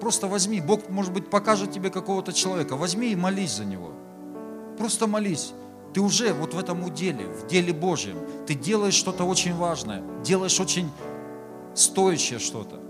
Просто 0.00 0.26
возьми. 0.26 0.60
Бог, 0.60 0.88
может 0.88 1.12
быть, 1.12 1.30
покажет 1.30 1.72
тебе 1.72 1.90
какого-то 1.90 2.32
человека. 2.32 2.76
Возьми 2.76 3.12
и 3.12 3.16
молись 3.16 3.52
за 3.52 3.64
него. 3.64 3.92
Просто 4.78 5.06
молись. 5.06 5.52
Ты 5.92 6.00
уже 6.00 6.32
вот 6.32 6.54
в 6.54 6.58
этом 6.58 6.82
уделе, 6.84 7.26
в 7.26 7.46
деле 7.46 7.72
Божьем, 7.72 8.18
ты 8.46 8.54
делаешь 8.54 8.94
что-то 8.94 9.24
очень 9.24 9.54
важное, 9.54 10.02
делаешь 10.22 10.58
очень 10.58 10.90
стоящее 11.74 12.38
что-то. 12.38 12.80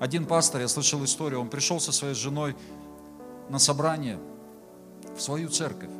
Один 0.00 0.26
пастор, 0.26 0.62
я 0.62 0.68
слышал 0.68 1.04
историю, 1.04 1.40
он 1.40 1.48
пришел 1.48 1.78
со 1.78 1.92
своей 1.92 2.14
женой 2.14 2.56
на 3.48 3.58
собрание 3.58 4.18
в 5.16 5.20
свою 5.20 5.48
церковь. 5.48 5.90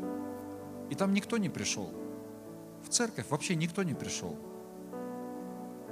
И 0.88 0.94
там 0.96 1.14
никто 1.14 1.36
не 1.36 1.48
пришел. 1.48 1.92
В 2.84 2.88
церковь 2.88 3.26
вообще 3.30 3.54
никто 3.54 3.84
не 3.84 3.94
пришел. 3.94 4.36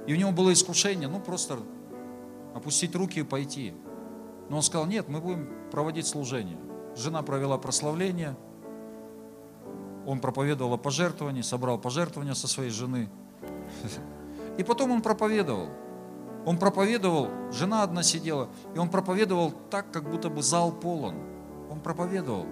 И 0.09 0.13
у 0.13 0.15
него 0.15 0.31
было 0.31 0.51
искушение, 0.51 1.07
ну 1.07 1.19
просто 1.19 1.59
опустить 2.55 2.95
руки 2.95 3.19
и 3.19 3.23
пойти. 3.23 3.75
Но 4.49 4.57
он 4.57 4.63
сказал, 4.63 4.87
нет, 4.87 5.07
мы 5.07 5.21
будем 5.21 5.47
проводить 5.69 6.07
служение. 6.07 6.57
Жена 6.95 7.21
провела 7.21 7.59
прославление, 7.59 8.35
он 10.07 10.19
проповедовал 10.19 10.73
о 10.73 10.77
пожертвовании, 10.77 11.43
собрал 11.43 11.77
пожертвования 11.77 12.33
со 12.33 12.47
своей 12.47 12.71
жены. 12.71 13.07
И 14.57 14.63
потом 14.63 14.89
он 14.89 15.03
проповедовал. 15.03 15.69
Он 16.43 16.57
проповедовал, 16.57 17.29
жена 17.51 17.83
одна 17.83 18.01
сидела, 18.01 18.49
и 18.73 18.79
он 18.79 18.89
проповедовал 18.89 19.53
так, 19.69 19.91
как 19.91 20.09
будто 20.09 20.31
бы 20.31 20.41
зал 20.41 20.71
полон. 20.71 21.17
Он 21.69 21.81
проповедовал. 21.81 22.47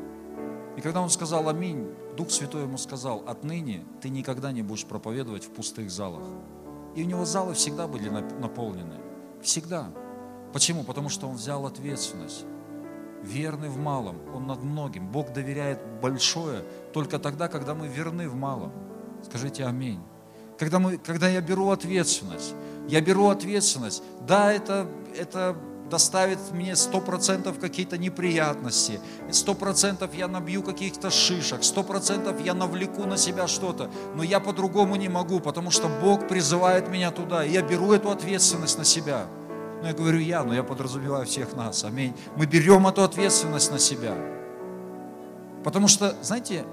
И 0.76 0.82
когда 0.82 1.01
он 1.01 1.10
сказал 1.10 1.49
«Аминь», 1.49 1.89
Дух 2.16 2.30
Святой 2.30 2.66
ему 2.66 2.78
сказал, 2.78 3.24
отныне 3.26 3.84
ты 3.99 4.10
никогда 4.10 4.51
не 4.51 4.62
будешь 4.62 4.86
проповедовать 4.86 5.45
в 5.45 5.49
пустых 5.49 5.89
залах. 5.89 6.22
И 6.97 7.03
у 7.03 7.05
него 7.05 7.25
залы 7.25 7.53
всегда 7.53 7.87
были 7.87 8.09
наполнены. 8.09 8.95
Всегда. 9.43 9.91
Почему? 10.51 10.83
Потому 10.83 11.09
что 11.09 11.27
он 11.27 11.35
взял 11.35 11.67
ответственность. 11.67 12.43
Верный 13.21 13.69
в 13.69 13.77
малом, 13.77 14.17
он 14.33 14.47
над 14.47 14.63
многим. 14.63 15.07
Бог 15.07 15.31
доверяет 15.31 15.79
большое 16.01 16.63
только 16.93 17.19
тогда, 17.19 17.49
когда 17.49 17.75
мы 17.75 17.87
верны 17.87 18.27
в 18.27 18.33
малом. 18.33 18.71
Скажите 19.23 19.65
аминь. 19.65 19.99
Когда, 20.57 20.79
мы, 20.79 20.97
когда 20.97 21.29
я 21.29 21.39
беру 21.39 21.69
ответственность, 21.69 22.55
я 22.87 22.99
беру 22.99 23.27
ответственность. 23.27 24.01
Да, 24.27 24.51
это, 24.51 24.87
это 25.15 25.55
доставит 25.89 26.39
мне 26.51 26.75
сто 26.75 26.99
процентов 26.99 27.59
какие-то 27.59 27.97
неприятности, 27.97 28.99
сто 29.31 29.53
процентов 29.53 30.13
я 30.13 30.27
набью 30.27 30.63
каких-то 30.63 31.09
шишек, 31.09 31.63
сто 31.63 31.83
процентов 31.83 32.39
я 32.43 32.53
навлеку 32.53 33.05
на 33.05 33.17
себя 33.17 33.47
что-то, 33.47 33.89
но 34.15 34.23
я 34.23 34.39
по-другому 34.39 34.95
не 34.95 35.09
могу, 35.09 35.39
потому 35.39 35.71
что 35.71 35.88
Бог 35.88 36.27
призывает 36.27 36.89
меня 36.89 37.11
туда, 37.11 37.45
и 37.45 37.51
я 37.51 37.61
беру 37.61 37.91
эту 37.91 38.09
ответственность 38.09 38.77
на 38.77 38.83
себя. 38.83 39.27
Ну, 39.81 39.88
я 39.88 39.93
говорю 39.93 40.19
я, 40.19 40.43
но 40.43 40.53
я 40.53 40.63
подразумеваю 40.63 41.25
всех 41.25 41.53
нас, 41.53 41.83
аминь. 41.83 42.15
Мы 42.35 42.45
берем 42.45 42.88
эту 42.88 43.03
ответственность 43.03 43.71
на 43.71 43.79
себя. 43.79 44.15
Потому 45.63 45.88
что, 45.88 46.15
знаете, 46.21 46.65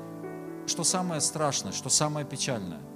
что 0.67 0.85
самое 0.85 1.21
страшное, 1.21 1.73
что 1.73 1.91
самое 1.91 2.25
печальное– 2.27 2.81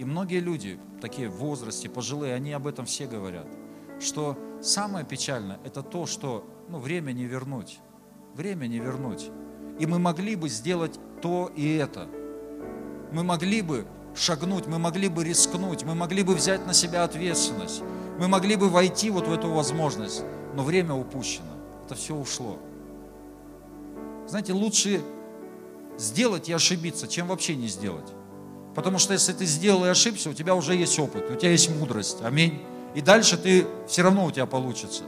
и 0.00 0.04
многие 0.04 0.40
люди, 0.40 0.80
такие 1.02 1.28
в 1.28 1.34
возрасте, 1.34 1.90
пожилые, 1.90 2.32
они 2.32 2.52
об 2.52 2.66
этом 2.66 2.86
все 2.86 3.06
говорят, 3.06 3.46
что 4.00 4.34
самое 4.60 5.04
печальное– 5.04 5.58
это 5.64 5.82
то, 5.82 6.06
что 6.06 6.44
ну, 6.68 6.78
время 6.78 7.12
не 7.12 7.24
вернуть. 7.24 7.78
Время 8.34 8.66
не 8.66 8.78
вернуть. 8.78 9.30
И 9.78 9.86
мы 9.86 9.98
могли 9.98 10.36
бы 10.36 10.48
сделать 10.48 10.98
то 11.20 11.50
и 11.56 11.74
это. 11.74 12.06
Мы 13.12 13.24
могли 13.24 13.62
бы 13.62 13.86
шагнуть, 14.14 14.66
мы 14.66 14.78
могли 14.78 15.08
бы 15.08 15.24
рискнуть, 15.24 15.84
мы 15.84 15.94
могли 15.94 16.22
бы 16.22 16.34
взять 16.34 16.66
на 16.66 16.74
себя 16.74 17.04
ответственность, 17.04 17.82
мы 18.18 18.28
могли 18.28 18.56
бы 18.56 18.68
войти 18.68 19.10
вот 19.10 19.26
в 19.26 19.32
эту 19.32 19.50
возможность, 19.50 20.22
но 20.54 20.62
время 20.62 20.94
упущено, 20.94 21.52
это 21.86 21.94
все 21.94 22.14
ушло. 22.14 22.58
Знаете, 24.28 24.52
лучше 24.52 25.00
сделать 25.98 26.48
и 26.48 26.52
ошибиться, 26.52 27.08
чем 27.08 27.28
вообще 27.28 27.56
не 27.56 27.68
сделать. 27.68 28.08
Потому 28.74 28.98
что 28.98 29.12
если 29.12 29.32
ты 29.32 29.44
сделал 29.44 29.84
и 29.84 29.88
ошибся, 29.88 30.30
у 30.30 30.34
тебя 30.34 30.54
уже 30.54 30.74
есть 30.74 30.98
опыт, 30.98 31.30
у 31.30 31.34
тебя 31.34 31.50
есть 31.50 31.70
мудрость. 31.70 32.18
Аминь. 32.22 32.62
И 32.94 33.00
дальше 33.00 33.36
ты 33.36 33.66
все 33.86 34.02
равно 34.02 34.26
у 34.26 34.30
тебя 34.30 34.46
получится. 34.46 35.04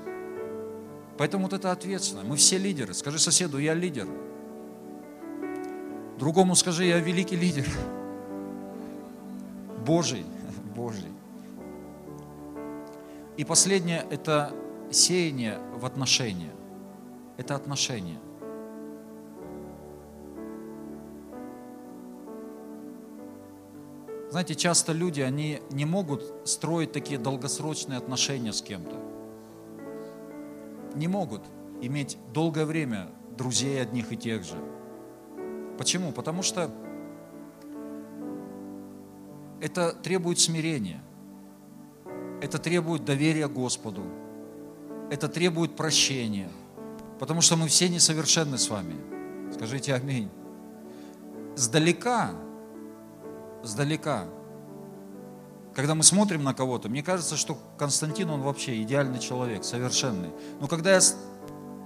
Поэтому 1.18 1.44
вот 1.44 1.52
это 1.52 1.72
ответственно. 1.72 2.22
Мы 2.24 2.36
все 2.36 2.58
лидеры. 2.58 2.94
Скажи 2.94 3.18
соседу, 3.18 3.58
я 3.58 3.74
лидер. 3.74 4.08
Другому 6.18 6.54
скажи, 6.54 6.84
я 6.84 6.98
великий 6.98 7.36
лидер. 7.36 7.66
Божий. 9.84 10.24
Божий. 10.76 11.10
И 13.36 13.44
последнее– 13.44 14.06
это 14.10 14.52
сеяние 14.90 15.58
в 15.74 15.84
отношения. 15.86 16.52
Это 17.36 17.56
отношения. 17.56 18.18
Знаете, 24.32 24.54
часто 24.54 24.92
люди, 24.92 25.20
они 25.20 25.60
не 25.70 25.84
могут 25.84 26.24
строить 26.48 26.90
такие 26.90 27.18
долгосрочные 27.20 27.98
отношения 27.98 28.54
с 28.54 28.62
кем-то. 28.62 28.96
Не 30.94 31.06
могут 31.06 31.42
иметь 31.82 32.16
долгое 32.32 32.64
время 32.64 33.10
друзей 33.36 33.78
одних 33.78 34.10
и 34.10 34.16
тех 34.16 34.42
же. 34.42 34.56
Почему? 35.76 36.12
Потому 36.12 36.42
что 36.42 36.70
это 39.60 39.92
требует 39.92 40.38
смирения. 40.38 41.04
Это 42.40 42.56
требует 42.56 43.04
доверия 43.04 43.48
Господу. 43.48 44.02
Это 45.10 45.28
требует 45.28 45.76
прощения. 45.76 46.48
Потому 47.18 47.42
что 47.42 47.56
мы 47.56 47.68
все 47.68 47.90
несовершенны 47.90 48.56
с 48.56 48.70
вами. 48.70 48.94
Скажите 49.52 49.92
аминь. 49.92 50.30
Сдалека 51.54 52.30
сдалека. 53.62 54.26
Когда 55.74 55.94
мы 55.94 56.02
смотрим 56.02 56.44
на 56.44 56.52
кого-то, 56.52 56.88
мне 56.88 57.02
кажется, 57.02 57.36
что 57.36 57.58
Константин, 57.78 58.30
он 58.30 58.42
вообще 58.42 58.82
идеальный 58.82 59.18
человек, 59.18 59.64
совершенный. 59.64 60.30
Но 60.60 60.68
когда 60.68 60.94
я 60.94 61.00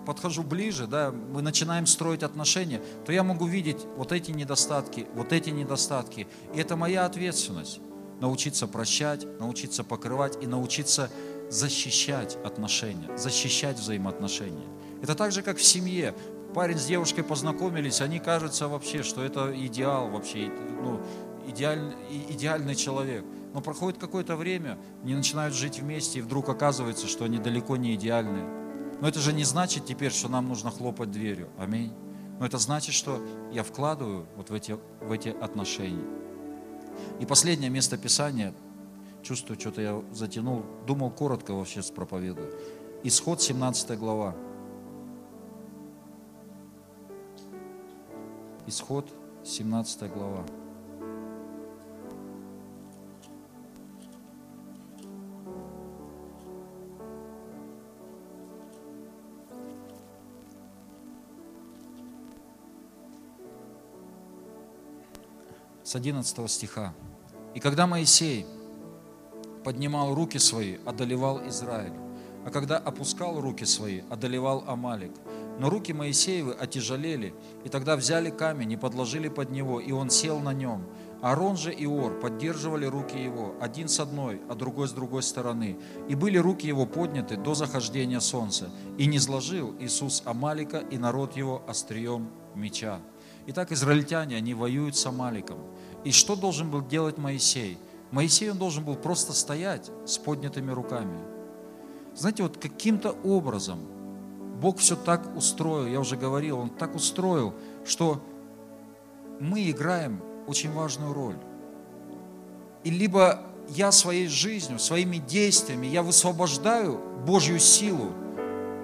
подхожу 0.06 0.42
ближе, 0.42 0.86
да, 0.86 1.12
мы 1.12 1.42
начинаем 1.42 1.86
строить 1.86 2.22
отношения, 2.22 2.80
то 3.04 3.12
я 3.12 3.22
могу 3.22 3.46
видеть 3.46 3.84
вот 3.96 4.12
эти 4.12 4.30
недостатки, 4.30 5.06
вот 5.14 5.32
эти 5.32 5.50
недостатки. 5.50 6.26
И 6.54 6.58
это 6.58 6.76
моя 6.76 7.04
ответственность. 7.04 7.80
Научиться 8.20 8.66
прощать, 8.66 9.26
научиться 9.38 9.84
покрывать 9.84 10.42
и 10.42 10.46
научиться 10.46 11.10
защищать 11.50 12.36
отношения, 12.44 13.14
защищать 13.16 13.78
взаимоотношения. 13.78 14.66
Это 15.02 15.14
так 15.14 15.32
же, 15.32 15.42
как 15.42 15.58
в 15.58 15.64
семье. 15.64 16.14
Парень 16.54 16.78
с 16.78 16.86
девушкой 16.86 17.22
познакомились, 17.22 18.00
они 18.00 18.18
кажутся 18.18 18.68
вообще, 18.68 19.02
что 19.02 19.22
это 19.22 19.52
идеал 19.66 20.08
вообще. 20.08 20.50
Ну, 20.82 21.02
идеальный, 21.46 21.94
идеальный 22.30 22.74
человек. 22.74 23.24
Но 23.54 23.60
проходит 23.60 23.98
какое-то 23.98 24.36
время, 24.36 24.78
они 25.02 25.14
начинают 25.14 25.54
жить 25.54 25.80
вместе, 25.80 26.18
и 26.18 26.22
вдруг 26.22 26.48
оказывается, 26.48 27.06
что 27.06 27.24
они 27.24 27.38
далеко 27.38 27.76
не 27.76 27.94
идеальные. 27.94 28.44
Но 29.00 29.08
это 29.08 29.20
же 29.20 29.32
не 29.32 29.44
значит 29.44 29.86
теперь, 29.86 30.12
что 30.12 30.28
нам 30.28 30.48
нужно 30.48 30.70
хлопать 30.70 31.10
дверью. 31.10 31.48
Аминь. 31.58 31.92
Но 32.38 32.46
это 32.46 32.58
значит, 32.58 32.94
что 32.94 33.20
я 33.52 33.62
вкладываю 33.62 34.26
вот 34.36 34.50
в 34.50 34.54
эти, 34.54 34.78
в 35.00 35.10
эти 35.10 35.28
отношения. 35.28 36.04
И 37.20 37.26
последнее 37.26 37.70
место 37.70 37.96
Писания, 37.96 38.54
чувствую, 39.22 39.58
что-то 39.58 39.80
я 39.80 40.02
затянул, 40.12 40.64
думал 40.86 41.10
коротко 41.10 41.54
вообще 41.54 41.82
проповедую. 41.94 42.52
Исход 43.04 43.40
17 43.40 43.98
глава. 43.98 44.34
Исход 48.66 49.08
17 49.44 50.12
глава. 50.12 50.44
С 65.86 65.94
11 65.94 66.50
стиха. 66.50 66.92
«И 67.54 67.60
когда 67.60 67.86
Моисей 67.86 68.44
поднимал 69.62 70.14
руки 70.16 70.36
свои, 70.38 70.78
одолевал 70.84 71.46
Израиль, 71.46 71.92
а 72.44 72.50
когда 72.50 72.76
опускал 72.76 73.40
руки 73.40 73.64
свои, 73.64 74.02
одолевал 74.10 74.64
Амалик. 74.66 75.12
Но 75.60 75.70
руки 75.70 75.92
Моисеевы 75.92 76.54
отяжелели, 76.54 77.34
и 77.64 77.68
тогда 77.68 77.94
взяли 77.94 78.30
камень 78.30 78.72
и 78.72 78.76
подложили 78.76 79.28
под 79.28 79.50
него, 79.50 79.78
и 79.80 79.92
он 79.92 80.10
сел 80.10 80.40
на 80.40 80.52
нем. 80.52 80.84
Аарон 81.22 81.56
же 81.56 81.72
и 81.72 81.86
Ор 81.86 82.18
поддерживали 82.18 82.86
руки 82.86 83.16
его, 83.16 83.54
один 83.60 83.88
с 83.88 84.00
одной, 84.00 84.40
а 84.48 84.54
другой 84.56 84.88
с 84.88 84.92
другой 84.92 85.22
стороны. 85.22 85.78
И 86.08 86.16
были 86.16 86.36
руки 86.36 86.66
его 86.66 86.84
подняты 86.84 87.36
до 87.36 87.54
захождения 87.54 88.20
солнца. 88.20 88.70
И 88.98 89.06
не 89.06 89.20
сложил 89.20 89.74
Иисус 89.78 90.22
Амалика 90.24 90.78
и 90.78 90.98
народ 90.98 91.36
его 91.36 91.62
острием 91.68 92.28
меча. 92.56 93.00
Итак, 93.48 93.70
израильтяне, 93.70 94.36
они 94.36 94.54
воюют 94.54 94.96
с 94.96 95.06
Амаликом. 95.06 95.58
И 96.06 96.12
что 96.12 96.36
должен 96.36 96.70
был 96.70 96.82
делать 96.82 97.18
Моисей? 97.18 97.78
Моисей, 98.12 98.52
он 98.52 98.58
должен 98.58 98.84
был 98.84 98.94
просто 98.94 99.32
стоять 99.32 99.90
с 100.04 100.18
поднятыми 100.18 100.70
руками. 100.70 101.18
Знаете, 102.14 102.44
вот 102.44 102.58
каким-то 102.58 103.10
образом 103.24 103.80
Бог 104.60 104.78
все 104.78 104.94
так 104.94 105.34
устроил, 105.34 105.88
я 105.88 105.98
уже 105.98 106.16
говорил, 106.16 106.60
Он 106.60 106.70
так 106.70 106.94
устроил, 106.94 107.54
что 107.84 108.22
мы 109.40 109.68
играем 109.68 110.22
очень 110.46 110.70
важную 110.70 111.12
роль. 111.12 111.38
И 112.84 112.90
либо 112.90 113.40
я 113.70 113.90
своей 113.90 114.28
жизнью, 114.28 114.78
своими 114.78 115.16
действиями, 115.16 115.88
я 115.88 116.04
высвобождаю 116.04 117.00
Божью 117.26 117.58
силу 117.58 118.12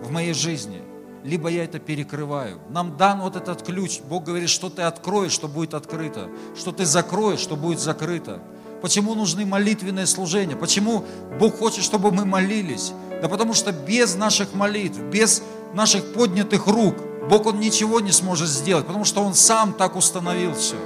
в 0.02 0.10
моей 0.10 0.34
жизни– 0.34 0.82
либо 1.24 1.48
я 1.48 1.64
это 1.64 1.78
перекрываю. 1.78 2.60
Нам 2.70 2.96
дан 2.96 3.20
вот 3.20 3.36
этот 3.36 3.62
ключ. 3.62 4.00
Бог 4.00 4.24
говорит, 4.24 4.48
что 4.48 4.70
ты 4.70 4.82
откроешь, 4.82 5.32
что 5.32 5.48
будет 5.48 5.74
открыто, 5.74 6.28
что 6.56 6.72
ты 6.72 6.84
закроешь, 6.84 7.40
что 7.40 7.56
будет 7.56 7.78
закрыто. 7.78 8.40
Почему 8.80 9.14
нужны 9.14 9.46
молитвенные 9.46 10.06
служения? 10.06 10.56
Почему 10.56 11.04
Бог 11.38 11.58
хочет, 11.58 11.84
чтобы 11.84 12.10
мы 12.10 12.24
молились? 12.24 12.92
Да 13.20 13.28
потому 13.28 13.54
что 13.54 13.70
без 13.70 14.16
наших 14.16 14.54
молитв, 14.54 14.98
без 14.98 15.42
наших 15.72 16.12
поднятых 16.12 16.66
рук, 16.66 16.96
Бог 17.30 17.46
Он 17.46 17.60
ничего 17.60 18.00
не 18.00 18.10
сможет 18.10 18.48
сделать, 18.48 18.86
потому 18.86 19.04
что 19.04 19.22
Он 19.22 19.34
сам 19.34 19.72
так 19.72 19.94
установил 19.94 20.54
все. 20.54 20.76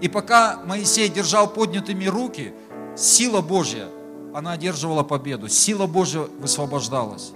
И 0.00 0.08
пока 0.08 0.60
Моисей 0.64 1.10
держал 1.10 1.46
поднятыми 1.46 2.06
руки, 2.06 2.54
сила 2.96 3.42
Божья, 3.42 3.88
она 4.34 4.52
одерживала 4.52 5.02
победу, 5.02 5.48
сила 5.48 5.86
Божья 5.86 6.20
высвобождалась. 6.40 7.32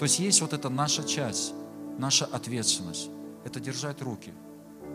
То 0.00 0.04
есть 0.04 0.18
есть 0.18 0.40
вот 0.40 0.54
эта 0.54 0.70
наша 0.70 1.04
часть, 1.04 1.52
наша 1.98 2.24
ответственность. 2.24 3.10
Это 3.44 3.60
держать 3.60 4.00
руки, 4.00 4.32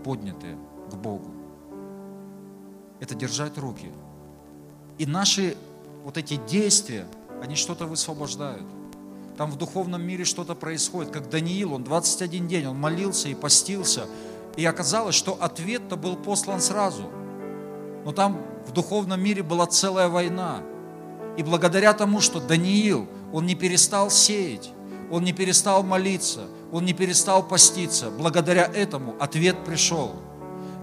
поднятые 0.03 0.57
к 0.89 0.95
Богу. 0.95 1.29
Это 2.99 3.13
держать 3.13 3.55
руки. 3.59 3.91
И 4.97 5.05
наши 5.05 5.57
вот 6.03 6.17
эти 6.17 6.37
действия, 6.47 7.05
они 7.43 7.53
что-то 7.55 7.85
высвобождают. 7.85 8.65
Там 9.37 9.51
в 9.51 9.59
духовном 9.59 10.01
мире 10.01 10.25
что-то 10.25 10.55
происходит, 10.55 11.11
как 11.11 11.29
Даниил, 11.29 11.73
он 11.73 11.83
21 11.83 12.47
день, 12.47 12.65
он 12.65 12.79
молился 12.79 13.29
и 13.29 13.35
постился. 13.35 14.07
И 14.57 14.65
оказалось, 14.65 15.13
что 15.13 15.37
ответ-то 15.39 15.97
был 15.97 16.15
послан 16.15 16.59
сразу. 16.59 17.11
Но 18.03 18.11
там 18.11 18.41
в 18.65 18.71
духовном 18.71 19.21
мире 19.21 19.43
была 19.43 19.67
целая 19.67 20.09
война. 20.09 20.63
И 21.37 21.43
благодаря 21.43 21.93
тому, 21.93 22.21
что 22.21 22.39
Даниил, 22.39 23.07
он 23.31 23.45
не 23.45 23.53
перестал 23.53 24.09
сеять, 24.09 24.71
он 25.11 25.23
не 25.23 25.33
перестал 25.33 25.83
молиться, 25.83 26.47
он 26.71 26.85
не 26.85 26.93
перестал 26.93 27.47
поститься. 27.47 28.09
Благодаря 28.09 28.65
этому 28.65 29.15
ответ 29.19 29.63
пришел. 29.65 30.15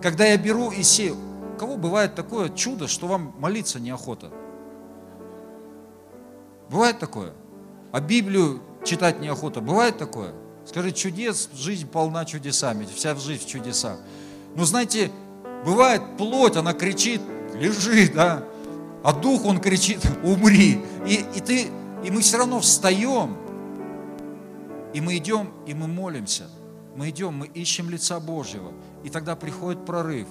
Когда 0.00 0.24
я 0.24 0.36
беру 0.36 0.70
и 0.70 0.82
сею, 0.82 1.16
у 1.54 1.58
кого 1.58 1.76
бывает 1.76 2.14
такое 2.14 2.48
чудо, 2.48 2.88
что 2.88 3.06
вам 3.06 3.34
молиться 3.38 3.78
неохота? 3.78 4.30
Бывает 6.70 6.98
такое? 6.98 7.32
А 7.92 8.00
Библию 8.00 8.62
читать 8.84 9.20
неохота? 9.20 9.60
Бывает 9.60 9.98
такое? 9.98 10.32
Скажи, 10.66 10.92
чудес, 10.92 11.50
жизнь 11.54 11.88
полна 11.88 12.24
чудесами, 12.24 12.86
вся 12.92 13.14
жизнь 13.16 13.44
в 13.44 13.46
чудесах. 13.46 13.98
Но 14.54 14.64
знаете, 14.64 15.10
бывает 15.64 16.02
плоть, 16.16 16.56
она 16.56 16.72
кричит, 16.72 17.20
лежи, 17.54 18.10
да, 18.12 18.44
а 19.02 19.12
дух, 19.12 19.44
он 19.44 19.60
кричит, 19.60 20.00
умри. 20.22 20.80
И, 21.06 21.24
и, 21.34 21.40
ты, 21.40 21.66
и 22.04 22.10
мы 22.10 22.20
все 22.20 22.38
равно 22.38 22.60
встаем, 22.60 23.36
и 24.94 25.00
мы 25.00 25.16
идем, 25.16 25.52
и 25.66 25.74
мы 25.74 25.86
молимся. 25.86 26.48
Мы 26.96 27.10
идем, 27.10 27.34
мы 27.34 27.46
ищем 27.46 27.88
лица 27.88 28.20
Божьего. 28.20 28.72
И 29.04 29.10
тогда 29.10 29.34
приходит 29.36 29.84
прорыв. 29.84 30.28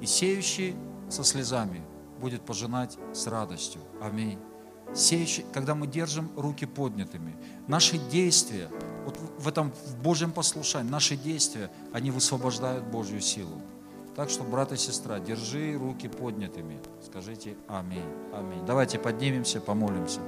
И 0.00 0.06
сеющий 0.06 0.76
со 1.08 1.24
слезами 1.24 1.82
будет 2.20 2.42
пожинать 2.42 2.98
с 3.14 3.26
радостью. 3.26 3.80
Аминь. 4.00 4.38
Сеющий, 4.94 5.46
когда 5.54 5.74
мы 5.74 5.86
держим 5.86 6.30
руки 6.36 6.66
поднятыми, 6.66 7.34
наши 7.66 7.96
действия, 7.96 8.68
вот 9.06 9.18
в 9.38 9.48
этом 9.48 9.72
в 9.86 9.96
Божьем 10.02 10.32
послушании, 10.32 10.90
наши 10.90 11.16
действия, 11.16 11.70
они 11.92 12.10
высвобождают 12.10 12.84
Божью 12.84 13.20
силу. 13.20 13.62
Так 14.14 14.28
что, 14.28 14.44
брат 14.44 14.72
и 14.72 14.76
сестра, 14.76 15.18
держи 15.18 15.78
руки 15.78 16.08
поднятыми. 16.08 16.78
Скажите 17.02 17.56
аминь. 17.68 18.04
Аминь. 18.34 18.66
Давайте 18.66 18.98
поднимемся, 18.98 19.62
помолимся. 19.62 20.20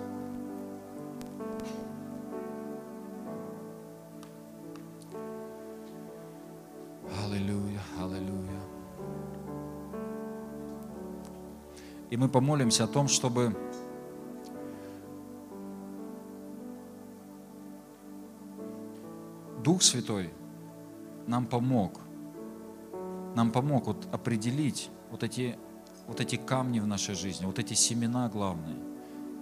И 12.11 12.16
мы 12.16 12.28
помолимся 12.28 12.85
о 12.85 12.87
том, 12.87 13.09
чтобы 13.09 13.57
Дух 19.62 19.82
Святой 19.82 20.30
нам 21.26 21.47
помог 21.47 22.05
нам 23.35 23.51
помог 23.51 23.87
вот 23.87 24.09
определить 24.12 24.91
вот 25.11 25.22
эти, 25.22 25.57
вот 26.07 26.20
эти 26.20 26.37
камни 26.37 26.80
в 26.80 26.87
нашей 26.87 27.14
жизни, 27.14 27.47
вот 27.47 27.59
эти 27.59 27.74
семена 27.74 28.28
главные. 28.28 28.76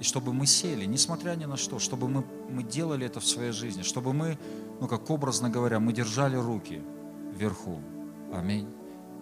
И 0.01 0.05
чтобы 0.05 0.33
мы 0.33 0.47
сели, 0.47 0.85
несмотря 0.87 1.37
ни 1.37 1.45
на 1.45 1.57
что, 1.57 1.79
чтобы 1.79 2.09
мы, 2.09 2.25
мы 2.51 2.63
делали 2.63 3.07
это 3.07 3.21
в 3.21 3.27
своей 3.27 3.53
жизни, 3.53 3.83
чтобы 3.83 4.13
мы, 4.13 4.39
ну 4.81 4.89
как 4.89 5.11
образно 5.11 5.49
говоря, 5.51 5.79
мы 5.79 5.93
держали 5.93 6.37
руки 6.37 6.83
вверху. 7.33 7.81
Аминь. 8.33 8.69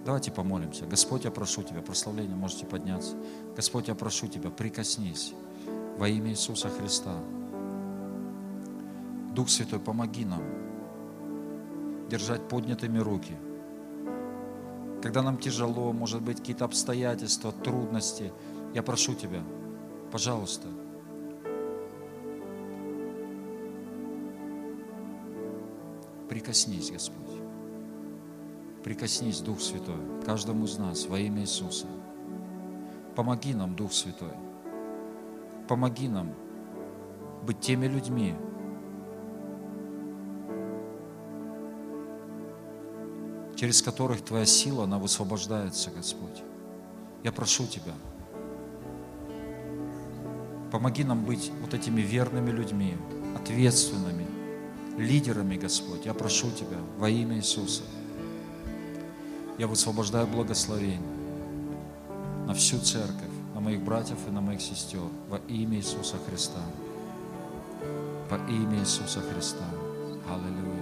Давайте 0.04 0.30
помолимся. 0.30 0.86
Господь, 0.86 1.24
я 1.24 1.30
прошу 1.30 1.62
Тебя, 1.62 1.82
прославление 1.82 2.36
можете 2.36 2.66
подняться. 2.66 3.16
Господь, 3.54 3.88
я 3.88 3.94
прошу 3.94 4.28
Тебя, 4.28 4.50
прикоснись 4.50 5.34
во 5.98 6.08
имя 6.08 6.30
Иисуса 6.30 6.68
Христа. 6.70 7.14
Дух 9.34 9.48
Святой, 9.50 9.78
помоги 9.78 10.24
нам 10.24 10.42
держать 12.08 12.48
поднятыми 12.48 12.98
руки. 12.98 13.36
Когда 15.02 15.22
нам 15.22 15.38
тяжело, 15.38 15.92
может 15.92 16.22
быть, 16.22 16.38
какие-то 16.38 16.64
обстоятельства, 16.64 17.52
трудности, 17.52 18.32
я 18.74 18.82
прошу 18.82 19.14
Тебя, 19.14 19.42
пожалуйста, 20.10 20.66
прикоснись, 26.28 26.90
Господь. 26.90 27.39
Прикоснись, 28.82 29.40
Дух 29.40 29.60
Святой, 29.60 30.00
каждому 30.24 30.64
из 30.64 30.78
нас 30.78 31.06
во 31.06 31.18
имя 31.18 31.42
Иисуса. 31.42 31.86
Помоги 33.14 33.52
нам, 33.52 33.76
Дух 33.76 33.92
Святой. 33.92 34.32
Помоги 35.68 36.08
нам 36.08 36.34
быть 37.42 37.60
теми 37.60 37.86
людьми, 37.86 38.34
через 43.56 43.82
которых 43.82 44.22
Твоя 44.22 44.46
сила, 44.46 44.84
она 44.84 44.98
высвобождается, 44.98 45.90
Господь. 45.90 46.42
Я 47.22 47.32
прошу 47.32 47.66
Тебя, 47.66 47.92
помоги 50.70 51.04
нам 51.04 51.24
быть 51.24 51.52
вот 51.60 51.74
этими 51.74 52.00
верными 52.00 52.50
людьми, 52.50 52.96
ответственными, 53.36 54.26
лидерами, 54.96 55.56
Господь. 55.56 56.06
Я 56.06 56.14
прошу 56.14 56.50
Тебя 56.50 56.78
во 56.96 57.10
имя 57.10 57.36
Иисуса. 57.36 57.82
Я 59.60 59.66
высвобождаю 59.66 60.26
благословение 60.26 61.02
на 62.46 62.54
всю 62.54 62.78
церковь, 62.78 63.28
на 63.54 63.60
моих 63.60 63.82
братьев 63.82 64.16
и 64.26 64.30
на 64.30 64.40
моих 64.40 64.62
сестер 64.62 65.02
во 65.28 65.36
имя 65.48 65.76
Иисуса 65.76 66.16
Христа. 66.26 66.62
Во 68.30 68.38
имя 68.50 68.78
Иисуса 68.78 69.20
Христа. 69.20 69.66
Аллилуйя. 70.30 70.79